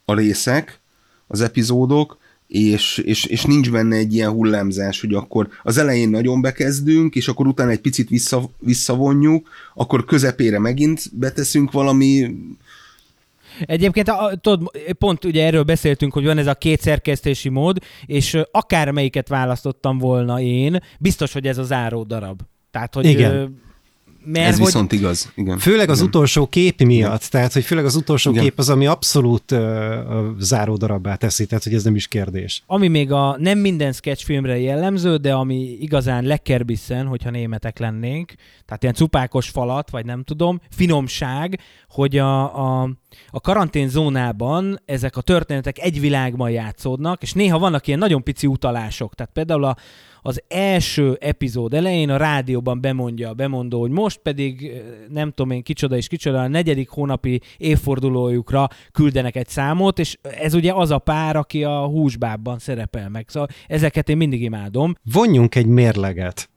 [0.05, 0.79] a részek,
[1.27, 2.21] az epizódok,
[2.53, 7.27] és, és, és nincs benne egy ilyen hullámzás, hogy akkor az elején nagyon bekezdünk, és
[7.27, 12.35] akkor utána egy picit vissza, visszavonjuk, akkor közepére megint beteszünk valami
[13.59, 14.11] Egyébként
[14.41, 19.97] tudod, pont ugye erről beszéltünk, hogy van ez a két szerkesztési mód, és akármelyiket választottam
[19.97, 22.41] volna én, biztos, hogy ez a záró darab.
[22.71, 23.61] Tehát, hogy Igen.
[24.25, 24.65] Mert Ez hogy...
[24.65, 25.57] viszont igaz, igen.
[25.57, 26.07] Főleg az igen.
[26.09, 27.29] utolsó kép miatt, igen.
[27.29, 28.43] tehát hogy főleg az utolsó igen.
[28.43, 29.59] kép az, ami abszolút uh,
[30.39, 32.63] záró darabbá teszi, tehát hogy ez nem is kérdés.
[32.65, 38.33] Ami még a nem minden sketchfilmre jellemző, de ami igazán lekerbiszen, hogyha németek lennénk,
[38.65, 41.59] tehát ilyen cupákos falat, vagy nem tudom, finomság,
[41.89, 42.89] hogy a, a,
[43.29, 49.15] a karanténzónában ezek a történetek egy világban játszódnak, és néha vannak ilyen nagyon pici utalások.
[49.15, 49.75] Tehát például a,
[50.25, 54.71] az első epizód elején a rádióban bemondja a bemondó, hogy most pedig
[55.09, 60.53] nem tudom én kicsoda és kicsoda, a negyedik hónapi évfordulójukra küldenek egy számot, és ez
[60.53, 63.25] ugye az a pár, aki a húsbábban szerepel meg.
[63.29, 64.95] Szóval ezeket én mindig imádom.
[65.13, 66.47] Vonjunk egy mérleget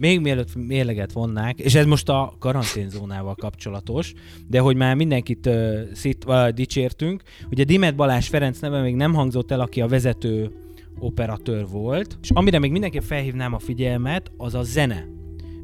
[0.00, 4.12] még mielőtt mérleget vonnák, és ez most a karanténzónával kapcsolatos,
[4.48, 9.14] de hogy már mindenkit uh, szit, uh, dicsértünk, ugye Dimet Balázs Ferenc neve még nem
[9.14, 10.50] hangzott el, aki a vezető
[10.98, 15.06] operatőr volt, és amire még mindenképp felhívnám a figyelmet, az a zene.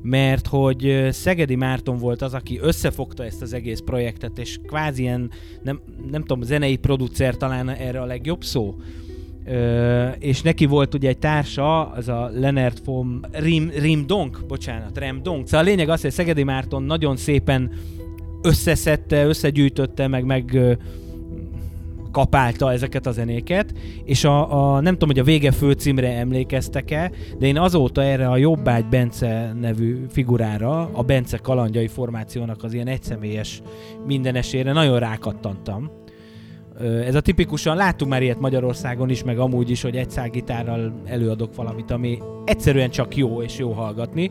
[0.03, 5.31] Mert hogy Szegedi Márton volt az, aki összefogta ezt az egész projektet, és kvázi ilyen,
[5.63, 5.81] nem,
[6.11, 8.75] nem tudom, zenei producer talán erre a legjobb szó,
[9.49, 14.99] Ö, és neki volt ugye egy társa, az a Leonard von Rim, Rim Donk, bocsánat,
[14.99, 15.47] Rem Donk.
[15.47, 17.71] Szóval a lényeg az, hogy Szegedi Márton nagyon szépen
[18.43, 20.61] összeszedte, összegyűjtötte, meg, meg
[22.17, 23.73] kapálta ezeket a zenéket,
[24.05, 28.37] és a, a nem tudom, hogy a vége főcímre emlékeztek-e, de én azóta erre a
[28.37, 33.63] Jobbágy Bence nevű figurára, a Bence kalandjai formációnak az ilyen egyszemélyes
[34.07, 35.91] mindenesére nagyon rákattantam.
[37.07, 41.55] Ez a tipikusan, láttunk már ilyet Magyarországon is, meg amúgy is, hogy egy gitárral előadok
[41.55, 44.31] valamit, ami egyszerűen csak jó és jó hallgatni.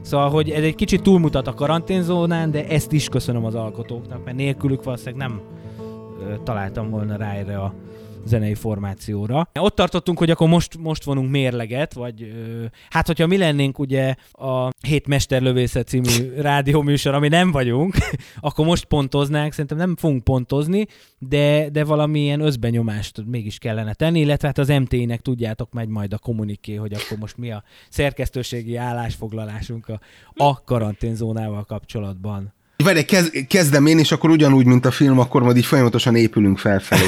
[0.00, 4.36] Szóval, hogy ez egy kicsit túlmutat a karanténzónán, de ezt is köszönöm az alkotóknak, mert
[4.36, 5.40] nélkülük valószínűleg nem
[6.44, 7.74] találtam volna rá erre a
[8.26, 9.48] zenei formációra.
[9.54, 12.32] Ott tartottunk, hogy akkor most, most vonunk mérleget, vagy
[12.90, 17.94] hát hogyha mi lennénk ugye a Hét Mesterlövészet című rádióműsor, ami nem vagyunk,
[18.40, 20.86] akkor most pontoznánk, szerintem nem fogunk pontozni,
[21.18, 26.18] de, de valamilyen özbenyomást mégis kellene tenni, illetve hát az MT-nek tudjátok megy majd a
[26.18, 30.00] kommuniké, hogy akkor most mi a szerkesztőségi állásfoglalásunk a,
[30.34, 32.54] a karanténzónával kapcsolatban.
[32.84, 36.58] Várj, kez, kezdem én, és akkor ugyanúgy, mint a film, akkor majd így folyamatosan épülünk
[36.58, 37.02] felfelé.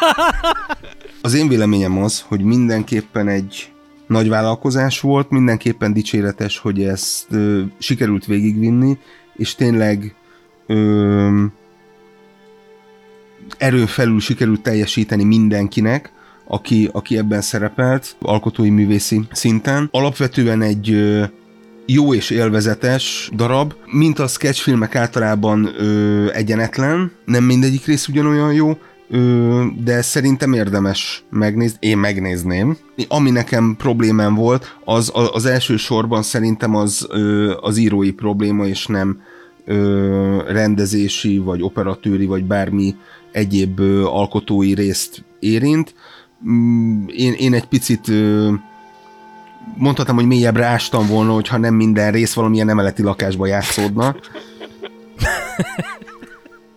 [1.22, 3.72] az én véleményem az, hogy mindenképpen egy
[4.06, 8.98] nagy vállalkozás volt, mindenképpen dicséretes, hogy ezt ö, sikerült végigvinni,
[9.34, 10.14] és tényleg
[10.66, 11.44] ö,
[13.58, 16.12] erőn felül sikerült teljesíteni mindenkinek,
[16.46, 19.88] aki, aki ebben szerepelt, alkotói művészi szinten.
[19.90, 21.24] Alapvetően egy ö,
[21.86, 28.78] jó és élvezetes darab, mint a sketchfilmek általában ö, egyenetlen, nem mindegyik rész ugyanolyan jó,
[29.10, 32.76] ö, de szerintem érdemes megnézni, én megnézném.
[33.08, 38.86] Ami nekem problémám volt, az az első sorban szerintem az, ö, az írói probléma, és
[38.86, 39.20] nem
[39.64, 42.94] ö, rendezési, vagy operatőri, vagy bármi
[43.32, 45.94] egyéb ö, alkotói részt érint.
[46.48, 48.52] Mm, én, én egy picit ö,
[49.74, 54.16] mondhatom, hogy mélyebbre ástam volna, hogyha nem minden rész valamilyen emeleti lakásba játszódna.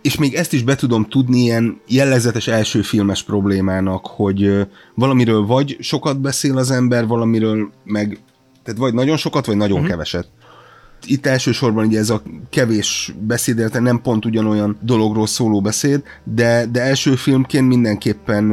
[0.02, 5.76] És még ezt is be tudom tudni ilyen jellegzetes első filmes problémának, hogy valamiről vagy
[5.80, 8.18] sokat beszél az ember, valamiről meg,
[8.62, 9.90] tehát vagy nagyon sokat, vagy nagyon uh-huh.
[9.90, 10.28] keveset.
[11.06, 16.80] Itt elsősorban ugye ez a kevés beszéd, nem pont ugyanolyan dologról szóló beszéd, de, de
[16.80, 18.52] első filmként mindenképpen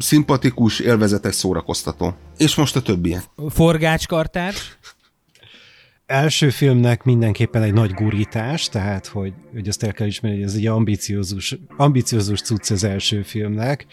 [0.00, 2.14] szimpatikus, élvezetes, szórakoztató.
[2.36, 3.22] És most a többiek.
[3.48, 4.78] Forgácskartárs.
[6.06, 10.54] első filmnek mindenképpen egy nagy gurítás, tehát hogy, hogy azt el kell ismerni, hogy ez
[10.54, 13.86] egy ambiciózus, ambiciózus cucc az első filmnek,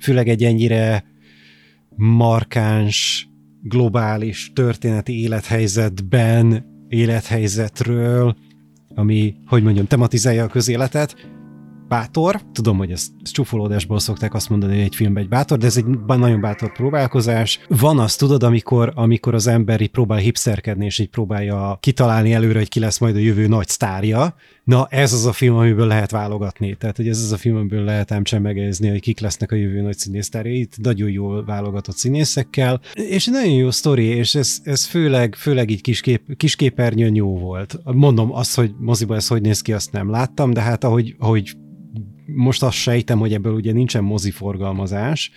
[0.00, 1.04] főleg egy ennyire
[1.96, 3.28] markáns,
[3.62, 8.36] globális történeti élethelyzetben, élethelyzetről,
[8.94, 11.35] ami, hogy mondjam, tematizálja a közéletet,
[11.88, 12.40] bátor.
[12.52, 15.76] Tudom, hogy ezt, ezt csúfolódásból szokták azt mondani, hogy egy filmben egy bátor, de ez
[15.76, 17.60] egy nagyon bátor próbálkozás.
[17.68, 22.58] Van az, tudod, amikor, amikor az ember így próbál hipsterkedni, és így próbálja kitalálni előre,
[22.58, 24.34] hogy ki lesz majd a jövő nagy sztárja.
[24.64, 26.74] Na, ez az a film, amiből lehet válogatni.
[26.74, 29.80] Tehát, hogy ez az a film, amiből lehet ám csemegézni, hogy kik lesznek a jövő
[29.80, 30.58] nagy színésztárjai.
[30.58, 32.80] Itt nagyon jól válogatott színészekkel.
[32.92, 37.78] És nagyon jó sztori, és ez, ez főleg, főleg így kiskép, kisképernyőn jó volt.
[37.84, 41.56] Mondom azt, hogy moziba ez hogy néz ki, azt nem láttam, de hát ahogy, ahogy
[42.26, 45.30] most azt sejtem, hogy ebből ugye nincsen moziforgalmazás,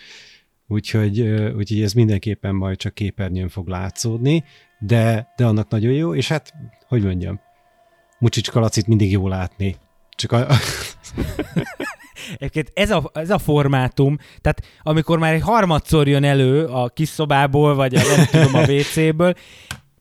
[0.68, 1.22] úgyhogy,
[1.57, 4.44] úgyhogy ez mindenképpen majd csak képernyőn fog látszódni,
[4.80, 6.53] de, de annak nagyon jó, és hát,
[6.88, 7.40] hogy mondjam,
[8.20, 9.76] Mucsics Kalacit mindig jó látni.
[10.10, 10.48] Csak a...
[12.38, 17.10] Egyébként ez a, ez a formátum, tehát amikor már egy harmadszor jön elő a kis
[17.10, 19.34] szobából, vagy a, nem tudom, a WC-ből,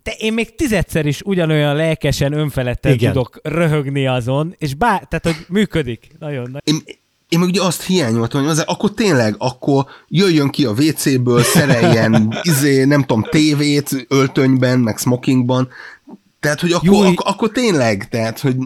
[0.08, 3.12] de én még tizedszer is ugyanolyan lelkesen, önfeledten Igen.
[3.12, 6.08] tudok röhögni azon, és bár, tehát, hogy működik.
[6.18, 6.62] Nagyon nagy.
[6.64, 6.82] Én,
[7.28, 12.32] én meg ugye azt hiányoltam, hogy az, akkor tényleg, akkor jöjjön ki a WC-ből, szereljen,
[12.42, 15.68] izé, nem tudom, tévét öltönyben, meg smokingban,
[16.40, 18.56] tehát, hogy akkor, ak- akkor tényleg, tehát, hogy...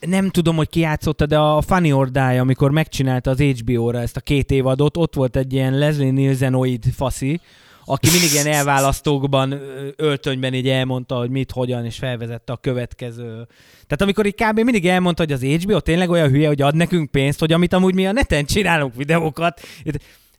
[0.00, 4.16] Nem tudom, hogy ki játszotta, de a Funny or Die, amikor megcsinálta az HBO-ra ezt
[4.16, 7.40] a két évadot, ott volt egy ilyen Leslie Nielsenoid faszi,
[7.84, 9.60] aki mindig ilyen elválasztókban,
[9.96, 13.46] öltönyben így elmondta, hogy mit, hogyan, és felvezette a következő.
[13.86, 14.60] Tehát amikor így kb.
[14.60, 17.94] mindig elmondta, hogy az HBO tényleg olyan hülye, hogy ad nekünk pénzt, hogy amit amúgy
[17.94, 19.60] mi a neten csinálunk videókat.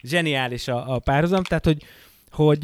[0.04, 1.84] Zseniális a, a párhuzam, tehát hogy,
[2.32, 2.60] hogy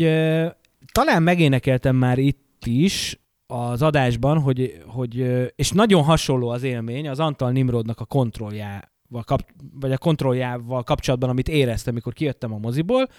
[0.91, 3.19] talán megénekeltem már itt is,
[3.51, 5.15] az adásban, hogy, hogy,
[5.55, 9.45] és nagyon hasonló az élmény az Antal Nimrodnak a kontrolljával, kap,
[9.79, 13.09] vagy a kontrolljával kapcsolatban, amit éreztem, amikor kijöttem a moziból,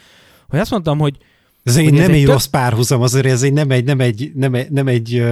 [0.49, 1.17] hogy azt mondtam, hogy
[1.65, 4.71] ez egy nem egy rossz párhuzam, azért ez egy nem egy, nem egy, nem egy,
[4.71, 5.23] nem egy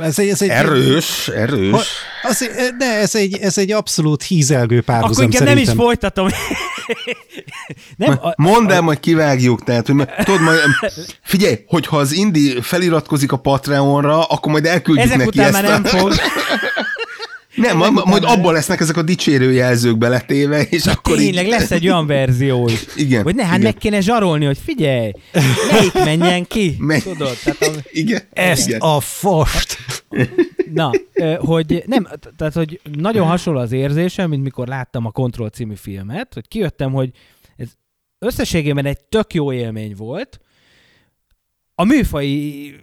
[0.00, 1.86] ez egy, ez egy erős, erős.
[2.22, 5.64] Az, de ez egy, ez egy abszolút hízelgő párhuzam Akkor inkább szerintem.
[5.64, 6.28] nem is folytatom.
[7.96, 10.58] nem, a, Mondd el, hogy kivágjuk, tehát, hogy tudod, majd,
[11.22, 15.62] figyelj, hogyha az Indi feliratkozik a Patreonra, akkor majd elküldjük Ezek neki után ezt.
[15.62, 16.12] már nem fog.
[17.58, 21.50] Nem, ma, majd abban lesznek ezek a dicsérő jelzők beletéve, és Na, akkor Tényleg így...
[21.50, 22.86] lesz egy olyan verzió is.
[22.96, 23.22] Igen.
[23.22, 25.12] Hogy ne, hát meg kéne zsarolni, hogy figyelj,
[25.70, 27.00] melyik menjen ki, Men...
[27.00, 27.36] tudod?
[27.44, 27.80] Tehát a...
[27.90, 28.22] Igen.
[28.32, 28.80] Ezt Igen.
[28.80, 29.76] a fost.
[30.72, 30.90] Na,
[31.38, 36.34] hogy nem, tehát hogy nagyon hasonló az érzésem, mint mikor láttam a Control című filmet,
[36.34, 37.10] hogy kijöttem, hogy
[37.56, 37.68] ez
[38.18, 40.40] összességében egy tök jó élmény volt.
[41.74, 42.74] A műfai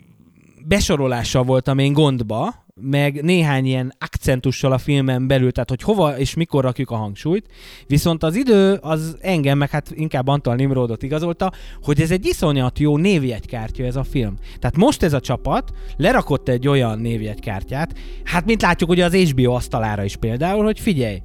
[0.66, 6.34] besorolással voltam én gondba, meg néhány ilyen akcentussal a filmen belül, tehát hogy hova és
[6.34, 7.48] mikor rakjuk a hangsúlyt,
[7.88, 12.80] viszont az idő az engem, meg hát inkább Antal Nimrodot igazolta, hogy ez egy iszonyat
[12.80, 14.36] jó névjegykártya ez a film.
[14.60, 19.52] Tehát most ez a csapat lerakott egy olyan névjegykártyát, hát mint látjuk ugye az HBO
[19.52, 21.22] asztalára is például, hogy figyelj,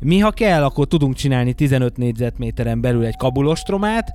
[0.00, 4.12] mi ha kell, akkor tudunk csinálni 15 négyzetméteren belül egy kabulostromát,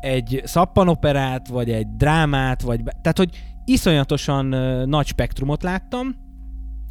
[0.00, 2.80] egy szappanoperát, vagy egy drámát, vagy...
[2.82, 3.30] Tehát, hogy
[3.64, 4.46] iszonyatosan
[4.88, 6.16] nagy spektrumot láttam.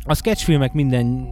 [0.04, 1.28] A sketchfilmek minden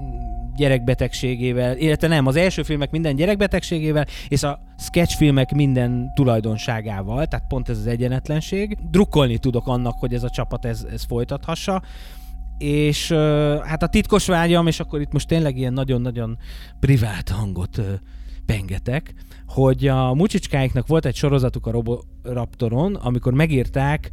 [0.56, 7.70] gyerekbetegségével, illetve nem, az első filmek minden gyerekbetegségével, és a sketchfilmek minden tulajdonságával, tehát pont
[7.70, 8.78] ez az egyenetlenség.
[8.92, 11.82] Drukkolni tudok annak, hogy ez a csapat ez, ez folytathassa
[12.60, 13.12] és
[13.64, 16.38] hát a titkos vágyam, és akkor itt most tényleg ilyen nagyon-nagyon
[16.80, 17.82] privát hangot
[18.46, 19.14] pengetek,
[19.50, 24.10] hogy a mucsicskáiknak volt egy sorozatuk a Roboraptoron, amikor megírták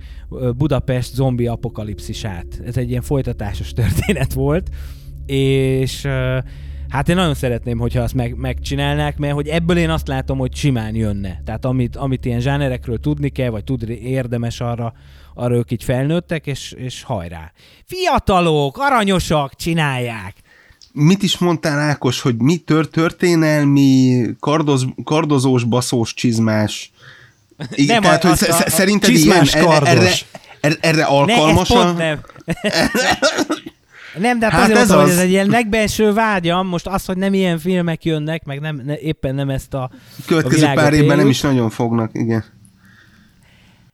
[0.56, 2.46] Budapest zombi apokalipszisát.
[2.66, 4.68] Ez egy ilyen folytatásos történet volt,
[5.26, 6.08] és
[6.88, 10.54] Hát én nagyon szeretném, hogyha azt meg, megcsinálnák, mert hogy ebből én azt látom, hogy
[10.54, 11.40] simán jönne.
[11.44, 14.92] Tehát amit, amit ilyen zsánerekről tudni kell, vagy tud érdemes arra,
[15.34, 17.52] arra ők így felnőttek, és, és hajrá.
[17.84, 20.34] Fiatalok, aranyosak, csinálják
[20.96, 26.92] mit is mondtál Ákos, hogy mi tör, történelmi, kardoz, kardozós, baszós, csizmás?
[27.70, 29.88] Igen, nem, tehát, a, hogy a, a, szerinted ilyen, kardos.
[29.88, 30.10] erre,
[30.60, 32.20] erre, erre alkalmas ne, nem.
[34.18, 35.04] nem, de hát, hát azért ez mondtam, az...
[35.04, 38.82] hogy ez egy ilyen legbelső vágyam, most az, hogy nem ilyen filmek jönnek, meg nem,
[38.84, 39.90] ne, éppen nem ezt a
[40.26, 41.16] Következő a pár évben éljük.
[41.16, 42.44] nem is nagyon fognak, igen.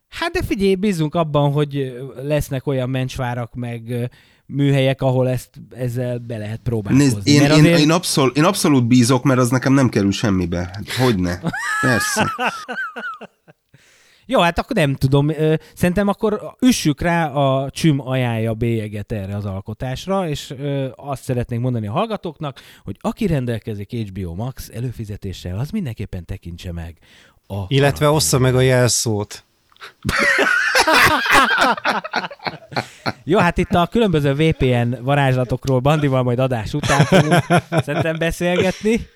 [0.09, 1.93] Hát de figyelj, bízunk abban, hogy
[2.23, 4.11] lesznek olyan mencsvárak, meg
[4.53, 7.05] műhelyek, ahol ezt ezzel be lehet próbálkozni.
[7.13, 10.13] Nézd, én, Mert én, azért- én, abszol, én abszolút bízok, mert az nekem nem kerül
[10.13, 10.59] semmibe.
[10.59, 11.41] Hát, Hogyne?
[11.81, 12.31] Persze.
[14.27, 15.31] Jó, hát akkor nem tudom.
[15.75, 20.55] Szerintem akkor üssük rá a csüm ajánlja bélyeget erre az alkotásra, és
[20.97, 26.97] azt szeretnénk mondani a hallgatóknak, hogy aki rendelkezik HBO Max előfizetéssel, az mindenképpen tekintse meg.
[27.47, 29.45] A Illetve ossza meg a jelszót.
[33.25, 37.45] Jó, hát itt a különböző VPN varázslatokról Bandival majd adás után fogunk
[37.85, 39.07] szerintem beszélgetni.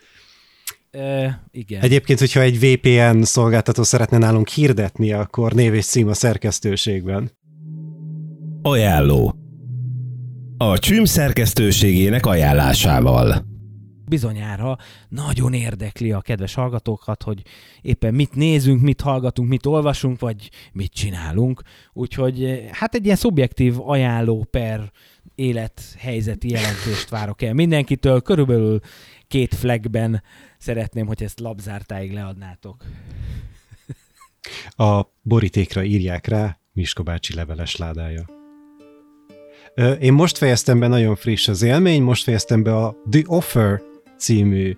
[0.90, 1.80] Ö, igen.
[1.80, 7.30] Egyébként, hogyha egy VPN szolgáltató szeretne nálunk hirdetni, akkor név és cím a szerkesztőségben.
[8.62, 9.34] Ajánló.
[10.56, 13.44] A csüm szerkesztőségének ajánlásával.
[14.08, 14.78] Bizonyára
[15.08, 17.42] nagyon érdekli a kedves hallgatókat, hogy
[17.82, 21.62] éppen mit nézünk, mit hallgatunk, mit olvasunk, vagy mit csinálunk.
[21.92, 24.92] Úgyhogy eh, hát egy ilyen szubjektív ajánló per
[25.34, 28.20] élethelyzeti jelentést várok el mindenkitől.
[28.20, 28.80] Körülbelül
[29.28, 30.22] két flagben
[30.58, 32.84] szeretném, hogy ezt labzártáig leadnátok.
[34.68, 38.24] A borítékra írják rá Miska bácsi leveles ládája.
[40.00, 43.80] Én most fejeztem be, nagyon friss az élmény, most fejeztem be a The Offer
[44.18, 44.76] című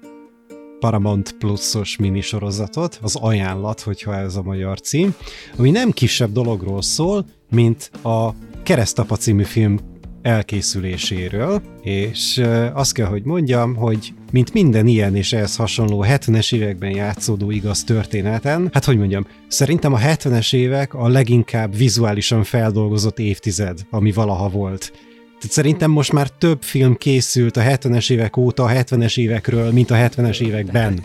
[0.81, 5.15] Paramount Plus-os minisorozatot, az ajánlat, hogyha ez a magyar cím,
[5.57, 9.79] ami nem kisebb dologról szól, mint a Keresztapa című film
[10.23, 12.43] elkészüléséről, és
[12.73, 17.85] azt kell, hogy mondjam, hogy mint minden ilyen és ehhez hasonló 70-es években játszódó igaz
[17.85, 24.49] történeten, hát hogy mondjam, szerintem a 70-es évek a leginkább vizuálisan feldolgozott évtized, ami valaha
[24.49, 24.93] volt.
[25.39, 29.91] Tehát szerintem most már több film készült a 70-es évek óta a 70-es évekről, mint
[29.91, 31.01] a 70-es években.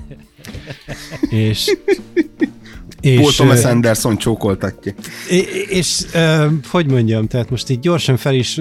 [1.29, 1.77] És,
[3.01, 4.93] és Paul Thomas Anderson csókoltatja.
[5.29, 6.05] és, és
[6.69, 8.57] hogy mondjam, tehát most így gyorsan fel is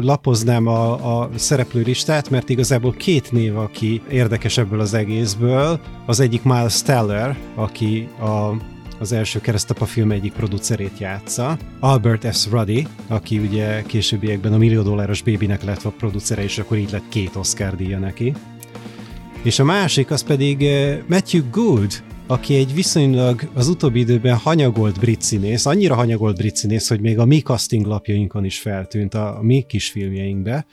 [0.00, 5.80] lapoznám a, a szereplőlistát, mert igazából két név, aki érdekes ebből az egészből.
[6.06, 8.54] Az egyik Miles Teller, aki a
[9.00, 11.58] az első keresztapa film egyik producerét játsza.
[11.80, 12.46] Albert S.
[12.50, 17.08] Ruddy, aki ugye későbbiekben a millió dolláros bébinek lett a producere, és akkor így lett
[17.08, 18.34] két Oscar díja neki.
[19.42, 24.98] És a másik az pedig eh, Matthew Good, aki egy viszonylag az utóbbi időben hanyagolt
[24.98, 29.38] brit színész, annyira hanyagolt brit színész, hogy még a mi casting lapjainkon is feltűnt a,
[29.38, 30.66] a mi kis filmjeinkbe.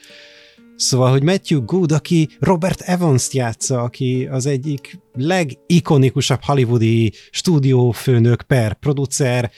[0.77, 8.73] Szóval, hogy Matthew Good, aki Robert Evans-t játsza, aki az egyik legikonikusabb hollywoodi stúdiófőnök per
[8.73, 9.51] producer,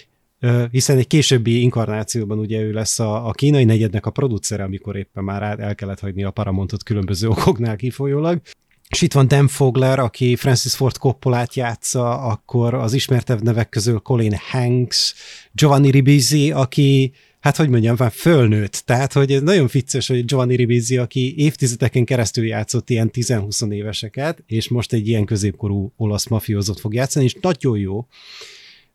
[0.71, 5.23] hiszen egy későbbi inkarnációban ugye ő lesz a, a kínai negyednek a producere, amikor éppen
[5.23, 8.41] már el kellett hagyni a Paramountot különböző okoknál kifolyólag.
[8.89, 13.99] És itt van Dan Fogler, aki Francis Ford Coppolát játsza, akkor az ismertebb nevek közül
[13.99, 15.13] Colin Hanks,
[15.51, 18.81] Giovanni Ribisi, aki hát hogy mondjam, már fölnőtt.
[18.85, 24.43] Tehát, hogy ez nagyon vicces, hogy Giovanni Ribisi, aki évtizedeken keresztül játszott ilyen 10-20 éveseket,
[24.45, 28.07] és most egy ilyen középkorú olasz mafiózót fog játszani, és nagyon jó.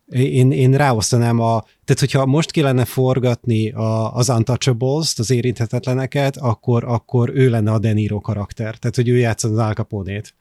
[0.08, 6.84] Én, én ráosztanám a, tehát hogyha most kellene forgatni a, az Untouchables-t, az érinthetetleneket, akkor,
[6.84, 8.78] akkor ő lenne a De Niro karakter.
[8.78, 10.34] Tehát, hogy ő játsza az Al Capone-t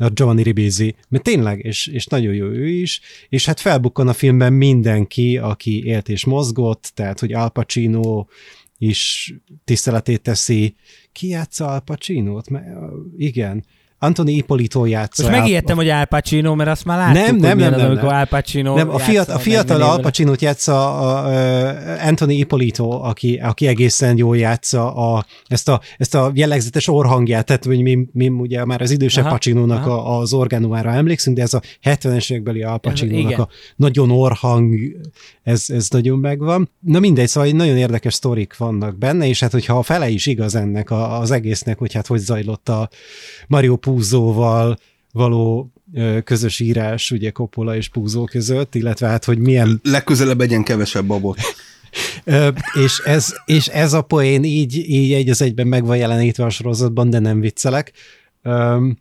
[0.00, 4.12] a Giovanni Ribisi, mert tényleg, és, és nagyon jó ő is, és hát felbukkan a
[4.12, 8.26] filmben mindenki, aki élt és mozgott, tehát, hogy Al Pacino
[8.78, 10.74] is tiszteletét teszi.
[11.12, 12.48] Ki játsza Al Pacino-t?
[12.48, 12.66] Mert,
[13.16, 13.64] igen.
[14.02, 15.22] Anthony Ippolito játsza.
[15.22, 17.90] Most Al- megijedtem, hogy Al Pacino, mert azt már láttuk, Nem, nem, nem, az, nem,
[17.90, 18.18] amikor nem.
[18.18, 20.02] Al Pacino nem, a, fiat, játsza a fiatal 40 Al évvel.
[20.02, 26.14] Pacino-t játsza a, a, Anthony Ippolito, aki, aki egészen jól játsza a, ezt, a, ezt
[26.14, 30.16] a jellegzetes orhangját, tehát hogy mi, mi ugye már az idősebb Aha, Pacino-nak aha.
[30.16, 33.40] a, az organumára emlékszünk, de ez a 70-es évekbeli Al Pacino-nak igen.
[33.40, 34.74] a nagyon orhang,
[35.42, 36.70] ez, ez nagyon megvan.
[36.80, 40.54] Na mindegy, szóval nagyon érdekes sztorik vannak benne, és hát hogyha a fele is igaz
[40.54, 42.88] ennek a, az egésznek, hogy hát hogy zajlott a
[43.46, 44.78] Mario Púzóval
[45.12, 45.72] való
[46.24, 51.38] közös írás, ugye Coppola és Púzó között, illetve hát, hogy milyen Legközelebb egyen kevesebb babot.
[52.84, 56.50] És, ez, és ez a poén így, így egy az egyben meg van jelenítve a
[56.50, 57.92] sorozatban, de nem viccelek.
[58.42, 58.98] Öm,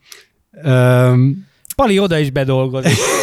[0.64, 2.98] öm, Pali oda is bedolgozik.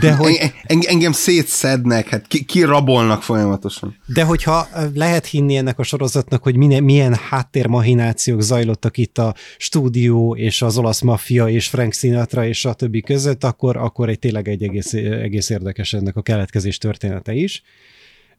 [0.00, 3.96] de, hogy, En, en, engem szétszednek, hát ki, kirabolnak folyamatosan.
[4.06, 10.36] de hogyha lehet hinni ennek a sorozatnak, hogy milyen, milyen háttérmahinációk zajlottak itt a stúdió
[10.36, 14.48] és az olasz maffia és Frank Sinatra és a többi között, akkor, akkor egy tényleg
[14.48, 17.62] egy egész, egész érdekes ennek a keletkezés története is.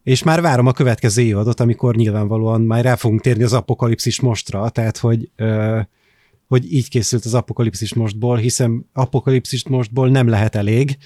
[0.03, 4.69] És már várom a következő évadot, amikor nyilvánvalóan már rá fogunk térni az apokalipszis mostra,
[4.69, 5.79] tehát hogy, ö,
[6.47, 10.97] hogy így készült az apokalipszis mostból, hiszen apokalipszis mostból nem lehet elég.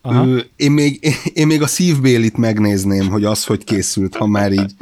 [0.00, 0.26] Aha.
[0.26, 4.74] Ő, én, még, én még a szívbélit megnézném, hogy az hogy készült, ha már így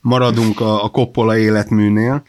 [0.00, 2.22] maradunk a, a Coppola életműnél.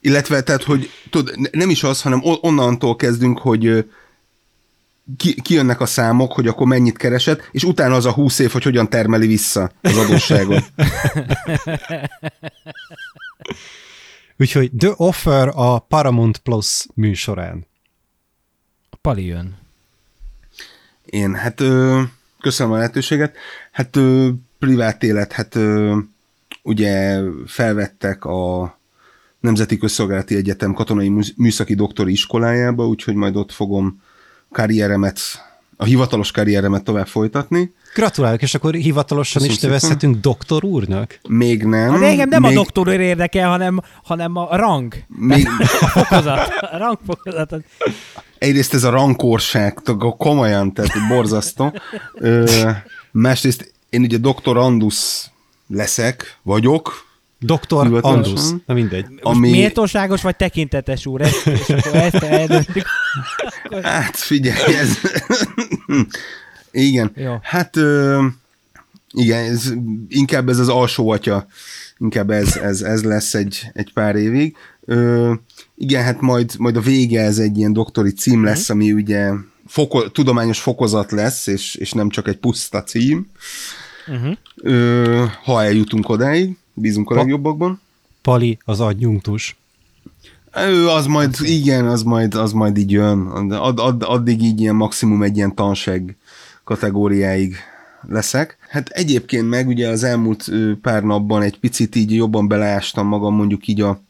[0.00, 0.90] Illetve, tehát, hogy
[1.34, 3.84] ne- nem is az, hanem onnantól kezdünk, hogy
[5.16, 8.62] ki, kijönnek a számok, hogy akkor mennyit keresett, és utána az a 20 év, hogy
[8.62, 10.64] hogyan termeli vissza az adósságot.
[14.38, 17.66] Úgyhogy The Offer a Paramount Plus műsorán.
[19.00, 19.56] Pali jön.
[21.04, 22.02] Én, hát ö,
[22.40, 23.36] köszönöm a lehetőséget.
[23.72, 25.98] Hát ö, privát élet, hát ö,
[26.62, 28.78] ugye felvettek a
[29.40, 34.02] Nemzeti Közszolgálati Egyetem katonai mű- műszaki doktori iskolájába, úgyhogy majd ott fogom
[34.52, 35.20] karrieremet,
[35.76, 37.74] a hivatalos karrieremet tovább folytatni.
[37.96, 39.88] Gratulálok, és akkor hivatalosan is Köszönöm szépen.
[39.88, 41.18] nevezhetünk doktor úrnak?
[41.28, 42.00] Még nem.
[42.00, 44.94] De engem nem még, a doktor érdekel, hanem, hanem a rang.
[45.06, 45.48] Még,
[45.80, 46.48] A fokozat.
[46.60, 47.54] A rangfokozat.
[48.38, 51.74] egyrészt ez a rankorság, tök- komolyan, tehát borzasztó.
[52.14, 52.70] Ö,
[53.10, 55.30] másrészt én ugye doktorandus
[55.68, 57.04] leszek, vagyok,
[57.38, 57.98] Doktor?
[58.00, 58.40] Andus.
[58.66, 59.06] Na mindegy.
[59.20, 59.50] Ami...
[59.50, 61.20] méltóságos vagy tekintetes úr?
[61.20, 62.86] Ezt, és akkor ezt eldöntjük.
[63.82, 64.98] Hát figyelj, ez...
[66.84, 67.12] igen.
[67.14, 67.38] Jó.
[67.42, 68.24] Hát ö,
[69.12, 69.72] igen, ez,
[70.08, 71.46] inkább ez az alsó atya,
[71.98, 74.56] inkább ez, ez, ez lesz egy, egy pár évig.
[74.84, 75.32] Ö,
[75.76, 79.30] igen, hát majd, majd a vége ez egy ilyen doktori cím lesz, ami ugye
[79.66, 83.30] foko, tudományos fokozat lesz, és, és nem csak egy puszta cím.
[84.06, 84.36] Uh-huh.
[84.56, 87.80] Ö, ha eljutunk odáig, bízunk a Pa- legjobbakban.
[88.22, 89.56] Pali az adjunktus.
[90.56, 93.26] Ő az majd, igen, az majd, az majd így jön.
[93.50, 96.16] Ad, ad, addig így ilyen maximum egy ilyen tanság
[96.66, 97.56] kategóriáig
[98.08, 98.56] leszek.
[98.68, 100.50] Hát egyébként meg ugye az elmúlt
[100.82, 104.02] pár napban egy picit így jobban beleástam magam mondjuk így a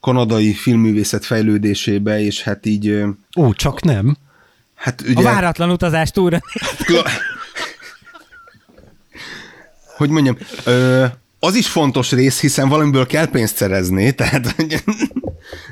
[0.00, 3.04] kanadai filmművészet fejlődésébe, és hát így,
[3.36, 4.16] Ó, csak nem.
[4.74, 5.22] hát A ugye...
[5.22, 6.40] váratlan utazás túra.
[9.96, 10.36] Hogy mondjam,
[11.38, 14.56] az is fontos rész, hiszen valamiből kell pénzt szerezni, tehát,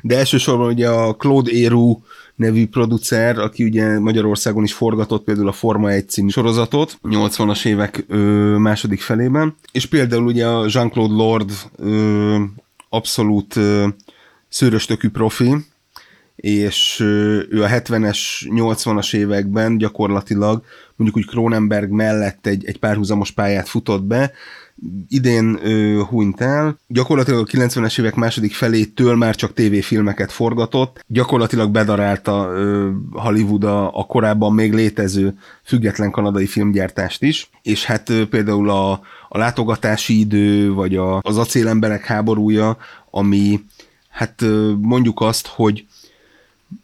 [0.03, 1.99] de elsősorban ugye a Claude Eru
[2.37, 8.05] nevű producer, aki ugye Magyarországon is forgatott például a Forma 1 című sorozatot 80-as évek
[8.09, 8.19] ö,
[8.59, 12.43] második felében, és például ugye a Jean-Claude Lord ö,
[12.89, 13.87] abszolút ö,
[14.49, 15.55] szőröstökű profi,
[16.37, 17.01] és
[17.51, 20.65] ő a 70-es, 80-as években gyakorlatilag
[20.97, 24.33] mondjuk úgy Cronenberg mellett egy, egy párhuzamos pályát futott be,
[25.09, 31.71] idén ö, hunyt el, gyakorlatilag a 90-es évek második felétől már csak tévéfilmeket forgatott, gyakorlatilag
[31.71, 38.27] bedarálta ö, Hollywood a, a korábban még létező független kanadai filmgyártást is, és hát ö,
[38.27, 38.93] például a,
[39.29, 42.77] a látogatási idő, vagy a, az acélemberek háborúja,
[43.11, 43.61] ami
[44.09, 45.87] hát ö, mondjuk azt, hogy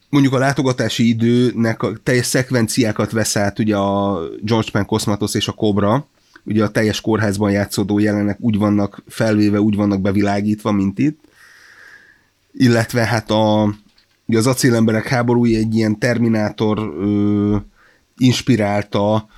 [0.09, 5.49] mondjuk a látogatási időnek a teljes szekvenciákat vesz át ugye a George Penn Cosmatos és
[5.49, 6.07] a Cobra,
[6.51, 11.21] ugye a teljes kórházban játszódó jelenek úgy vannak felvéve, úgy vannak bevilágítva, mint itt.
[12.53, 13.75] Illetve hát a,
[14.27, 17.57] ugye az acélemberek háborúja egy ilyen Terminátor ö,
[18.17, 19.29] inspirálta,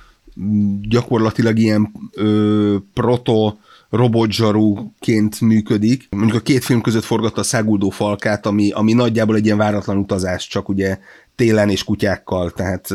[0.81, 3.55] gyakorlatilag ilyen ö, proto
[3.89, 6.07] robotzsarúként működik.
[6.09, 9.97] Mondjuk a két film között forgatta a Száguldó falkát, ami, ami nagyjából egy ilyen váratlan
[9.97, 10.99] utazás, csak ugye
[11.35, 12.89] télen és kutyákkal, tehát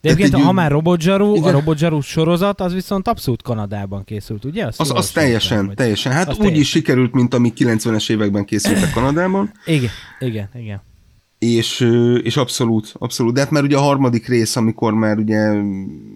[0.00, 1.52] De egyébként, egy- ha már robotzsaru, a Igen.
[1.52, 4.64] robotzsaru sorozat, az viszont abszolút Kanadában készült, ugye?
[4.66, 6.12] Az, az sejtem, teljesen, hogy- teljesen.
[6.12, 6.60] Hát az úgy teljesen.
[6.60, 10.82] is sikerült, mint ami 90-es években készültek Kanadában, Igen, igen, igen.
[11.38, 11.80] és,
[12.22, 13.34] és abszolút, abszolút.
[13.34, 15.52] De hát már ugye a harmadik rész, amikor már ugye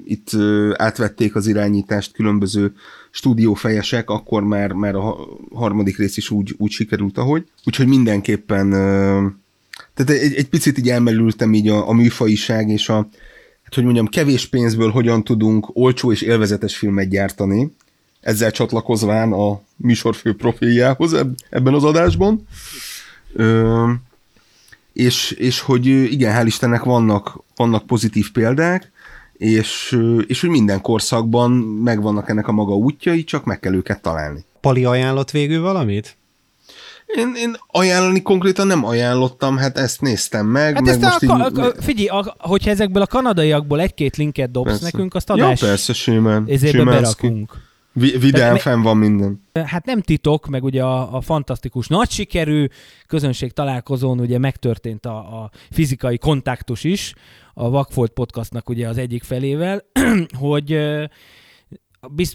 [0.04, 2.72] itt ö, átvették az irányítást különböző
[3.10, 7.44] stúdiófejesek, akkor már, már a ha- harmadik rész is úgy, úgy sikerült, ahogy.
[7.64, 8.70] Úgyhogy mindenképpen
[9.94, 13.08] tehát egy, egy picit így elmerültem így a, a műfajiság és a,
[13.74, 17.74] hogy mondjam, kevés pénzből hogyan tudunk olcsó és élvezetes filmet gyártani,
[18.20, 22.46] ezzel csatlakozván a műsorfő profiljához eb- ebben az adásban.
[23.32, 23.90] Ö,
[24.92, 28.90] és, és hogy igen, hál' Istennek vannak, vannak pozitív példák,
[29.32, 31.50] és, és hogy minden korszakban
[31.84, 34.44] megvannak ennek a maga útjai, csak meg kell őket találni.
[34.60, 36.16] Pali ajánlott végül valamit?
[37.06, 40.74] Én, én ajánlani konkrétan nem ajánlottam, hát ezt néztem meg.
[40.74, 44.16] Hát meg ezt a, most így, a, a, figyelj, a, hogyha ezekből a kanadaiakból egy-két
[44.16, 44.84] linket dobsz Persze.
[44.92, 46.46] nekünk, azt ja, adás persze, simán.
[46.46, 46.84] Simánszki.
[46.84, 47.70] berakunk.
[47.92, 49.42] Vi- fenn van minden.
[49.64, 52.66] Hát nem titok, meg ugye a, a fantasztikus nagy sikerű
[53.06, 57.14] közönség találkozón ugye megtörtént a, a fizikai kontaktus is,
[57.54, 59.84] a Vakfolt podcastnak ugye az egyik felével,
[60.38, 60.78] hogy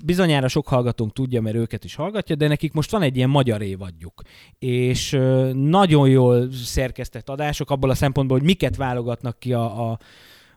[0.06, 3.61] bizonyára sok hallgatónk tudja, mert őket is hallgatja, de nekik most van egy ilyen magyar
[3.61, 4.22] évadjuk.
[4.60, 5.18] És
[5.53, 9.99] nagyon jól szerkesztett adások abból a szempontból, hogy miket válogatnak ki a, a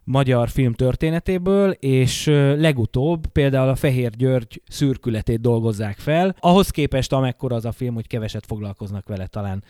[0.05, 2.27] magyar film történetéből, és
[2.57, 6.37] legutóbb például a Fehér György szürkületét dolgozzák fel.
[6.41, 9.65] Ahhoz képest, amekkora az a film, hogy keveset foglalkoznak vele talán.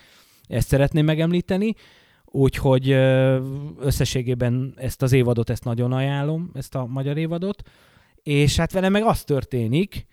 [0.47, 1.75] Ezt szeretném megemlíteni.
[2.25, 2.91] Úgyhogy
[3.79, 7.63] összességében ezt az évadot, ezt nagyon ajánlom, ezt a magyar évadot.
[8.23, 10.07] És hát vele meg az történik,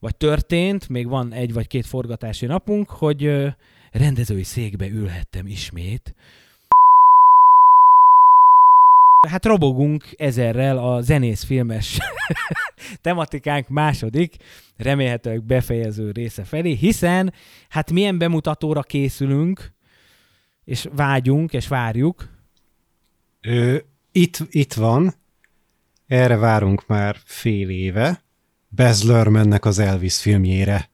[0.00, 3.46] vagy történt, még van egy vagy két forgatási napunk, hogy
[3.92, 6.14] rendezői székbe ülhettem ismét.
[9.28, 11.98] Hát robogunk ezerrel a zenész filmes
[13.02, 14.36] tematikánk második,
[14.76, 17.32] remélhetőleg befejező része felé, hiszen
[17.68, 19.72] hát milyen bemutatóra készülünk,
[20.64, 22.28] és vágyunk, és várjuk.
[23.40, 23.76] Ö,
[24.12, 25.14] itt, itt van,
[26.08, 28.22] erre várunk már fél éve,
[28.76, 30.90] Baz Luhrmannnek az Elvis filmjére.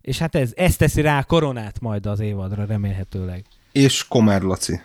[0.00, 3.44] És hát ez, ez teszi rá a koronát majd az évadra remélhetőleg.
[3.72, 4.80] És Komár Laci.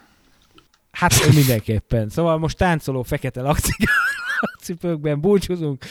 [0.92, 2.10] Hát mindenképpen.
[2.10, 3.42] Szóval most táncoló fekete
[4.40, 5.86] lakcipőkben búcsúzunk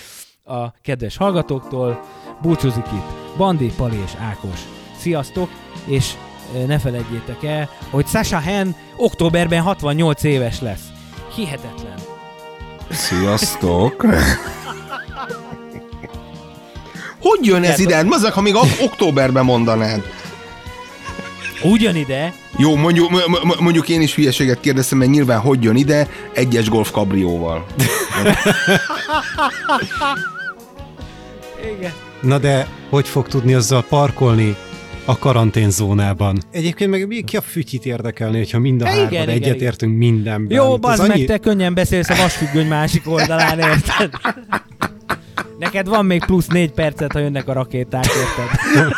[0.45, 2.05] a kedves hallgatóktól.
[2.43, 4.61] Búcsúzik itt Bandi, Pali és Ákos.
[4.97, 5.51] Sziasztok,
[5.87, 6.15] és
[6.67, 10.89] ne felejtjétek el, hogy Sasha Hen októberben 68 éves lesz.
[11.35, 12.12] Hihetetlen.
[12.93, 14.07] Sziasztok!
[17.21, 18.03] Hogy jön ez ide?
[18.03, 20.03] Mazak, ha még ok- októberben mondanád.
[21.63, 23.11] Ugyanide, Jó, mondjuk,
[23.61, 27.67] mondjuk én is hülyeséget kérdeztem, mert nyilván hogy jön ide egyes golf kabrióval.
[31.79, 31.93] igen.
[32.21, 34.57] Na de hogy fog tudni azzal parkolni
[35.05, 36.39] a karanténzónában?
[36.51, 40.57] Egyébként meg mi ki a fütyit érdekelni, hogyha mind a Igen, hárman igen, egyetértünk mindenben.
[40.57, 44.11] Jó, bazd meg, te könnyen beszélsz a vasfüggöny másik oldalán, érted?
[45.59, 48.91] Neked van még plusz négy percet, ha jönnek a rakéták, érted?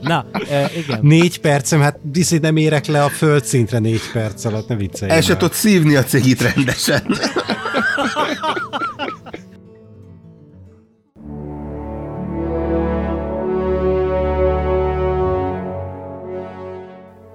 [0.00, 0.98] Na, e, igen.
[1.02, 5.20] Négy percem, hát viszi nem érek le a földszintre négy perc alatt, ne viccelj El
[5.20, 7.02] se tudod szívni a cégit rendesen.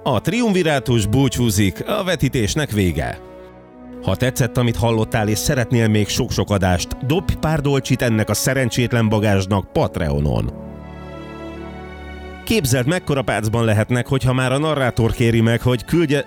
[0.07, 3.19] A triumvirátus búcsúzik, a vetítésnek vége.
[4.03, 9.09] Ha tetszett, amit hallottál, és szeretnél még sok-sok adást, dobj pár dolcsit ennek a szerencsétlen
[9.09, 10.51] bagázsnak Patreonon.
[12.43, 16.25] Képzeld, mekkora pácban lehetnek, hogyha már a narrátor kéri meg, hogy küldje...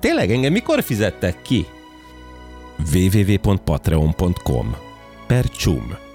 [0.00, 1.66] Tényleg engem mikor fizettek ki?
[2.92, 4.76] www.patreon.com
[5.26, 6.09] Per csum.